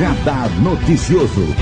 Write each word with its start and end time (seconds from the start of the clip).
Radar 0.00 0.48
Noticioso. 0.62 1.54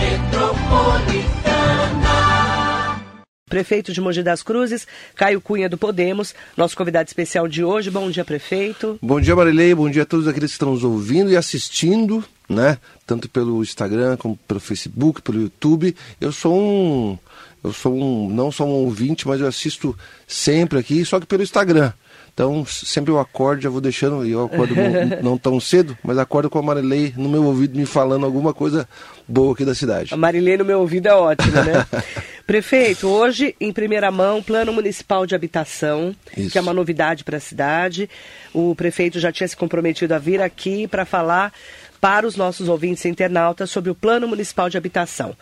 Prefeito 3.51 3.92
de 3.92 4.01
Mogi 4.01 4.22
das 4.22 4.45
Cruzes, 4.45 4.87
Caio 5.17 5.40
Cunha 5.40 5.69
do 5.69 5.76
Podemos, 5.76 6.37
nosso 6.56 6.77
convidado 6.77 7.09
especial 7.09 7.49
de 7.49 7.64
hoje. 7.64 7.90
Bom 7.90 8.09
dia, 8.09 8.24
prefeito. 8.24 8.96
Bom 9.03 9.21
dia, 9.21 9.35
Marilei. 9.35 9.74
Bom 9.74 9.90
dia 9.90 10.04
a 10.04 10.06
todos 10.06 10.28
aqueles 10.28 10.51
que 10.51 10.54
estão 10.54 10.71
nos 10.71 10.85
ouvindo 10.85 11.32
e 11.32 11.37
assistindo, 11.37 12.24
né? 12.49 12.78
Tanto 13.04 13.28
pelo 13.28 13.60
Instagram 13.60 14.17
como 14.17 14.37
pelo 14.46 14.60
Facebook, 14.60 15.21
pelo 15.21 15.42
YouTube. 15.42 15.96
Eu 16.20 16.30
sou 16.30 16.56
um. 16.56 17.18
Eu 17.64 17.73
sou 17.73 17.92
um. 17.92 18.30
Não 18.32 18.52
sou 18.52 18.68
um 18.68 18.84
ouvinte, 18.84 19.27
mas 19.27 19.41
eu 19.41 19.48
assisto 19.48 19.98
sempre 20.28 20.78
aqui, 20.78 21.05
só 21.05 21.18
que 21.18 21.27
pelo 21.27 21.42
Instagram. 21.42 21.92
Então, 22.39 22.65
sempre 22.65 23.10
eu 23.10 23.19
acordo, 23.19 23.62
já 23.62 23.69
vou 23.69 23.80
deixando, 23.80 24.24
eu 24.24 24.45
acordo 24.45 24.73
não, 24.77 25.30
não, 25.33 25.37
tão 25.37 25.59
cedo, 25.59 25.98
mas 26.05 26.19
acordo 26.19 26.48
com 26.48 26.60
a 26.60 26.62
Marilei 26.62 27.12
no 27.16 27.29
meu 27.29 27.42
ouvido 27.42 27.77
me 27.77 27.84
falando 27.84 28.24
alguma 28.24 28.55
coisa 28.55 28.88
boa 29.27 29.55
aqui 29.55 29.65
da 29.65 29.74
cidade. 29.74 30.15
A 30.15 30.16
Marilei 30.16 30.56
no 30.56 30.65
meu 30.65 30.79
ouvido 30.79 31.09
é 31.09 31.15
ótima, 31.15 31.65
né? 31.65 31.84
Prefeito, 32.46 33.09
hoje, 33.09 33.56
em 33.60 33.73
primeira 33.73 34.12
mão, 34.12 34.41
Plano 34.41 34.73
Municipal 34.73 35.27
de 35.27 35.34
Habitação, 35.34 36.15
Isso. 36.37 36.52
que 36.52 36.59
é 36.59 36.60
uma 36.60 36.73
novidade 36.73 37.24
para 37.24 37.38
a 37.38 37.41
cidade. 37.41 38.09
O 38.55 38.73
prefeito 38.77 39.18
já 39.18 39.32
tinha 39.32 39.48
se 39.48 39.57
comprometido 39.57 40.15
a 40.15 40.18
vir 40.18 40.41
aqui 40.41 40.87
para 40.87 41.05
falar 41.05 41.52
para 42.01 42.24
os 42.24 42.37
nossos 42.37 42.68
ouvintes 42.68 43.05
internautas 43.05 43.68
sobre 43.68 43.91
o 43.91 43.96
Plano 43.96 44.29
Municipal 44.29 44.70
de 44.70 44.79
Habitação. 44.79 45.34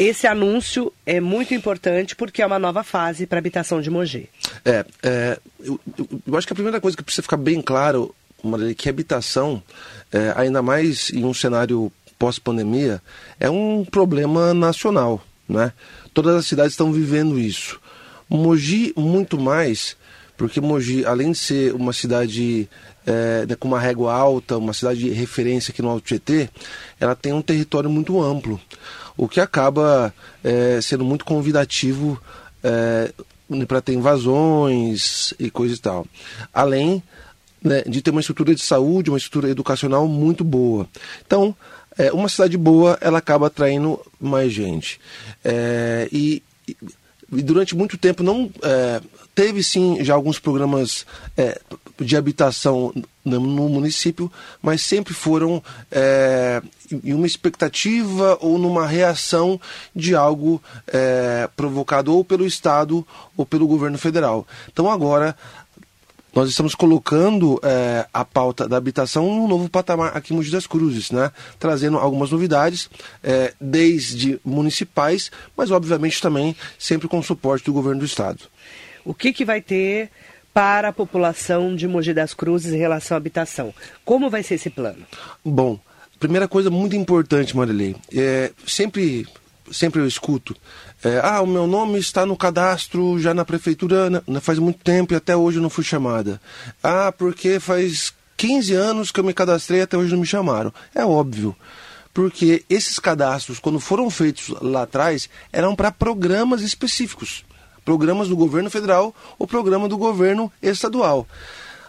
Esse 0.00 0.26
anúncio 0.26 0.90
é 1.04 1.20
muito 1.20 1.52
importante 1.52 2.16
porque 2.16 2.40
é 2.40 2.46
uma 2.46 2.58
nova 2.58 2.82
fase 2.82 3.26
para 3.26 3.36
a 3.36 3.40
habitação 3.40 3.82
de 3.82 3.90
Mogi. 3.90 4.30
É, 4.64 4.82
é 5.02 5.38
eu, 5.62 5.78
eu, 6.26 6.38
acho 6.38 6.46
que 6.46 6.54
a 6.54 6.56
primeira 6.56 6.80
coisa 6.80 6.96
que 6.96 7.02
precisa 7.02 7.22
ficar 7.22 7.36
bem 7.36 7.60
claro, 7.60 8.14
Maria, 8.42 8.70
é 8.70 8.74
que 8.74 8.88
habitação, 8.88 9.62
é, 10.10 10.32
ainda 10.36 10.62
mais 10.62 11.10
em 11.10 11.22
um 11.22 11.34
cenário 11.34 11.92
pós-pandemia, 12.18 13.02
é 13.38 13.50
um 13.50 13.84
problema 13.84 14.54
nacional, 14.54 15.22
né? 15.46 15.70
Todas 16.14 16.34
as 16.34 16.46
cidades 16.46 16.72
estão 16.72 16.90
vivendo 16.90 17.38
isso. 17.38 17.78
Mogi 18.26 18.94
muito 18.96 19.38
mais, 19.38 19.98
porque 20.34 20.62
Mogi, 20.62 21.04
além 21.04 21.32
de 21.32 21.38
ser 21.38 21.74
uma 21.74 21.92
cidade 21.92 22.66
é, 23.06 23.44
né, 23.46 23.54
com 23.54 23.68
uma 23.68 23.78
régua 23.78 24.14
alta, 24.14 24.56
uma 24.56 24.72
cidade 24.72 25.00
de 25.00 25.10
referência 25.10 25.72
aqui 25.72 25.82
no 25.82 25.90
Alto 25.90 26.06
Tietê, 26.06 26.48
ela 26.98 27.14
tem 27.14 27.34
um 27.34 27.42
território 27.42 27.90
muito 27.90 28.18
amplo 28.18 28.58
o 29.20 29.28
que 29.28 29.38
acaba 29.38 30.14
é, 30.42 30.80
sendo 30.80 31.04
muito 31.04 31.26
convidativo 31.26 32.18
é, 32.64 33.12
para 33.68 33.82
ter 33.82 33.92
invasões 33.92 35.34
e 35.38 35.50
coisa 35.50 35.74
e 35.74 35.78
tal. 35.78 36.06
Além 36.54 37.02
né, 37.62 37.82
de 37.82 38.00
ter 38.00 38.12
uma 38.12 38.22
estrutura 38.22 38.54
de 38.54 38.62
saúde, 38.62 39.10
uma 39.10 39.18
estrutura 39.18 39.50
educacional 39.50 40.08
muito 40.08 40.42
boa. 40.42 40.88
Então, 41.26 41.54
é, 41.98 42.10
uma 42.10 42.30
cidade 42.30 42.56
boa, 42.56 42.96
ela 43.02 43.18
acaba 43.18 43.48
atraindo 43.48 44.00
mais 44.18 44.54
gente. 44.54 44.98
É, 45.44 46.08
e, 46.10 46.42
e, 46.66 47.42
durante 47.42 47.76
muito 47.76 47.98
tempo 47.98 48.22
não 48.22 48.50
é, 48.62 49.02
teve 49.34 49.62
sim 49.62 50.02
já 50.02 50.14
alguns 50.14 50.38
programas 50.38 51.04
é, 51.36 51.60
de 52.00 52.16
habitação 52.16 52.90
no, 53.38 53.68
município, 53.68 54.30
mas 54.62 54.82
sempre 54.82 55.14
foram 55.14 55.62
é, 55.90 56.62
em 57.04 57.12
uma 57.12 57.26
expectativa 57.26 58.38
ou 58.40 58.58
numa 58.58 58.86
reação 58.86 59.60
de 59.94 60.14
algo 60.14 60.62
é, 60.86 61.48
provocado 61.54 62.14
ou 62.14 62.24
pelo 62.24 62.46
Estado 62.46 63.06
ou 63.36 63.46
pelo 63.46 63.66
governo 63.66 63.98
federal. 63.98 64.46
Então 64.72 64.90
agora 64.90 65.36
nós 66.34 66.48
estamos 66.48 66.74
colocando 66.74 67.60
é, 67.62 68.06
a 68.12 68.24
pauta 68.24 68.68
da 68.68 68.76
habitação 68.76 69.26
num 69.26 69.48
novo 69.48 69.68
patamar 69.68 70.16
aqui 70.16 70.32
em 70.32 70.36
Mogi 70.36 70.50
das 70.50 70.66
Cruzes, 70.66 71.10
né? 71.10 71.32
trazendo 71.58 71.98
algumas 71.98 72.30
novidades, 72.30 72.88
é, 73.22 73.52
desde 73.60 74.40
municipais, 74.44 75.30
mas 75.56 75.70
obviamente 75.70 76.22
também 76.22 76.54
sempre 76.78 77.08
com 77.08 77.18
o 77.18 77.22
suporte 77.22 77.64
do 77.64 77.72
governo 77.72 78.00
do 78.00 78.06
Estado. 78.06 78.40
O 79.04 79.12
que, 79.12 79.32
que 79.32 79.44
vai 79.44 79.60
ter 79.60 80.10
para 80.52 80.88
a 80.88 80.92
população 80.92 81.74
de 81.74 81.86
Mogi 81.86 82.12
das 82.12 82.34
Cruzes 82.34 82.72
em 82.72 82.78
relação 82.78 83.16
à 83.16 83.18
habitação. 83.18 83.72
Como 84.04 84.30
vai 84.30 84.42
ser 84.42 84.54
esse 84.54 84.70
plano? 84.70 85.06
Bom, 85.44 85.78
primeira 86.18 86.48
coisa 86.48 86.70
muito 86.70 86.96
importante, 86.96 87.56
Marilei, 87.56 87.96
é, 88.14 88.50
sempre, 88.66 89.26
sempre 89.70 90.00
eu 90.00 90.06
escuto, 90.06 90.56
é, 91.02 91.20
ah, 91.22 91.40
o 91.40 91.46
meu 91.46 91.66
nome 91.66 91.98
está 91.98 92.26
no 92.26 92.36
cadastro 92.36 93.18
já 93.18 93.32
na 93.32 93.44
prefeitura 93.44 94.10
né, 94.10 94.40
faz 94.40 94.58
muito 94.58 94.80
tempo 94.80 95.14
e 95.14 95.16
até 95.16 95.34
hoje 95.34 95.58
eu 95.58 95.62
não 95.62 95.70
fui 95.70 95.84
chamada. 95.84 96.40
Ah, 96.82 97.12
porque 97.16 97.58
faz 97.58 98.12
15 98.36 98.74
anos 98.74 99.10
que 99.10 99.18
eu 99.20 99.24
me 99.24 99.32
cadastrei 99.32 99.80
e 99.80 99.82
até 99.82 99.96
hoje 99.96 100.12
não 100.12 100.20
me 100.20 100.26
chamaram. 100.26 100.72
É 100.94 101.04
óbvio 101.04 101.56
porque 102.12 102.64
esses 102.68 102.98
cadastros, 102.98 103.58
quando 103.58 103.78
foram 103.78 104.10
feitos 104.10 104.48
lá 104.60 104.82
atrás, 104.82 105.30
eram 105.52 105.76
para 105.76 105.92
programas 105.92 106.60
específicos 106.60 107.44
programas 107.84 108.28
do 108.28 108.36
governo 108.36 108.70
federal 108.70 109.14
ou 109.38 109.46
programa 109.46 109.88
do 109.88 109.98
governo 109.98 110.52
estadual. 110.62 111.26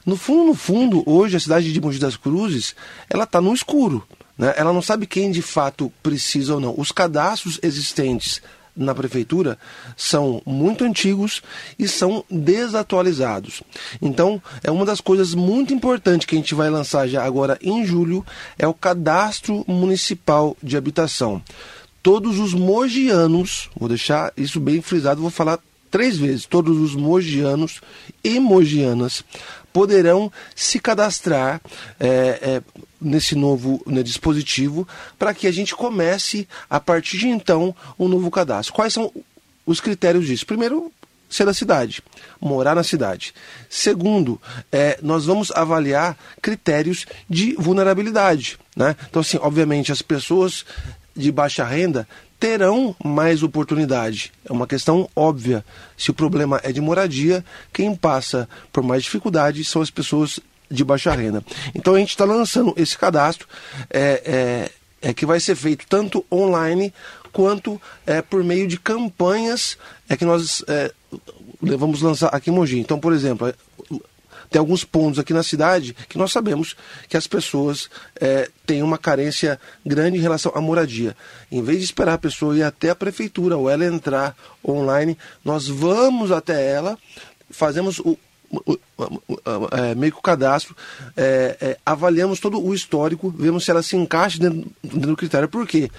No 0.05 0.15
fundo, 0.15 0.45
no 0.45 0.55
fundo, 0.55 1.03
hoje 1.05 1.37
a 1.37 1.39
cidade 1.39 1.71
de 1.71 1.79
Mogi 1.79 1.99
das 1.99 2.17
Cruzes, 2.17 2.75
ela 3.09 3.23
está 3.23 3.39
no 3.39 3.53
escuro. 3.53 4.03
Né? 4.37 4.53
Ela 4.57 4.73
não 4.73 4.81
sabe 4.81 5.05
quem 5.05 5.29
de 5.29 5.41
fato 5.41 5.91
precisa 6.01 6.55
ou 6.55 6.59
não. 6.59 6.73
Os 6.77 6.91
cadastros 6.91 7.59
existentes 7.61 8.41
na 8.75 8.95
prefeitura 8.95 9.59
são 9.95 10.41
muito 10.45 10.83
antigos 10.83 11.41
e 11.77 11.87
são 11.87 12.23
desatualizados. 12.29 13.61
Então, 14.01 14.41
é 14.63 14.71
uma 14.71 14.85
das 14.85 15.01
coisas 15.01 15.35
muito 15.35 15.73
importantes 15.73 16.25
que 16.25 16.35
a 16.35 16.37
gente 16.37 16.55
vai 16.55 16.69
lançar 16.69 17.07
já 17.07 17.23
agora 17.23 17.59
em 17.61 17.85
julho 17.85 18.25
é 18.57 18.67
o 18.67 18.73
cadastro 18.73 19.63
municipal 19.67 20.55
de 20.63 20.77
habitação. 20.77 21.41
Todos 22.01 22.39
os 22.39 22.53
mogianos, 22.53 23.69
vou 23.77 23.87
deixar 23.87 24.33
isso 24.35 24.59
bem 24.59 24.81
frisado, 24.81 25.21
vou 25.21 25.29
falar 25.29 25.59
três 25.91 26.17
vezes, 26.17 26.45
todos 26.45 26.77
os 26.77 26.95
mogianos 26.95 27.81
e 28.23 28.39
mogianas 28.39 29.23
poderão 29.71 30.31
se 30.55 30.79
cadastrar 30.79 31.61
é, 31.99 32.07
é, 32.07 32.61
nesse 32.99 33.35
novo 33.35 33.81
né, 33.85 34.01
dispositivo 34.01 34.87
para 35.19 35.33
que 35.33 35.47
a 35.47 35.51
gente 35.51 35.75
comece, 35.75 36.47
a 36.69 36.79
partir 36.79 37.17
de 37.17 37.27
então, 37.27 37.75
um 37.99 38.07
novo 38.07 38.31
cadastro. 38.31 38.73
Quais 38.73 38.93
são 38.93 39.11
os 39.65 39.79
critérios 39.79 40.25
disso? 40.25 40.45
Primeiro, 40.45 40.91
ser 41.29 41.45
da 41.45 41.53
cidade, 41.53 42.03
morar 42.39 42.75
na 42.75 42.83
cidade. 42.83 43.33
Segundo, 43.69 44.39
é, 44.71 44.99
nós 45.01 45.25
vamos 45.25 45.51
avaliar 45.51 46.17
critérios 46.41 47.05
de 47.29 47.53
vulnerabilidade. 47.53 48.59
Né? 48.75 48.95
Então, 49.09 49.21
assim, 49.21 49.37
obviamente, 49.41 49.91
as 49.91 50.01
pessoas 50.01 50.65
de 51.15 51.31
baixa 51.31 51.63
renda 51.63 52.07
terão 52.41 52.95
mais 53.05 53.43
oportunidade. 53.43 54.33
É 54.43 54.51
uma 54.51 54.65
questão 54.65 55.07
óbvia. 55.15 55.63
Se 55.95 56.09
o 56.09 56.13
problema 56.13 56.59
é 56.63 56.71
de 56.71 56.81
moradia, 56.81 57.45
quem 57.71 57.95
passa 57.95 58.49
por 58.73 58.81
mais 58.83 59.03
dificuldade 59.03 59.63
são 59.63 59.79
as 59.79 59.91
pessoas 59.91 60.39
de 60.69 60.83
baixa 60.83 61.11
renda. 61.11 61.45
Então 61.75 61.93
a 61.93 61.99
gente 61.99 62.09
está 62.09 62.25
lançando 62.25 62.73
esse 62.75 62.97
cadastro 62.97 63.47
é, 63.91 64.71
é, 65.03 65.09
é, 65.09 65.13
que 65.13 65.23
vai 65.23 65.39
ser 65.39 65.55
feito 65.55 65.85
tanto 65.87 66.25
online 66.31 66.91
quanto 67.31 67.79
é, 68.07 68.23
por 68.23 68.43
meio 68.43 68.67
de 68.67 68.79
campanhas 68.79 69.77
é 70.09 70.17
que 70.17 70.25
nós 70.25 70.63
é, 70.67 70.91
vamos 71.61 72.01
lançar 72.01 72.29
aqui 72.29 72.49
em 72.49 72.53
Mogi. 72.53 72.79
Então, 72.79 72.99
por 72.99 73.13
exemplo, 73.13 73.53
tem 74.51 74.59
alguns 74.59 74.83
pontos 74.83 75.17
aqui 75.17 75.33
na 75.33 75.43
cidade 75.43 75.95
que 76.09 76.17
nós 76.17 76.33
sabemos 76.33 76.75
que 77.07 77.15
as 77.15 77.25
pessoas 77.25 77.89
é, 78.19 78.49
têm 78.65 78.83
uma 78.83 78.97
carência 78.97 79.57
grande 79.85 80.17
em 80.17 80.21
relação 80.21 80.51
à 80.53 80.59
moradia. 80.59 81.15
Em 81.49 81.63
vez 81.63 81.79
de 81.79 81.85
esperar 81.85 82.15
a 82.15 82.17
pessoa 82.17 82.57
ir 82.57 82.63
até 82.63 82.89
a 82.89 82.95
prefeitura 82.95 83.55
ou 83.55 83.69
ela 83.69 83.85
entrar 83.85 84.35
online, 84.67 85.17
nós 85.43 85.69
vamos 85.69 86.33
até 86.33 86.69
ela, 86.69 86.97
fazemos 87.49 87.99
o, 87.99 88.17
é, 89.71 89.95
meio 89.95 90.11
que 90.11 90.19
o 90.19 90.21
cadastro, 90.21 90.75
é, 91.15 91.57
é, 91.61 91.77
avaliamos 91.85 92.41
todo 92.41 92.61
o 92.61 92.73
histórico, 92.73 93.33
vemos 93.37 93.63
se 93.63 93.71
ela 93.71 93.81
se 93.81 93.95
encaixa 93.95 94.37
dentro, 94.37 94.69
dentro 94.83 95.11
do 95.11 95.17
critério. 95.17 95.47
Por 95.47 95.65
quê? 95.65 95.89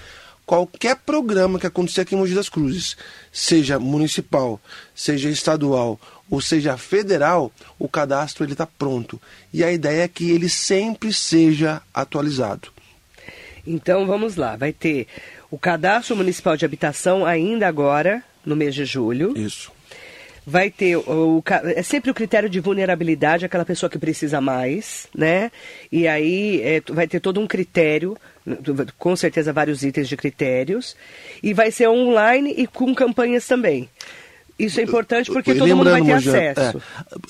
Qualquer 0.45 0.97
programa 0.97 1.57
que 1.57 1.65
acontecer 1.65 2.01
aqui 2.01 2.13
em 2.13 2.17
Mogi 2.17 2.35
das 2.35 2.49
Cruzes, 2.49 2.97
seja 3.31 3.79
municipal, 3.79 4.59
seja 4.93 5.29
estadual 5.29 5.99
ou 6.29 6.41
seja 6.41 6.77
federal, 6.77 7.51
o 7.77 7.87
cadastro 7.87 8.43
ele 8.43 8.53
está 8.53 8.65
pronto. 8.65 9.21
E 9.53 9.63
a 9.63 9.71
ideia 9.71 10.03
é 10.03 10.07
que 10.07 10.31
ele 10.31 10.49
sempre 10.49 11.13
seja 11.13 11.81
atualizado. 11.93 12.69
Então 13.65 14.05
vamos 14.05 14.35
lá, 14.35 14.55
vai 14.55 14.73
ter 14.73 15.07
o 15.49 15.57
cadastro 15.57 16.15
municipal 16.15 16.57
de 16.57 16.65
habitação 16.65 17.25
ainda 17.25 17.67
agora, 17.67 18.23
no 18.45 18.55
mês 18.55 18.75
de 18.75 18.85
julho. 18.85 19.37
Isso. 19.37 19.71
Vai 20.45 20.69
ter 20.69 20.97
o, 20.97 21.37
o 21.37 21.43
é 21.75 21.81
sempre 21.81 22.11
o 22.11 22.13
critério 22.13 22.49
de 22.49 22.59
vulnerabilidade, 22.59 23.45
aquela 23.45 23.63
pessoa 23.63 23.89
que 23.89 23.97
precisa 23.97 24.41
mais, 24.41 25.07
né? 25.15 25.49
E 25.89 26.05
aí 26.05 26.61
é, 26.61 26.81
vai 26.89 27.07
ter 27.07 27.21
todo 27.21 27.39
um 27.39 27.47
critério 27.47 28.17
com 28.97 29.15
certeza 29.15 29.53
vários 29.53 29.83
itens 29.83 30.09
de 30.09 30.17
critérios, 30.17 30.95
e 31.41 31.53
vai 31.53 31.71
ser 31.71 31.87
online 31.87 32.53
e 32.57 32.67
com 32.67 32.93
campanhas 32.93 33.47
também. 33.47 33.89
Isso 34.57 34.79
é 34.79 34.83
importante 34.83 35.31
porque 35.31 35.55
todo 35.55 35.75
mundo 35.75 35.89
vai 35.89 36.01
ter 36.01 36.13
acesso. 36.13 36.77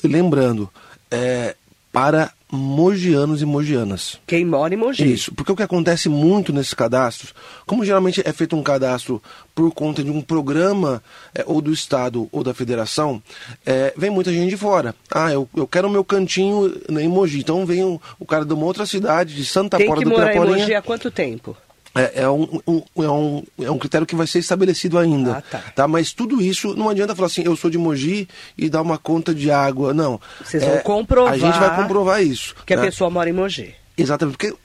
É, 0.03 0.07
lembrando, 0.07 0.69
é, 1.09 1.55
para 1.91 2.31
mogianos 2.51 3.41
e 3.41 3.45
mogianas. 3.45 4.19
Quem 4.27 4.45
mora 4.45 4.73
em 4.73 4.77
Mogi. 4.77 5.11
Isso, 5.11 5.33
porque 5.33 5.51
o 5.51 5.55
que 5.55 5.63
acontece 5.63 6.07
muito 6.07 6.53
nesses 6.53 6.73
cadastros, 6.73 7.33
como 7.65 7.83
geralmente 7.83 8.21
é 8.23 8.31
feito 8.31 8.55
um 8.55 8.61
cadastro 8.61 9.21
por 9.55 9.71
conta 9.71 10.03
de 10.03 10.11
um 10.11 10.21
programa 10.21 11.03
é, 11.33 11.43
ou 11.47 11.61
do 11.61 11.71
Estado 11.71 12.27
ou 12.31 12.43
da 12.43 12.53
Federação, 12.53 13.21
é, 13.65 13.93
vem 13.97 14.09
muita 14.09 14.31
gente 14.31 14.49
de 14.49 14.57
fora. 14.57 14.93
Ah, 15.11 15.31
eu, 15.31 15.49
eu 15.55 15.67
quero 15.67 15.87
o 15.87 15.91
meu 15.91 16.03
cantinho 16.03 16.75
em 16.89 17.07
Mogi. 17.07 17.39
Então 17.39 17.65
vem 17.65 17.83
o, 17.83 17.99
o 18.19 18.25
cara 18.25 18.45
de 18.45 18.53
uma 18.53 18.65
outra 18.65 18.85
cidade, 18.85 19.35
de 19.35 19.45
Santa 19.45 19.77
Tem 19.77 19.87
Fora 19.87 19.99
que 19.99 20.05
do 20.05 20.11
morar 20.11 20.35
em. 20.35 20.39
Mogi 20.39 20.75
há 20.75 20.81
quanto 20.81 21.09
tempo? 21.09 21.57
É, 21.95 22.23
é 22.23 22.29
um, 22.29 22.59
um- 22.67 22.81
é, 23.03 23.09
um, 23.09 23.43
é 23.61 23.69
um 23.71 23.77
critério 23.77 24.07
que 24.07 24.15
vai 24.15 24.25
ser 24.25 24.39
estabelecido 24.39 24.97
ainda. 24.97 25.43
Ah, 25.51 25.61
tá. 25.75 25.87
Mas 25.87 26.11
tudo 26.11 26.41
isso 26.41 26.75
não 26.75 26.89
adianta 26.89 27.15
falar 27.15 27.27
assim, 27.27 27.43
eu 27.45 27.55
sou 27.55 27.69
de 27.69 27.77
Mogi 27.77 28.27
e 28.57 28.67
dar 28.69 28.81
uma 28.81 28.97
conta 28.97 29.33
de 29.33 29.51
água. 29.51 29.93
Não. 29.93 30.19
Vocês 30.43 30.63
vão 30.63 30.73
É, 30.73 30.79
comprovar 30.79 31.33
A 31.33 31.37
gente 31.37 31.59
vai 31.59 31.75
comprovar 31.75 32.23
isso. 32.23 32.55
Que 32.65 32.73
a 32.73 32.77
né? 32.77 32.85
pessoa 32.85 33.09
mora 33.11 33.29
em 33.29 33.33
Mogi. 33.33 33.75
Exatamente, 33.95 34.37
porque 34.37 34.55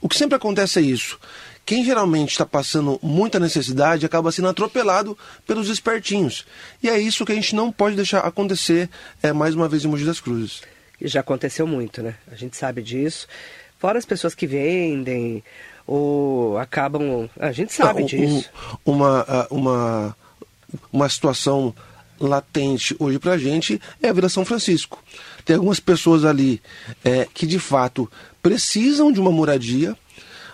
o 0.00 0.08
que 0.08 0.16
sempre 0.16 0.36
acontece 0.36 0.78
é 0.78 0.82
isso. 0.82 1.18
Quem 1.66 1.84
geralmente 1.84 2.30
está 2.30 2.46
passando 2.46 2.98
muita 3.02 3.38
necessidade 3.38 4.06
acaba 4.06 4.32
sendo 4.32 4.48
atropelado 4.48 5.18
pelos 5.46 5.68
espertinhos. 5.68 6.46
E 6.82 6.88
é 6.88 6.98
isso 6.98 7.26
que 7.26 7.32
a 7.32 7.34
gente 7.34 7.54
não 7.54 7.70
pode 7.70 7.94
deixar 7.96 8.20
acontecer 8.20 8.88
é, 9.22 9.30
mais 9.34 9.54
uma 9.54 9.68
vez 9.68 9.84
em 9.84 9.88
Mogi 9.88 10.06
das 10.06 10.20
Cruzes. 10.20 10.62
E 10.98 11.06
já 11.06 11.20
aconteceu 11.20 11.66
muito, 11.66 12.02
né? 12.02 12.14
A 12.32 12.34
gente 12.34 12.56
sabe 12.56 12.80
disso. 12.80 13.26
Fora 13.78 13.98
as 13.98 14.06
pessoas 14.06 14.34
que 14.34 14.46
vendem 14.46 15.44
ou 15.88 16.58
acabam. 16.58 17.28
A 17.40 17.50
gente 17.50 17.72
sabe 17.72 18.00
Não, 18.00 18.06
disso. 18.06 18.50
um- 18.86 18.92
uma, 18.92 19.46
uma, 19.50 20.16
uma 20.92 21.08
situação 21.08 21.74
latente 22.20 22.94
hoje 22.98 23.18
para 23.18 23.32
a 23.32 23.38
gente 23.38 23.80
é 24.02 24.08
a 24.08 24.12
Vila 24.12 24.28
São 24.28 24.44
Francisco. 24.44 25.02
Tem 25.46 25.56
algumas 25.56 25.80
pessoas 25.80 26.24
ali 26.26 26.60
é, 27.02 27.26
que 27.32 27.46
de 27.46 27.58
fato 27.58 28.10
precisam 28.42 29.10
de 29.10 29.18
uma 29.18 29.30
moradia, 29.32 29.96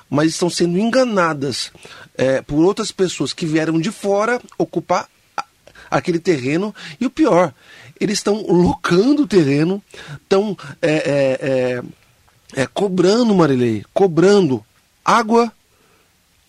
mas 0.08 0.30
estão 0.30 0.48
sendo 0.48 0.78
enganadas 0.78 1.72
é, 2.16 2.40
por 2.40 2.64
outras 2.64 2.92
pessoas 2.92 3.32
que 3.32 3.44
vieram 3.44 3.80
de 3.80 3.90
fora 3.90 4.40
ocupar 4.56 5.08
aquele 5.90 6.20
terreno. 6.20 6.72
E 7.00 7.06
o 7.06 7.10
pior, 7.10 7.52
eles 7.98 8.18
estão 8.18 8.42
locando 8.46 9.22
o 9.22 9.26
terreno, 9.26 9.82
estão 10.22 10.56
é, 10.80 10.92
é, 10.92 11.38
é, 11.40 12.62
é, 12.62 12.66
cobrando, 12.72 13.34
Marilei, 13.34 13.84
cobrando 13.92 14.64
água 15.04 15.52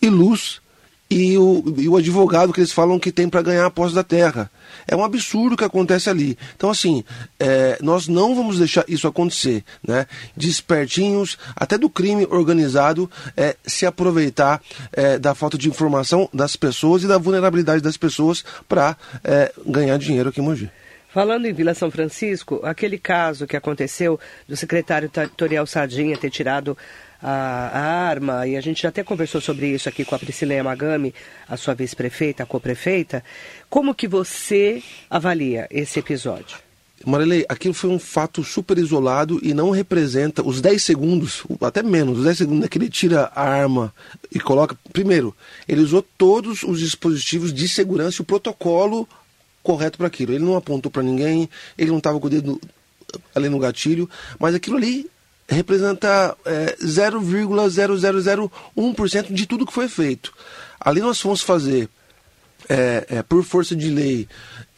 e 0.00 0.08
luz 0.08 0.60
e 1.08 1.38
o, 1.38 1.62
e 1.78 1.88
o 1.88 1.96
advogado 1.96 2.52
que 2.52 2.60
eles 2.60 2.72
falam 2.72 2.98
que 2.98 3.12
tem 3.12 3.28
para 3.28 3.42
ganhar 3.42 3.64
a 3.64 3.70
posse 3.70 3.94
da 3.94 4.02
terra. 4.02 4.50
É 4.88 4.96
um 4.96 5.04
absurdo 5.04 5.54
o 5.54 5.56
que 5.56 5.64
acontece 5.64 6.10
ali. 6.10 6.36
Então, 6.56 6.68
assim, 6.68 7.04
é, 7.38 7.78
nós 7.80 8.08
não 8.08 8.34
vamos 8.34 8.58
deixar 8.58 8.84
isso 8.88 9.06
acontecer. 9.06 9.64
Né? 9.86 10.06
De 10.36 10.50
espertinhos, 10.50 11.38
até 11.54 11.78
do 11.78 11.88
crime 11.88 12.26
organizado, 12.28 13.10
é, 13.36 13.56
se 13.64 13.86
aproveitar 13.86 14.60
é, 14.92 15.18
da 15.18 15.34
falta 15.34 15.56
de 15.56 15.68
informação 15.68 16.28
das 16.32 16.56
pessoas 16.56 17.04
e 17.04 17.06
da 17.06 17.18
vulnerabilidade 17.18 17.82
das 17.82 17.96
pessoas 17.96 18.44
para 18.68 18.96
ganhar 19.66 19.98
dinheiro 19.98 20.28
aqui 20.28 20.40
em 20.40 20.44
Mogi. 20.44 20.70
Falando 21.16 21.46
em 21.46 21.52
Vila 21.52 21.72
São 21.72 21.90
Francisco, 21.90 22.60
aquele 22.62 22.98
caso 22.98 23.46
que 23.46 23.56
aconteceu 23.56 24.20
do 24.46 24.56
secretário 24.56 25.08
territorial 25.08 25.66
Sardinha 25.66 26.16
ter 26.18 26.30
tirado 26.30 26.76
a, 27.22 27.80
arma, 27.80 28.46
e 28.46 28.56
a 28.56 28.60
gente 28.60 28.82
já 28.82 28.88
até 28.88 29.02
conversou 29.02 29.40
sobre 29.40 29.68
isso 29.68 29.88
aqui 29.88 30.04
com 30.04 30.14
a 30.14 30.18
Priscila 30.18 30.54
Yamagami, 30.54 31.14
a 31.48 31.56
sua 31.56 31.74
vice-prefeita, 31.74 32.42
a 32.42 32.46
co-prefeita. 32.46 33.24
Como 33.68 33.94
que 33.94 34.06
você 34.06 34.82
avalia 35.10 35.66
esse 35.70 35.98
episódio? 35.98 36.58
Marilei, 37.04 37.44
aquilo 37.48 37.74
foi 37.74 37.90
um 37.90 37.98
fato 37.98 38.42
super 38.42 38.78
isolado 38.78 39.38
e 39.42 39.52
não 39.52 39.70
representa 39.70 40.42
os 40.42 40.60
10 40.60 40.82
segundos, 40.82 41.44
até 41.60 41.82
menos, 41.82 42.18
os 42.18 42.24
10 42.24 42.38
segundos 42.38 42.68
que 42.68 42.78
ele 42.78 42.88
tira 42.88 43.30
a 43.34 43.42
arma 43.42 43.94
e 44.32 44.40
coloca. 44.40 44.76
Primeiro, 44.92 45.34
ele 45.68 45.82
usou 45.82 46.02
todos 46.02 46.62
os 46.62 46.80
dispositivos 46.80 47.52
de 47.52 47.68
segurança 47.68 48.20
e 48.20 48.22
o 48.22 48.26
protocolo 48.26 49.06
correto 49.62 49.98
para 49.98 50.06
aquilo. 50.06 50.32
Ele 50.32 50.44
não 50.44 50.56
apontou 50.56 50.90
para 50.90 51.02
ninguém, 51.02 51.48
ele 51.76 51.90
não 51.90 51.98
estava 51.98 52.18
com 52.18 52.26
o 52.26 52.30
dedo 52.30 52.60
ali 53.34 53.48
no 53.48 53.58
gatilho, 53.58 54.08
mas 54.38 54.54
aquilo 54.54 54.76
ali 54.76 55.08
representa 55.48 56.36
é, 56.44 56.76
0,0001% 56.82 59.32
de 59.32 59.46
tudo 59.46 59.66
que 59.66 59.72
foi 59.72 59.88
feito. 59.88 60.32
Ali 60.80 61.00
nós 61.00 61.20
fomos 61.20 61.40
fazer, 61.40 61.88
é, 62.68 63.06
é, 63.08 63.22
por 63.22 63.44
força 63.44 63.76
de 63.76 63.90
lei, 63.90 64.28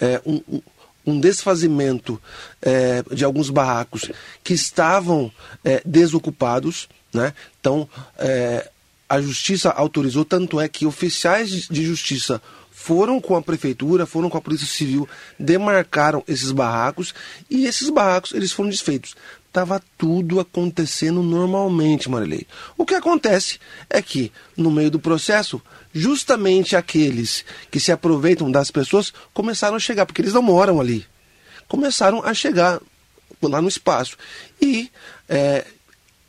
é, 0.00 0.20
um, 0.24 0.40
um 0.48 0.62
um 1.08 1.18
desfazimento 1.18 2.20
é, 2.60 3.02
de 3.10 3.24
alguns 3.24 3.48
barracos 3.48 4.10
que 4.44 4.52
estavam 4.52 5.32
é, 5.64 5.80
desocupados. 5.84 6.88
Né? 7.12 7.32
Então, 7.58 7.88
é, 8.18 8.70
a 9.08 9.20
justiça 9.20 9.70
autorizou, 9.70 10.24
tanto 10.24 10.60
é 10.60 10.68
que 10.68 10.84
oficiais 10.84 11.48
de 11.48 11.84
justiça 11.84 12.42
foram 12.70 13.20
com 13.20 13.34
a 13.34 13.42
prefeitura, 13.42 14.06
foram 14.06 14.30
com 14.30 14.38
a 14.38 14.40
polícia 14.40 14.66
civil, 14.66 15.08
demarcaram 15.38 16.22
esses 16.28 16.52
barracos 16.52 17.12
e 17.50 17.66
esses 17.66 17.90
barracos 17.90 18.32
eles 18.32 18.52
foram 18.52 18.70
desfeitos. 18.70 19.16
Estava 19.58 19.82
tudo 19.98 20.38
acontecendo 20.38 21.20
normalmente, 21.20 22.08
Marilei. 22.08 22.46
O 22.76 22.86
que 22.86 22.94
acontece 22.94 23.58
é 23.90 24.00
que, 24.00 24.30
no 24.56 24.70
meio 24.70 24.88
do 24.88 25.00
processo, 25.00 25.60
justamente 25.92 26.76
aqueles 26.76 27.44
que 27.68 27.80
se 27.80 27.90
aproveitam 27.90 28.52
das 28.52 28.70
pessoas 28.70 29.12
começaram 29.34 29.74
a 29.74 29.80
chegar, 29.80 30.06
porque 30.06 30.22
eles 30.22 30.32
não 30.32 30.42
moram 30.42 30.80
ali. 30.80 31.04
Começaram 31.66 32.24
a 32.24 32.32
chegar 32.32 32.80
lá 33.42 33.60
no 33.60 33.66
espaço 33.66 34.16
e, 34.62 34.92
é, 35.28 35.66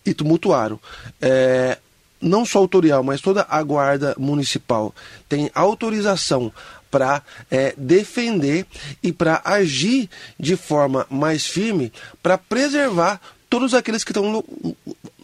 e 0.04 0.12
tumultuaram. 0.12 0.80
É, 1.22 1.78
não 2.20 2.44
só 2.44 2.64
o 2.64 2.68
Torial, 2.68 3.04
mas 3.04 3.22
toda 3.22 3.46
a 3.48 3.62
guarda 3.62 4.16
municipal 4.18 4.94
tem 5.30 5.52
autorização 5.54 6.52
para 6.90 7.24
é, 7.50 7.74
defender 7.78 8.66
e 9.02 9.12
para 9.12 9.42
agir 9.44 10.10
de 10.40 10.56
forma 10.56 11.06
mais 11.10 11.46
firme 11.46 11.92
para 12.22 12.38
preservar 12.38 13.22
todos 13.50 13.74
aqueles 13.74 14.04
que 14.04 14.12
estão 14.12 14.44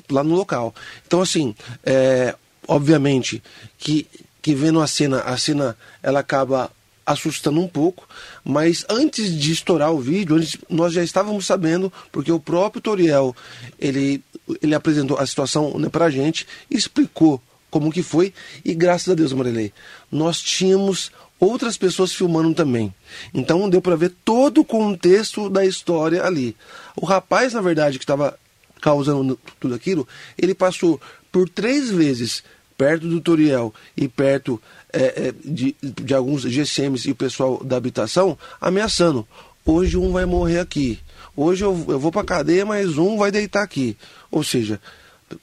lá 0.09 0.23
no 0.23 0.35
local. 0.35 0.73
Então, 1.05 1.21
assim, 1.21 1.55
é, 1.85 2.35
obviamente 2.67 3.41
que, 3.77 4.07
que 4.41 4.55
vendo 4.55 4.81
a 4.81 4.87
cena, 4.87 5.21
a 5.21 5.37
cena 5.37 5.77
ela 6.01 6.19
acaba 6.19 6.71
assustando 7.05 7.61
um 7.61 7.67
pouco, 7.67 8.07
mas 8.43 8.83
antes 8.89 9.37
de 9.39 9.51
estourar 9.51 9.91
o 9.91 9.99
vídeo, 9.99 10.43
nós 10.67 10.91
já 10.91 11.03
estávamos 11.03 11.45
sabendo, 11.45 11.93
porque 12.11 12.31
o 12.31 12.39
próprio 12.39 12.81
Toriel, 12.81 13.35
ele, 13.79 14.23
ele 14.61 14.73
apresentou 14.73 15.17
a 15.19 15.27
situação 15.27 15.77
né, 15.77 15.87
para 15.87 16.05
a 16.05 16.09
gente, 16.09 16.47
explicou 16.69 17.39
como 17.69 17.91
que 17.91 18.01
foi, 18.01 18.33
e 18.63 18.73
graças 18.73 19.09
a 19.09 19.13
Deus, 19.13 19.33
Marilei, 19.33 19.71
nós 20.11 20.41
tínhamos 20.41 21.11
outras 21.39 21.77
pessoas 21.77 22.13
filmando 22.13 22.53
também. 22.53 22.93
Então 23.33 23.69
deu 23.69 23.81
para 23.81 23.95
ver 23.95 24.13
todo 24.23 24.61
o 24.61 24.65
contexto 24.65 25.49
da 25.49 25.65
história 25.65 26.23
ali. 26.23 26.55
O 26.95 27.05
rapaz, 27.05 27.53
na 27.53 27.61
verdade, 27.61 27.97
que 27.97 28.03
estava 28.03 28.37
causando 28.81 29.39
tudo 29.59 29.75
aquilo, 29.75 30.07
ele 30.37 30.53
passou 30.53 30.99
por 31.31 31.49
três 31.49 31.89
vezes 31.89 32.43
perto 32.77 33.07
do 33.07 33.21
Toriel 33.21 33.73
e 33.95 34.07
perto 34.07 34.61
é, 34.91 35.27
é, 35.27 35.33
de, 35.43 35.75
de 35.81 36.13
alguns 36.13 36.43
GCMs 36.43 37.07
e 37.07 37.11
o 37.11 37.15
pessoal 37.15 37.63
da 37.63 37.77
habitação, 37.77 38.37
ameaçando. 38.59 39.27
Hoje 39.65 39.97
um 39.97 40.11
vai 40.11 40.25
morrer 40.25 40.59
aqui. 40.59 40.99
Hoje 41.35 41.63
eu, 41.63 41.85
eu 41.87 41.99
vou 41.99 42.11
para 42.11 42.23
cadeia, 42.23 42.65
mas 42.65 42.97
um 42.97 43.17
vai 43.17 43.31
deitar 43.31 43.63
aqui. 43.63 43.97
Ou 44.29 44.43
seja, 44.43 44.79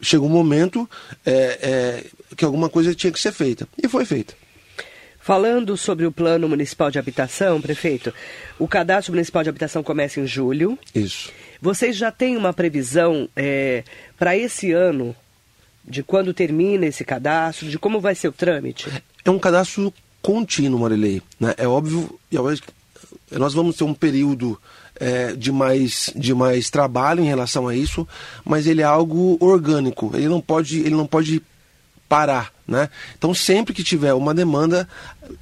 chegou 0.00 0.28
um 0.28 0.32
momento 0.32 0.88
é, 1.26 2.04
que 2.36 2.44
alguma 2.44 2.68
coisa 2.68 2.94
tinha 2.94 3.12
que 3.12 3.20
ser 3.20 3.32
feita. 3.32 3.66
E 3.82 3.88
foi 3.88 4.04
feita. 4.04 4.34
Falando 5.22 5.76
sobre 5.76 6.04
o 6.04 6.10
Plano 6.10 6.48
Municipal 6.48 6.90
de 6.90 6.98
Habitação, 6.98 7.60
prefeito, 7.60 8.12
o 8.58 8.66
cadastro 8.66 9.12
municipal 9.12 9.44
de 9.44 9.48
habitação 9.48 9.80
começa 9.80 10.18
em 10.18 10.26
julho. 10.26 10.76
Isso. 10.92 11.30
Vocês 11.60 11.96
já 11.96 12.10
têm 12.10 12.36
uma 12.36 12.52
previsão 12.52 13.28
é, 13.36 13.84
para 14.18 14.36
esse 14.36 14.72
ano 14.72 15.14
de 15.84 16.02
quando 16.02 16.34
termina 16.34 16.86
esse 16.86 17.04
cadastro, 17.04 17.68
de 17.68 17.78
como 17.78 18.00
vai 18.00 18.16
ser 18.16 18.26
o 18.26 18.32
trâmite? 18.32 18.90
É 19.24 19.30
um 19.30 19.38
cadastro 19.38 19.94
contínuo, 20.20 20.80
Marilei. 20.80 21.22
Né? 21.38 21.54
É 21.56 21.68
óbvio, 21.68 22.18
nós 23.30 23.54
vamos 23.54 23.76
ter 23.76 23.84
um 23.84 23.94
período 23.94 24.60
é, 24.96 25.36
de, 25.36 25.52
mais, 25.52 26.12
de 26.16 26.34
mais 26.34 26.68
trabalho 26.68 27.22
em 27.22 27.28
relação 27.28 27.68
a 27.68 27.76
isso, 27.76 28.08
mas 28.44 28.66
ele 28.66 28.82
é 28.82 28.84
algo 28.84 29.36
orgânico. 29.38 30.10
Ele 30.14 30.26
não 30.26 30.40
pode, 30.40 30.80
ele 30.80 30.96
não 30.96 31.06
pode 31.06 31.40
parar, 32.12 32.52
né? 32.68 32.90
Então 33.16 33.32
sempre 33.32 33.72
que 33.72 33.82
tiver 33.82 34.12
uma 34.12 34.34
demanda, 34.34 34.86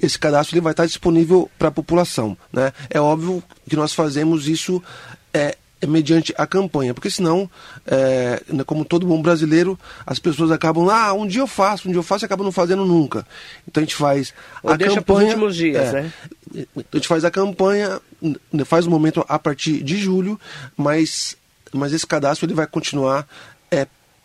esse 0.01 0.17
cadastro 0.17 0.55
ele 0.55 0.61
vai 0.61 0.71
estar 0.71 0.85
disponível 0.85 1.51
para 1.59 1.67
a 1.67 1.71
população, 1.71 2.37
né? 2.49 2.71
É 2.89 2.97
óbvio 2.97 3.43
que 3.69 3.75
nós 3.75 3.93
fazemos 3.93 4.47
isso 4.47 4.81
é, 5.33 5.57
é 5.81 5.85
mediante 5.85 6.33
a 6.37 6.47
campanha, 6.47 6.93
porque 6.93 7.11
senão, 7.11 7.51
é, 7.85 8.41
como 8.65 8.85
todo 8.85 9.05
bom 9.05 9.21
brasileiro, 9.21 9.77
as 10.07 10.17
pessoas 10.17 10.49
acabam, 10.49 10.89
ah, 10.89 11.11
um 11.11 11.27
dia 11.27 11.41
eu 11.41 11.47
faço, 11.47 11.89
um 11.89 11.91
dia 11.91 11.99
eu 11.99 12.03
faço 12.03 12.23
e 12.23 12.25
acabam 12.25 12.45
não 12.45 12.53
fazendo 12.53 12.85
nunca. 12.85 13.27
Então 13.67 13.81
a 13.81 13.85
gente 13.85 13.95
faz 13.95 14.33
Ou 14.63 14.71
a 14.71 14.77
campanha, 14.77 15.49
dias, 15.49 15.75
é, 15.75 15.91
né? 15.91 16.13
A 16.55 16.95
gente 16.95 17.07
faz 17.09 17.25
a 17.25 17.31
campanha, 17.31 17.99
faz 18.65 18.87
o 18.87 18.89
momento 18.89 19.25
a 19.27 19.37
partir 19.37 19.83
de 19.83 19.97
julho, 19.97 20.39
mas 20.77 21.35
mas 21.73 21.93
esse 21.93 22.07
cadastro 22.07 22.45
ele 22.45 22.53
vai 22.53 22.67
continuar 22.67 23.27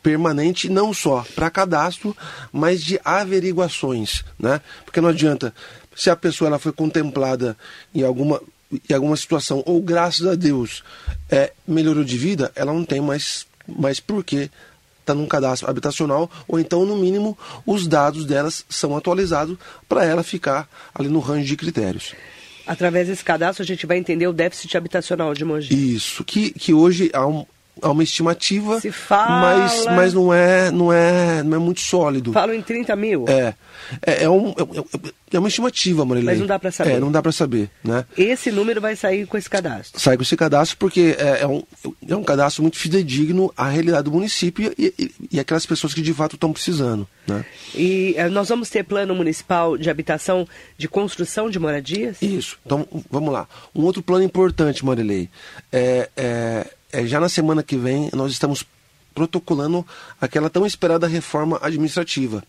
permanente 0.07 0.69
não 0.69 0.95
só 0.95 1.27
para 1.35 1.51
cadastro, 1.51 2.17
mas 2.53 2.81
de 2.81 3.01
averiguações, 3.05 4.23
né? 4.39 4.61
Porque 4.85 5.01
não 5.01 5.09
adianta 5.09 5.53
se 5.97 6.09
a 6.09 6.15
pessoa 6.15 6.47
ela 6.47 6.61
foi 6.61 6.71
contemplada 6.71 7.57
em 7.93 8.05
alguma 8.05 8.41
em 8.89 8.95
alguma 8.95 9.17
situação 9.17 9.65
ou 9.67 9.83
graças 9.83 10.25
a 10.25 10.37
Deus 10.37 10.85
é, 11.29 11.53
melhorou 11.67 12.05
de 12.05 12.17
vida, 12.17 12.53
ela 12.55 12.73
não 12.73 12.85
tem 12.85 13.01
mais 13.01 13.49
mais 13.67 13.99
por 13.99 14.23
que 14.23 14.49
está 15.01 15.13
num 15.13 15.27
cadastro 15.27 15.69
habitacional, 15.69 16.31
ou 16.47 16.61
então, 16.61 16.85
no 16.87 16.97
mínimo, 16.97 17.37
os 17.65 17.89
dados 17.89 18.25
delas 18.25 18.65
são 18.69 18.97
atualizados 18.97 19.59
para 19.89 20.05
ela 20.05 20.23
ficar 20.23 20.69
ali 20.95 21.09
no 21.09 21.19
range 21.19 21.47
de 21.47 21.57
critérios. 21.57 22.15
Através 22.65 23.09
desse 23.09 23.25
cadastro, 23.25 23.63
a 23.63 23.67
gente 23.67 23.87
vai 23.87 23.99
entender 23.99 24.27
o 24.27 24.33
déficit 24.33 24.77
habitacional 24.77 25.33
de 25.33 25.45
Mogi. 25.45 25.95
Isso, 25.95 26.25
que, 26.25 26.51
que 26.51 26.75
hoje 26.75 27.11
há 27.13 27.25
um, 27.25 27.47
há 27.83 27.91
uma 27.91 28.03
estimativa, 28.03 28.81
Se 28.81 28.91
fala... 28.91 29.59
mas, 29.59 29.85
mas 29.87 30.15
não, 30.15 30.33
é, 30.33 30.71
não, 30.71 30.93
é, 30.93 31.43
não 31.43 31.57
é 31.57 31.59
muito 31.59 31.81
sólido. 31.81 32.33
Falam 32.33 32.55
em 32.55 32.63
30 32.63 32.97
mil? 32.97 33.25
É. 33.29 33.55
É, 34.05 34.25
é, 34.25 34.31
um, 34.31 34.51
é, 34.51 35.35
é 35.37 35.39
uma 35.39 35.49
estimativa, 35.49 36.05
Marilene. 36.05 36.33
Mas 36.33 36.39
não 36.41 36.47
dá 36.47 36.59
para 36.59 36.71
saber. 36.71 36.91
É, 36.93 37.01
não 37.01 37.13
dá 37.13 37.23
para 37.23 37.33
saber, 37.33 37.71
né? 37.85 38.05
Esse 38.17 38.51
número 38.51 38.81
vai 38.81 38.97
sair 38.97 39.27
com 39.27 39.37
esse 39.37 39.49
cadastro? 39.49 40.01
Sai 40.01 40.17
com 40.17 40.23
esse 40.23 40.37
cadastro 40.37 40.77
porque 40.79 41.17
é, 41.19 41.43
é, 41.43 41.47
um, 41.47 41.63
é 42.09 42.17
um 42.17 42.25
cadastro 42.25 42.63
muito 42.63 42.79
fidedigno 42.79 43.53
à 43.57 43.69
realidade 43.69 44.05
do 44.05 44.13
município 44.13 44.73
e, 44.79 44.93
e, 44.99 45.11
e 45.33 45.41
aquelas 45.41 45.67
pessoas 45.67 45.95
que 45.95 46.03
de 46.03 46.13
fato 46.13 46.37
estão 46.37 46.53
precisando, 46.53 47.07
né? 47.27 47.45
E 47.75 48.15
é, 48.17 48.29
nós 48.29 48.49
vamos 48.49 48.71
ter 48.71 48.85
plano 48.85 49.15
municipal 49.15 49.77
de 49.77 49.91
habitação 49.91 50.47
de 50.77 50.89
construção 50.89 51.51
de 51.51 51.59
moradias? 51.59 52.21
Isso. 52.23 52.59
Então, 52.65 52.87
vamos 53.11 53.33
lá. 53.33 53.47
Um 53.75 53.83
outro 53.83 54.03
plano 54.03 54.25
importante, 54.25 54.85
Marilei, 54.85 55.29
é, 55.73 56.09
é, 56.17 56.67
é 56.97 57.07
já 57.07 57.21
na 57.21 57.29
semana 57.29 57.63
que 57.63 57.77
vem 57.77 58.09
nós 58.15 58.33
estamos 58.33 58.65
protocolando 59.15 59.87
aquela 60.21 60.49
tão 60.49 60.67
esperada 60.67 61.07
reforma 61.07 61.59
administrativa. 61.63 62.43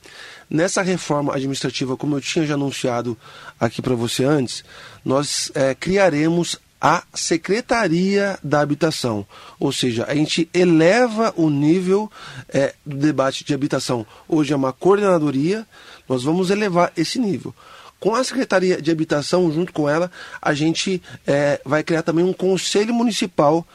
Nessa 0.50 0.82
reforma 0.82 1.34
administrativa, 1.34 1.98
como 1.98 2.16
eu 2.16 2.22
tinha 2.22 2.46
já 2.46 2.54
anunciado 2.54 3.18
aqui 3.60 3.82
para 3.82 3.96
você 3.96 4.24
antes, 4.24 4.64
nós 5.04 5.52
é, 5.54 5.76
criaremos 5.76 6.58
a 6.80 7.04
Secretaria 7.14 8.38
da 8.44 8.62
Habitação. 8.62 9.26
Ou 9.60 9.72
seja, 9.72 10.06
a 10.08 10.16
gente 10.16 10.50
eleva 10.54 11.34
o 11.36 11.50
nível 11.50 12.10
é, 12.48 12.74
do 12.86 12.98
debate 12.98 13.44
de 13.44 13.54
habitação. 13.54 14.06
Hoje 14.28 14.54
é 14.54 14.56
uma 14.56 14.72
coordenadoria, 14.72 15.66
nós 16.08 16.24
vamos 16.24 16.50
elevar 16.50 16.92
esse 16.96 17.20
nível. 17.20 17.54
Com 18.00 18.14
a 18.14 18.24
Secretaria 18.24 18.82
de 18.82 18.92
Habitação, 18.92 19.52
junto 19.52 19.74
com 19.74 19.90
ela, 19.90 20.12
a 20.42 20.54
gente 20.54 21.02
é, 21.26 21.60
vai 21.66 21.84
criar 21.84 22.04
também 22.04 22.24
um 22.24 22.34
Conselho 22.34 22.94
Municipal 22.94 23.66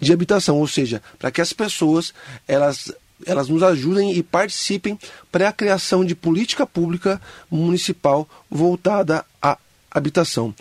de 0.00 0.12
habitação, 0.12 0.58
ou 0.58 0.66
seja, 0.66 1.02
para 1.18 1.30
que 1.30 1.40
as 1.40 1.52
pessoas 1.52 2.12
elas 2.46 2.92
elas 3.26 3.48
nos 3.48 3.62
ajudem 3.62 4.12
e 4.12 4.22
participem 4.22 4.98
para 5.32 5.48
a 5.48 5.52
criação 5.52 6.04
de 6.04 6.14
política 6.14 6.64
pública 6.64 7.20
municipal 7.50 8.28
voltada 8.48 9.24
à 9.42 9.58
habitação. 9.90 10.54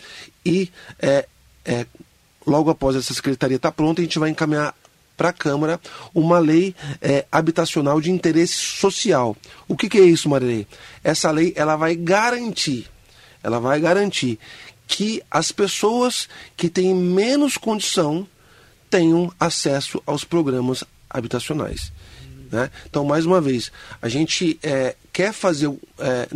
E 0.44 0.72
é, 1.00 1.28
é, 1.64 1.86
logo 2.46 2.70
após 2.70 2.96
essa 2.96 3.14
secretaria 3.14 3.58
estar 3.58 3.70
tá 3.70 3.76
pronta, 3.76 4.02
a 4.02 4.04
gente 4.04 4.18
vai 4.18 4.30
encaminhar 4.30 4.74
para 5.16 5.30
a 5.30 5.34
Câmara 5.34 5.80
uma 6.14 6.40
lei 6.40 6.76
é, 7.02 7.26
habitacional 7.32 8.00
de 8.00 8.12
interesse 8.12 8.56
social. 8.56 9.36
O 9.68 9.76
que, 9.76 9.90
que 9.90 9.98
é 9.98 10.04
isso, 10.04 10.30
Marilei? 10.30 10.68
Essa 11.04 11.32
lei 11.32 11.54
ela 11.56 11.76
vai 11.76 11.96
garantir, 11.96 12.88
ela 13.44 13.60
vai 13.60 13.80
garantir 13.80 14.40
que 14.88 15.22
as 15.30 15.52
pessoas 15.52 16.30
que 16.56 16.70
têm 16.70 16.96
menos 16.96 17.58
condição 17.58 18.28
tenham 18.90 19.32
acesso 19.40 20.02
aos 20.06 20.24
programas 20.24 20.84
habitacionais. 21.10 21.92
Né? 22.52 22.70
Então, 22.90 23.04
mais 23.04 23.26
uma 23.26 23.42
vez, 23.42 23.72
a 24.02 24.08
gente 24.08 24.60
é, 24.64 24.96
quer 25.12 25.34
fazer 25.34 25.70
é, 26.00 26.28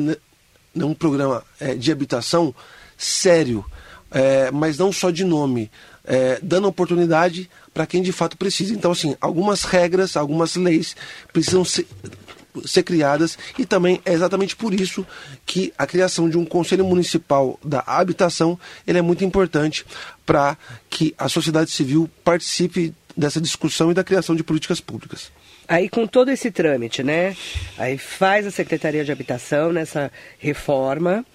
um 0.75 0.93
programa 0.93 1.43
é, 1.59 1.75
de 1.75 1.91
habitação 1.91 2.53
sério, 2.97 3.65
é, 4.11 4.51
mas 4.51 4.77
não 4.77 4.91
só 4.91 5.09
de 5.09 5.23
nome, 5.23 5.71
é, 6.03 6.39
dando 6.41 6.67
oportunidade 6.67 7.49
para 7.73 7.85
quem 7.85 8.01
de 8.01 8.11
fato 8.11 8.37
precisa. 8.37 8.73
Então, 8.73 8.91
assim, 8.91 9.15
algumas 9.21 9.63
regras, 9.63 10.17
algumas 10.17 10.55
leis 10.55 10.95
precisam 11.31 11.63
ser, 11.63 11.87
ser 12.65 12.83
criadas 12.83 13.37
e 13.57 13.65
também 13.65 14.01
é 14.05 14.13
exatamente 14.13 14.55
por 14.55 14.73
isso 14.73 15.05
que 15.45 15.73
a 15.77 15.85
criação 15.85 16.29
de 16.29 16.37
um 16.37 16.45
Conselho 16.45 16.85
Municipal 16.85 17.59
da 17.63 17.83
Habitação 17.85 18.59
ele 18.85 18.99
é 18.99 19.01
muito 19.01 19.23
importante 19.23 19.85
para 20.25 20.57
que 20.89 21.13
a 21.17 21.27
sociedade 21.29 21.71
civil 21.71 22.09
participe 22.23 22.93
dessa 23.15 23.41
discussão 23.41 23.91
e 23.91 23.93
da 23.93 24.03
criação 24.03 24.35
de 24.35 24.43
políticas 24.43 24.79
públicas. 24.79 25.31
Aí 25.67 25.87
com 25.87 26.05
todo 26.05 26.29
esse 26.29 26.51
trâmite, 26.51 27.03
né? 27.03 27.35
Aí 27.77 27.97
faz 27.97 28.45
a 28.45 28.51
Secretaria 28.51 29.05
de 29.05 29.11
Habitação 29.11 29.71
nessa 29.71 30.11
reforma. 30.37 31.25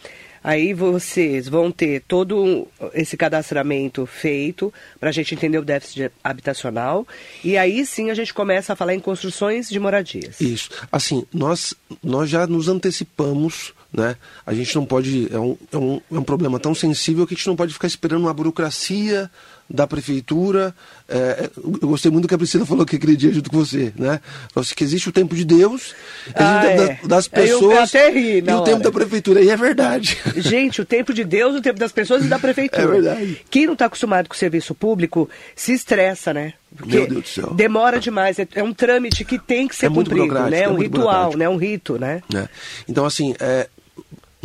Aí 0.47 0.73
vocês 0.73 1.49
vão 1.49 1.73
ter 1.73 2.05
todo 2.07 2.69
esse 2.95 3.17
cadastramento 3.17 4.07
feito 4.07 4.73
para 5.01 5.09
a 5.09 5.13
gente 5.13 5.35
entender 5.35 5.59
o 5.59 5.65
déficit 5.65 6.13
habitacional. 6.23 7.05
E 7.43 7.59
aí 7.59 7.85
sim 7.85 8.11
a 8.11 8.15
gente 8.15 8.33
começa 8.33 8.73
a 8.73 8.77
falar 8.77 8.95
em 8.95 9.01
construções 9.01 9.69
de 9.69 9.81
moradias. 9.81 10.41
Isso. 10.41 10.71
Assim, 10.93 11.27
nós, 11.35 11.75
nós 12.01 12.31
já 12.31 12.47
nos 12.47 12.69
antecipamos 12.69 13.75
né? 13.93 14.17
A 14.45 14.53
gente 14.53 14.75
não 14.77 14.85
pode. 14.85 15.27
É 15.33 15.39
um, 15.39 15.57
é, 15.73 15.77
um, 15.77 16.01
é 16.13 16.19
um 16.19 16.23
problema 16.23 16.61
tão 16.61 16.75
sensível 16.75 17.27
que 17.27 17.33
a 17.33 17.37
gente 17.37 17.47
não 17.47 17.57
pode 17.57 17.73
ficar 17.73 17.87
esperando 17.87 18.25
uma 18.25 18.35
burocracia 18.35 19.31
da 19.69 19.87
prefeitura. 19.87 20.75
É, 21.09 21.17
é 21.17 21.51
eu 21.57 21.89
gostei 21.89 22.11
muito 22.11 22.23
do 22.23 22.29
que 22.29 22.35
a 22.35 22.39
Priscila 22.39 22.65
falou 22.67 22.87
que 22.87 22.97
aquele 22.97 23.17
dia 23.17 23.33
junto 23.33 23.51
com 23.51 23.59
você, 23.59 23.93
né? 23.97 24.21
Falou 24.53 24.67
que 24.75 24.85
existe 24.85 25.09
o 25.09 25.13
tempo 25.13 25.35
de 25.35 25.45
Deus, 25.45 25.95
ah, 26.35 26.65
é. 26.67 26.99
das 27.07 27.29
pessoas 27.29 27.93
e 27.95 28.53
o 28.53 28.63
tempo 28.63 28.83
da 28.83 28.91
prefeitura. 28.91 29.41
E 29.43 29.51
é 29.51 29.57
verdade. 29.57 30.19
Gente, 30.37 30.81
o 30.81 30.85
tempo 30.85 31.13
de 31.13 31.25
Deus, 31.25 31.57
o 31.57 31.61
tempo 31.61 31.79
das 31.79 31.93
pessoas 31.93 32.25
e 32.25 32.29
da 32.29 32.39
prefeitura. 32.39 32.83
É 32.83 32.87
verdade. 32.87 33.41
Quem 33.51 33.67
não 33.67 33.73
está 33.73 33.87
acostumado 33.87 34.29
com 34.29 34.35
o 34.35 34.39
serviço 34.39 34.75
público 34.75 35.29
se 35.55 35.73
estressa, 35.73 36.33
né? 36.33 36.55
Porque 36.77 36.97
Meu 36.97 37.07
Deus 37.07 37.23
do 37.23 37.29
céu. 37.29 37.55
demora 37.55 37.99
demais. 37.99 38.39
É, 38.39 38.47
é 38.55 38.63
um 38.63 38.73
trâmite 38.73 39.25
que 39.25 39.39
tem 39.39 39.67
que 39.67 39.75
ser 39.75 39.87
é 39.87 39.89
cumprido, 39.89 40.35
né? 40.51 40.63
É 40.63 40.69
um 40.69 40.77
ritual, 40.77 41.37
né? 41.37 41.49
Um 41.49 41.57
rito, 41.57 41.99
né? 41.99 42.23
É. 42.35 42.49
Então, 42.89 43.05
assim, 43.05 43.35
é, 43.41 43.69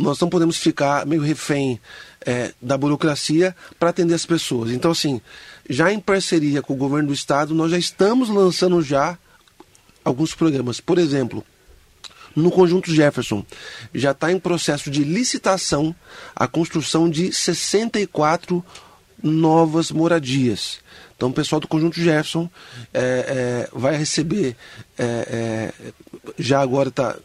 nós 0.02 0.18
não 0.18 0.28
podemos 0.28 0.56
ficar 0.56 1.06
meio 1.06 1.22
refém 1.22 1.80
é, 2.26 2.52
da 2.60 2.76
burocracia 2.76 3.54
para 3.78 3.90
atender 3.90 4.14
as 4.14 4.26
pessoas. 4.26 4.70
Então, 4.70 4.90
assim, 4.90 5.20
já 5.68 5.92
em 5.92 6.00
parceria 6.00 6.60
com 6.60 6.74
o 6.74 6.76
governo 6.76 7.08
do 7.08 7.14
estado, 7.14 7.54
nós 7.54 7.70
já 7.70 7.78
estamos 7.78 8.28
lançando 8.28 8.82
já 8.82 9.16
alguns 10.04 10.34
programas. 10.34 10.80
Por 10.80 10.98
exemplo, 10.98 11.44
no 12.34 12.50
conjunto 12.50 12.92
Jefferson, 12.92 13.44
já 13.94 14.10
está 14.10 14.32
em 14.32 14.38
processo 14.38 14.90
de 14.90 15.04
licitação 15.04 15.94
a 16.34 16.48
construção 16.48 17.08
de 17.08 17.32
64 17.32 18.64
novas 19.22 19.92
moradias. 19.92 20.80
Então, 21.16 21.30
o 21.30 21.32
pessoal 21.32 21.60
do 21.60 21.68
Conjunto 21.68 22.00
Jefferson 22.00 22.50
é, 22.92 23.00
é, 23.00 23.68
vai 23.72 23.96
receber, 23.96 24.56
é, 24.98 25.72
é 25.78 25.92
já 26.38 26.60
agora 26.60 26.88
está 26.88 27.16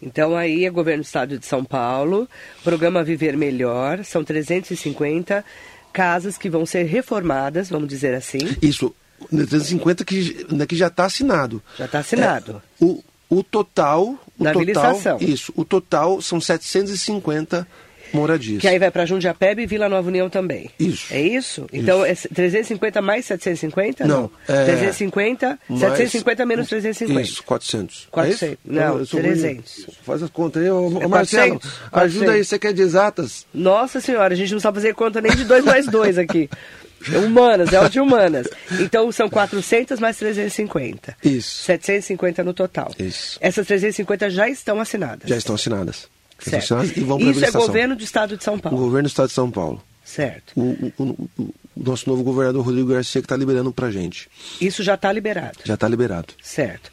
Então 0.00 0.36
aí 0.36 0.64
é 0.64 0.70
governo 0.70 1.02
do 1.02 1.06
estado 1.06 1.38
de 1.38 1.46
São 1.46 1.64
Paulo, 1.64 2.28
programa 2.62 3.02
Viver 3.02 3.36
Melhor, 3.36 4.04
são 4.04 4.22
350 4.22 5.44
casas 5.92 6.36
que 6.36 6.50
vão 6.50 6.66
ser 6.66 6.84
reformadas, 6.84 7.70
vamos 7.70 7.88
dizer 7.88 8.14
assim. 8.14 8.38
Isso, 8.60 8.94
350 9.30 10.04
que, 10.04 10.46
né, 10.50 10.66
que 10.66 10.76
já 10.76 10.88
está 10.88 11.06
assinado. 11.06 11.62
Já 11.78 11.86
está 11.86 12.00
assinado. 12.00 12.62
É, 12.80 12.84
o, 12.84 13.02
o 13.28 13.42
total. 13.42 14.18
O 14.38 14.44
Na 14.44 14.52
total, 14.52 15.18
Isso, 15.20 15.52
o 15.56 15.64
total 15.64 16.20
são 16.20 16.40
750 16.40 17.66
moradias. 18.14 18.60
Que 18.60 18.68
aí 18.68 18.78
vai 18.78 18.90
para 18.90 19.04
Jundiapeba 19.04 19.60
e 19.60 19.66
Vila 19.66 19.88
Nova 19.88 20.08
União 20.08 20.30
também. 20.30 20.70
Isso. 20.78 21.12
É 21.12 21.20
isso? 21.20 21.66
Então 21.72 22.06
isso. 22.06 22.28
é 22.30 22.34
350 22.34 23.02
mais 23.02 23.26
750? 23.26 24.06
Não. 24.06 24.30
É... 24.48 24.64
350, 24.64 25.58
mais... 25.68 25.80
750 25.80 26.46
menos 26.46 26.68
350. 26.68 27.20
Isso, 27.20 27.42
400. 27.42 28.08
400. 28.10 28.42
É 28.42 28.46
isso? 28.46 28.58
Não, 28.64 28.98
eu 28.98 29.06
300. 29.06 29.86
Faz 30.02 30.22
as 30.22 30.30
contas 30.30 30.62
aí. 30.62 30.70
Ô, 30.70 31.00
é 31.00 31.06
Marcelo, 31.06 31.60
400, 31.60 31.70
ajuda 31.92 32.26
400. 32.26 32.34
aí, 32.34 32.44
você 32.44 32.58
quer 32.58 32.72
de 32.72 32.82
exatas? 32.82 33.46
Nossa 33.52 34.00
senhora, 34.00 34.34
a 34.34 34.36
gente 34.36 34.52
não 34.52 34.60
sabe 34.60 34.76
fazer 34.76 34.94
conta 34.94 35.20
nem 35.20 35.34
de 35.34 35.44
2 35.44 35.64
mais 35.64 35.86
2 35.86 36.18
aqui. 36.18 36.48
Humanas, 37.08 37.72
é 37.72 37.80
o 37.80 37.88
de 37.88 38.00
humanas. 38.00 38.48
Então 38.80 39.10
são 39.12 39.28
400 39.28 40.00
mais 40.00 40.16
350. 40.16 41.16
Isso. 41.24 41.64
750 41.64 42.44
no 42.44 42.54
total. 42.54 42.92
Isso. 42.98 43.38
Essas 43.40 43.66
350 43.66 44.30
já 44.30 44.48
estão 44.48 44.80
assinadas. 44.80 45.28
Já 45.28 45.36
estão 45.36 45.54
assinadas. 45.54 46.08
Certo. 46.38 46.74
E 46.96 47.00
vão 47.00 47.18
Isso 47.18 47.44
é 47.44 47.50
governo 47.50 47.96
do 47.96 48.02
Estado 48.02 48.36
de 48.36 48.44
São 48.44 48.58
Paulo. 48.58 48.78
O 48.78 48.80
governo 48.80 49.08
do 49.08 49.10
Estado 49.10 49.28
de 49.28 49.34
São 49.34 49.50
Paulo. 49.50 49.82
Certo. 50.04 50.52
O, 50.54 50.92
o, 50.98 51.04
o, 51.38 51.54
o 51.76 51.82
nosso 51.82 52.08
novo 52.08 52.22
governador 52.22 52.64
Rodrigo 52.64 52.90
Garcia 52.90 53.20
que 53.20 53.24
está 53.24 53.36
liberando 53.36 53.72
para 53.72 53.90
gente. 53.90 54.28
Isso 54.60 54.82
já 54.82 54.94
está 54.94 55.10
liberado. 55.10 55.58
Já 55.64 55.74
está 55.74 55.88
liberado. 55.88 56.34
Certo. 56.42 56.90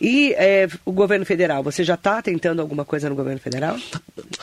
E 0.00 0.32
é, 0.34 0.68
o 0.84 0.90
governo 0.90 1.26
federal, 1.26 1.62
você 1.62 1.84
já 1.84 1.94
está 1.94 2.20
tentando 2.22 2.60
alguma 2.60 2.84
coisa 2.84 3.08
no 3.08 3.14
governo 3.14 3.38
federal? 3.38 3.78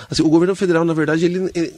Assim, 0.10 0.22
o 0.22 0.30
governo 0.30 0.56
federal, 0.56 0.86
na 0.86 0.94
verdade, 0.94 1.26
ele, 1.26 1.52
ele, 1.54 1.74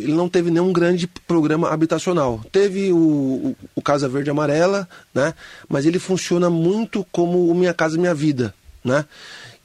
ele, 0.00 0.12
não 0.12 0.28
teve 0.28 0.50
nenhum 0.50 0.72
grande 0.72 1.06
programa 1.06 1.70
habitacional. 1.70 2.40
Teve 2.50 2.92
o, 2.92 3.56
o 3.74 3.82
Casa 3.82 4.08
Verde 4.08 4.30
Amarela, 4.30 4.88
né? 5.14 5.34
Mas 5.68 5.86
ele 5.86 5.98
funciona 5.98 6.48
muito 6.50 7.06
como 7.10 7.48
o 7.48 7.54
Minha 7.54 7.74
Casa 7.74 7.98
Minha 7.98 8.14
Vida, 8.14 8.54
né? 8.84 9.04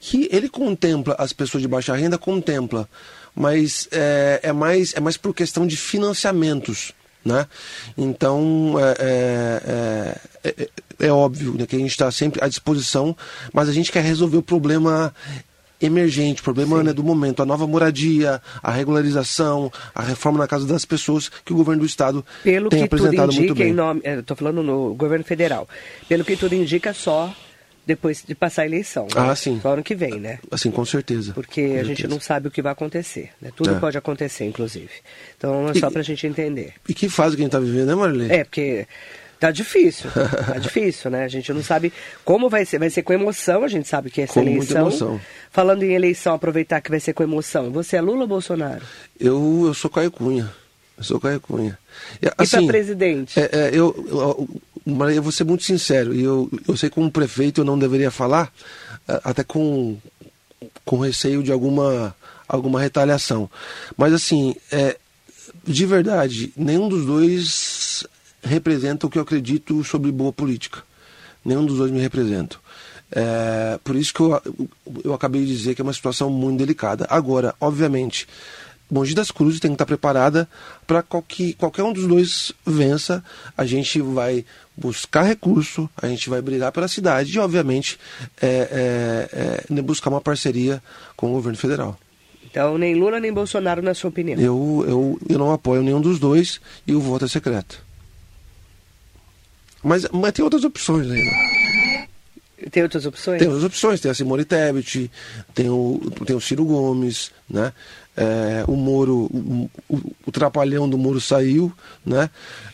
Que 0.00 0.28
ele 0.30 0.48
contempla 0.48 1.14
as 1.18 1.32
pessoas 1.32 1.62
de 1.62 1.68
baixa 1.68 1.94
renda, 1.94 2.18
contempla 2.18 2.88
mas 3.34 3.88
é, 3.90 4.40
é, 4.42 4.52
mais, 4.52 4.94
é 4.94 5.00
mais 5.00 5.16
por 5.16 5.34
questão 5.34 5.66
de 5.66 5.76
financiamentos. 5.76 6.92
Né? 7.24 7.46
Então, 7.96 8.74
é, 8.78 10.18
é, 10.44 10.50
é, 10.50 10.68
é 11.06 11.10
óbvio 11.10 11.54
né, 11.54 11.66
que 11.66 11.74
a 11.74 11.78
gente 11.78 11.90
está 11.90 12.10
sempre 12.10 12.44
à 12.44 12.48
disposição, 12.48 13.16
mas 13.52 13.68
a 13.68 13.72
gente 13.72 13.90
quer 13.90 14.02
resolver 14.04 14.36
o 14.36 14.42
problema 14.42 15.14
emergente, 15.80 16.40
o 16.40 16.44
problema 16.44 16.82
né, 16.82 16.92
do 16.92 17.02
momento, 17.02 17.42
a 17.42 17.46
nova 17.46 17.66
moradia, 17.66 18.40
a 18.62 18.70
regularização, 18.70 19.70
a 19.94 20.02
reforma 20.02 20.38
na 20.38 20.46
casa 20.48 20.66
das 20.66 20.84
pessoas 20.84 21.28
que 21.28 21.52
o 21.52 21.56
governo 21.56 21.80
do 21.80 21.86
estado 21.86 22.24
Pelo 22.42 22.68
tem 22.70 22.80
que 22.80 22.84
apresentado 22.86 23.30
tudo 23.30 23.42
indica, 23.42 23.64
muito 23.64 24.02
bem. 24.02 24.18
Estou 24.18 24.36
falando 24.36 24.62
no 24.62 24.94
governo 24.94 25.24
federal. 25.24 25.68
Pelo 26.08 26.24
que 26.24 26.36
tudo 26.36 26.54
indica, 26.54 26.94
só 26.94 27.34
depois 27.86 28.24
de 28.26 28.34
passar 28.34 28.62
a 28.62 28.66
eleição. 28.66 29.04
Né? 29.04 29.10
Ah, 29.14 29.36
sim. 29.36 29.58
Só 29.60 29.74
ano 29.74 29.82
que 29.82 29.94
vem, 29.94 30.18
né? 30.18 30.38
Assim, 30.50 30.70
com 30.70 30.84
certeza. 30.86 31.32
Porque 31.34 31.60
com 31.60 31.66
a 31.66 31.74
certeza. 31.74 31.88
gente 31.94 32.06
não 32.08 32.18
sabe 32.20 32.48
o 32.48 32.50
que 32.50 32.62
vai 32.62 32.72
acontecer. 32.72 33.30
Né? 33.40 33.50
Tudo 33.54 33.70
É. 33.70 33.78
pode 33.78 33.98
acontecer, 33.98 34.44
inclusive. 34.46 34.88
Então 35.36 35.68
é 35.68 35.74
só 35.74 35.90
para 35.90 36.00
a 36.00 36.04
gente 36.04 36.26
entender. 36.26 36.72
E 36.88 36.94
que 36.94 37.08
fase 37.10 37.36
que 37.36 37.42
a 37.42 37.44
gente 37.44 37.54
está 37.54 37.60
vivendo, 37.60 37.88
né, 37.88 37.94
Marilene? 37.94 38.32
É, 38.32 38.44
porque 38.44 38.86
tá 39.46 39.50
difícil. 39.50 40.10
tá 40.10 40.58
difícil, 40.58 41.10
né? 41.10 41.24
A 41.24 41.28
gente 41.28 41.52
não 41.52 41.62
sabe 41.62 41.92
como 42.24 42.48
vai 42.48 42.64
ser. 42.64 42.78
Vai 42.78 42.90
ser 42.90 43.02
com 43.02 43.12
emoção, 43.12 43.62
a 43.64 43.68
gente 43.68 43.86
sabe 43.86 44.10
que 44.10 44.22
essa 44.22 44.34
Com 44.34 44.40
muita 44.40 44.56
eleição. 44.56 44.80
emoção. 44.80 45.20
Falando 45.50 45.82
em 45.82 45.92
eleição, 45.92 46.34
aproveitar 46.34 46.80
que 46.80 46.90
vai 46.90 47.00
ser 47.00 47.12
com 47.12 47.22
emoção. 47.22 47.70
Você 47.70 47.96
é 47.96 48.00
Lula 48.00 48.22
ou 48.22 48.26
Bolsonaro? 48.26 48.82
Eu, 49.20 49.64
eu 49.66 49.74
sou 49.74 49.90
Caio 49.90 50.10
Cunha. 50.10 50.50
Eu 50.96 51.04
sou 51.04 51.20
Caio 51.20 51.40
Cunha. 51.40 51.78
E, 52.22 52.26
E 52.26 52.30
para 52.30 52.42
assim, 52.42 52.66
presidente? 52.66 53.38
É, 53.38 53.50
é, 53.52 53.70
eu, 53.72 53.94
eu, 54.08 54.48
Maria, 54.86 55.16
eu 55.16 55.22
vou 55.22 55.32
ser 55.32 55.44
muito 55.44 55.64
sincero, 55.64 56.14
e 56.14 56.22
eu, 56.22 56.50
eu 56.68 56.76
sei 56.76 56.88
que 56.88 56.94
como 56.94 57.10
prefeito 57.10 57.60
eu 57.60 57.64
não 57.64 57.78
deveria 57.78 58.10
falar, 58.10 58.52
até 59.06 59.42
com, 59.42 59.96
com 60.84 60.98
receio 60.98 61.42
de 61.42 61.50
alguma, 61.50 62.14
alguma 62.48 62.80
retaliação. 62.80 63.50
Mas 63.96 64.12
assim, 64.12 64.54
é, 64.70 64.96
de 65.66 65.86
verdade, 65.86 66.52
nenhum 66.56 66.88
dos 66.88 67.06
dois 67.06 68.06
representa 68.44 69.06
o 69.06 69.10
que 69.10 69.18
eu 69.18 69.22
acredito 69.22 69.82
sobre 69.84 70.12
boa 70.12 70.32
política. 70.32 70.82
Nenhum 71.44 71.64
dos 71.64 71.78
dois 71.78 71.90
me 71.90 72.00
representa. 72.00 72.56
É, 73.10 73.78
por 73.84 73.96
isso 73.96 74.12
que 74.12 74.20
eu, 74.20 74.40
eu 75.04 75.14
acabei 75.14 75.44
de 75.44 75.56
dizer 75.56 75.74
que 75.74 75.80
é 75.80 75.84
uma 75.84 75.92
situação 75.92 76.30
muito 76.30 76.58
delicada. 76.58 77.06
Agora, 77.08 77.54
obviamente, 77.60 78.26
Mogi 78.90 79.14
das 79.14 79.30
Cruzes 79.30 79.60
tem 79.60 79.70
que 79.70 79.74
estar 79.74 79.86
preparada 79.86 80.48
para 80.86 81.02
qualquer, 81.02 81.54
qualquer 81.54 81.82
um 81.82 81.92
dos 81.92 82.06
dois 82.06 82.52
vença. 82.66 83.24
A 83.56 83.64
gente 83.64 84.00
vai 84.00 84.44
buscar 84.76 85.22
recurso, 85.22 85.88
a 86.00 86.08
gente 86.08 86.28
vai 86.28 86.42
brigar 86.42 86.72
pela 86.72 86.88
cidade 86.88 87.36
e, 87.36 87.38
obviamente, 87.38 87.98
é, 88.40 89.66
é, 89.70 89.78
é, 89.78 89.82
buscar 89.82 90.10
uma 90.10 90.20
parceria 90.20 90.82
com 91.16 91.30
o 91.30 91.32
governo 91.32 91.58
federal. 91.58 91.98
Então, 92.44 92.78
nem 92.78 92.94
Lula 92.94 93.18
nem 93.18 93.32
Bolsonaro, 93.32 93.82
na 93.82 93.94
sua 93.94 94.10
opinião. 94.10 94.38
Eu, 94.38 94.84
eu, 94.86 95.20
eu 95.28 95.38
não 95.38 95.52
apoio 95.52 95.82
nenhum 95.82 96.00
dos 96.00 96.18
dois 96.18 96.60
e 96.86 96.94
o 96.94 97.00
voto 97.00 97.24
é 97.24 97.28
secreto. 97.28 97.82
Mas, 99.84 100.06
mas 100.10 100.32
tem 100.32 100.42
outras 100.44 100.64
opções 100.64 101.10
ainda. 101.10 101.30
Tem 102.70 102.82
outras 102.82 103.04
opções? 103.04 103.38
Tem 103.38 103.46
outras 103.48 103.64
opções, 103.64 104.00
tem 104.00 104.10
a 104.10 104.14
Simone 104.14 104.44
Tebet, 104.44 105.10
tem 105.54 105.68
o, 105.68 106.00
tem 106.24 106.34
o 106.34 106.40
Ciro 106.40 106.64
Gomes, 106.64 107.30
né? 107.48 107.72
É, 108.16 108.64
o 108.68 108.76
Moro, 108.76 109.28
o, 109.32 109.68
o, 109.88 110.00
o 110.26 110.32
trapalhão 110.32 110.88
do 110.88 110.96
Moro 110.96 111.20
saiu, 111.20 111.72
né? 112.06 112.30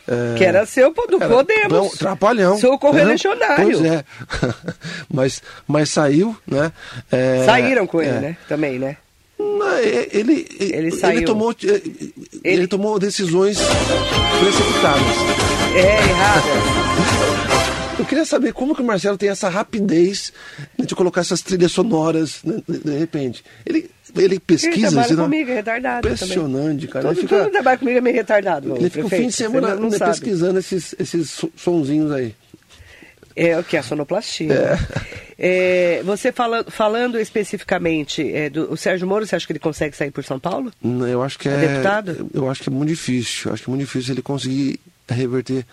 É, 0.07 0.35
Que 0.37 0.45
era 0.45 0.67
seu 0.67 0.93
do 0.93 1.17
era- 1.19 1.29
Podemos. 1.29 1.73
não, 1.73 1.89
trapalhão. 1.89 2.59
Seu 2.59 2.73
né? 2.73 2.79
correligionário. 2.79 3.65
Pois 3.65 3.83
é. 3.85 4.05
mas, 5.13 5.43
mas 5.67 5.89
saiu, 5.89 6.37
né? 6.47 6.71
É, 7.11 7.45
Saíram 7.47 7.87
com 7.87 8.01
ele, 8.03 8.11
é. 8.17 8.21
né? 8.21 8.37
Também, 8.49 8.79
né? 8.79 8.97
Não, 9.59 9.73
é, 9.73 10.09
ele, 10.13 10.47
ele, 10.59 10.75
Ele 10.77 10.91
saiu. 10.91 11.25
tomou, 11.25 11.53
é, 11.53 11.81
ele... 12.45 12.67
tomou 12.67 12.99
decisões 12.99 13.59
precipitadas. 14.41 15.03
É, 15.75 16.09
errado. 16.11 16.45
Eu 17.99 18.05
queria 18.07 18.25
saber 18.25 18.53
como 18.55 18.75
que 18.75 18.81
o 18.81 18.85
Marcelo 18.85 19.19
tem 19.19 19.29
essa 19.29 19.49
rapidez 19.49 20.33
de 20.79 20.95
colocar 20.95 21.21
essas 21.21 21.43
trilhas 21.43 21.71
sonoras 21.73 22.41
né, 22.43 22.63
de, 22.67 22.99
repente. 22.99 23.45
Ele, 23.67 23.91
ele 24.17 24.25
Ele 24.25 24.41
pesquisa, 24.41 24.81
trabalha 24.89 25.01
assim, 25.05 25.15
não- 25.15 25.25
comigo, 25.25 25.51
é 25.51 25.55
retardado 25.55 26.03
também. 26.09 26.15
impressionante, 26.15 26.87
cara. 26.89 27.03
Todo, 27.05 27.13
Ele 27.13 27.21
fica, 27.21 27.43
todo 27.43 27.53
trabalho 27.53 27.79
comigo 27.79 27.99
é 27.99 28.01
meio 28.01 28.17
retardado. 28.17 28.75
ele 28.77 28.89
fica 28.91 29.07
o 29.07 29.11
fim 29.11 29.27
de 29.27 29.33
semana 29.33 29.69
Você 29.75 29.81
não 29.81 29.91
né, 29.91 29.99
pesquisando 29.99 30.59
esses, 30.59 30.95
esses 30.99 31.31
so- 31.31 31.53
sonzinhos 31.55 32.11
aí. 32.11 32.35
É 33.37 33.59
o 33.59 33.65
que? 33.65 33.77
A 33.77 33.83
sonoplastia. 33.83 34.79
É, 35.39 36.03
você 36.05 36.31
fala, 36.33 36.65
falando 36.69 37.19
especificamente 37.19 38.31
é, 38.35 38.51
do 38.51 38.71
o 38.73 38.77
Sérgio 38.77 39.07
Moro, 39.07 39.27
você 39.27 39.35
acha 39.37 39.47
que 39.47 39.53
ele 39.53 39.59
consegue 39.59 39.97
sair 39.97 40.11
por 40.11 40.23
São 40.23 40.39
Paulo? 40.39 40.71
Hum, 40.83 41.07
Eu 41.07 41.23
acho 41.23 41.39
que 41.39 41.49
É 41.49 41.53
é. 41.53 41.57
deputado? 41.69 42.29
Eu 42.35 42.51
acho 42.51 42.63
que 42.63 42.69
é 42.69 42.73
muito 42.73 42.91
difícil. 42.91 43.49
Eu 43.49 43.55
acho 43.55 43.63
que 43.63 43.71
é 43.71 43.73
muito 43.73 43.87
difícil 43.87 44.13
ele 44.13 44.23
conseguir 44.23 44.79
reverter 45.09 45.65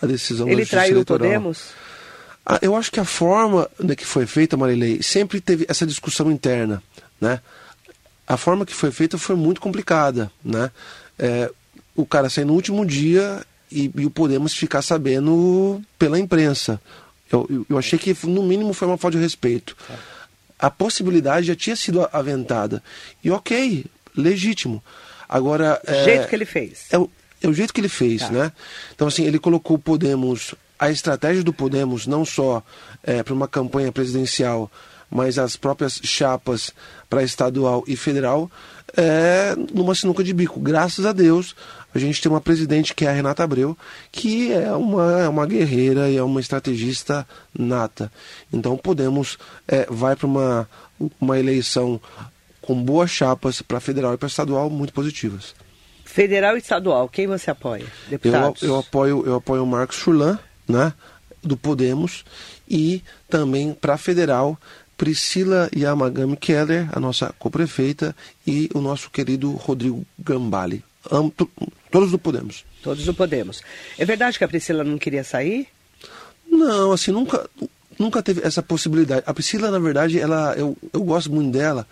a 0.00 0.06
decisão 0.06 0.46
Ele 0.46 0.56
da 0.56 0.62
Justiça 0.62 0.76
traiu 0.82 1.00
o. 1.00 1.04
Podemos? 1.04 1.70
Ah, 2.46 2.58
eu 2.62 2.76
acho 2.76 2.90
que 2.92 3.00
a 3.00 3.04
forma 3.04 3.68
né, 3.78 3.94
que 3.94 4.04
foi 4.04 4.26
feita, 4.26 4.56
Marilei, 4.56 5.02
sempre 5.02 5.40
teve 5.40 5.64
essa 5.68 5.86
discussão 5.86 6.30
interna, 6.30 6.82
né? 7.20 7.40
A 8.26 8.36
forma 8.36 8.64
que 8.64 8.74
foi 8.74 8.90
feita 8.90 9.18
foi 9.18 9.36
muito 9.36 9.60
complicada, 9.60 10.30
né? 10.44 10.70
É, 11.18 11.50
o 11.94 12.06
cara 12.06 12.28
sair 12.30 12.44
no 12.44 12.54
último 12.54 12.86
dia 12.86 13.44
e, 13.72 13.92
e 13.96 14.06
o 14.06 14.10
Podemos 14.10 14.54
ficar 14.54 14.82
sabendo 14.82 15.80
pela 15.98 16.18
imprensa. 16.18 16.80
Eu, 17.30 17.66
eu, 17.68 17.78
achei 17.78 17.98
que, 17.98 18.14
no 18.26 18.42
mínimo, 18.42 18.74
foi 18.74 18.86
uma 18.86 18.98
falta 18.98 19.16
de 19.16 19.22
respeito. 19.22 19.76
A 20.58 20.70
possibilidade 20.70 21.46
já 21.46 21.56
tinha 21.56 21.74
sido 21.74 22.06
aventada. 22.12 22.82
E 23.24 23.30
ok, 23.30 23.84
legítimo. 24.16 24.82
Agora... 25.28 25.80
O 25.86 25.90
é, 25.90 26.04
jeito 26.04 26.28
que 26.28 26.34
ele 26.34 26.44
fez. 26.44 26.86
é 26.90 26.98
o, 26.98 27.10
é 27.42 27.48
o 27.48 27.54
jeito 27.54 27.72
que 27.72 27.80
ele 27.80 27.88
fez, 27.88 28.22
Tá. 28.22 28.30
né? 28.30 28.52
Então, 28.94 29.08
assim, 29.08 29.24
ele 29.24 29.38
colocou 29.38 29.76
o 29.76 29.80
Podemos, 29.80 30.54
a 30.78 30.90
estratégia 30.90 31.42
do 31.42 31.52
Podemos, 31.52 32.06
não 32.06 32.24
só 32.24 32.62
para 33.24 33.34
uma 33.34 33.48
campanha 33.48 33.90
presidencial, 33.90 34.70
mas 35.10 35.38
as 35.38 35.56
próprias 35.56 36.00
chapas 36.02 36.72
para 37.08 37.22
estadual 37.22 37.84
e 37.86 37.96
federal, 37.96 38.50
é, 38.96 39.54
numa 39.72 39.94
sinuca 39.94 40.24
de 40.24 40.32
bico. 40.32 40.58
Graças 40.60 41.04
a 41.04 41.12
Deus, 41.12 41.54
a 41.94 41.98
gente 41.98 42.20
tem 42.20 42.30
uma 42.30 42.40
presidente 42.40 42.94
que 42.94 43.04
é 43.04 43.08
a 43.08 43.12
Renata 43.12 43.44
Abreu, 43.44 43.76
que 44.10 44.52
é 44.52 44.72
uma, 44.72 45.22
é 45.22 45.28
uma 45.28 45.46
guerreira 45.46 46.08
e 46.08 46.16
é 46.16 46.22
uma 46.22 46.40
estrategista 46.40 47.26
nata. 47.56 48.10
Então, 48.52 48.76
Podemos 48.76 49.38
é, 49.68 49.86
vai 49.88 50.16
para 50.16 50.26
uma, 50.26 50.68
uma 51.20 51.38
eleição 51.38 52.00
com 52.60 52.80
boas 52.82 53.10
chapas 53.10 53.60
para 53.60 53.80
federal 53.80 54.14
e 54.14 54.16
para 54.16 54.28
estadual 54.28 54.70
muito 54.70 54.92
positivas. 54.92 55.54
Federal 56.04 56.56
e 56.56 56.58
estadual, 56.58 57.08
quem 57.08 57.26
você 57.26 57.50
apoia? 57.50 57.82
Eu, 57.82 58.10
Deputados? 58.10 58.62
eu 58.62 58.78
apoio 58.78 59.26
eu 59.26 59.34
apoio 59.36 59.62
o 59.62 59.66
Marcos 59.66 59.96
Furlan, 59.96 60.38
né, 60.68 60.92
do 61.42 61.56
Podemos, 61.56 62.24
e 62.68 63.02
também 63.28 63.72
para 63.72 63.96
federal 63.96 64.58
Priscila 64.96 65.68
Yamagami 65.74 66.36
Keller, 66.36 66.88
a 66.92 67.00
nossa 67.00 67.34
co-prefeita, 67.38 68.14
e 68.46 68.70
o 68.74 68.80
nosso 68.80 69.10
querido 69.10 69.52
Rodrigo 69.52 70.06
Gambale. 70.18 70.84
Todos 71.90 72.10
do 72.10 72.18
Podemos. 72.18 72.64
Todos 72.82 73.06
o 73.06 73.14
Podemos. 73.14 73.62
É 73.98 74.04
verdade 74.04 74.38
que 74.38 74.44
a 74.44 74.48
Priscila 74.48 74.84
não 74.84 74.98
queria 74.98 75.24
sair? 75.24 75.68
Não, 76.50 76.92
assim, 76.92 77.10
nunca, 77.10 77.48
nunca 77.98 78.22
teve 78.22 78.40
essa 78.44 78.62
possibilidade. 78.62 79.22
A 79.26 79.34
Priscila, 79.34 79.70
na 79.70 79.78
verdade, 79.78 80.18
ela, 80.18 80.54
eu, 80.56 80.76
eu 80.92 81.02
gosto 81.02 81.32
muito 81.32 81.52
dela, 81.52 81.86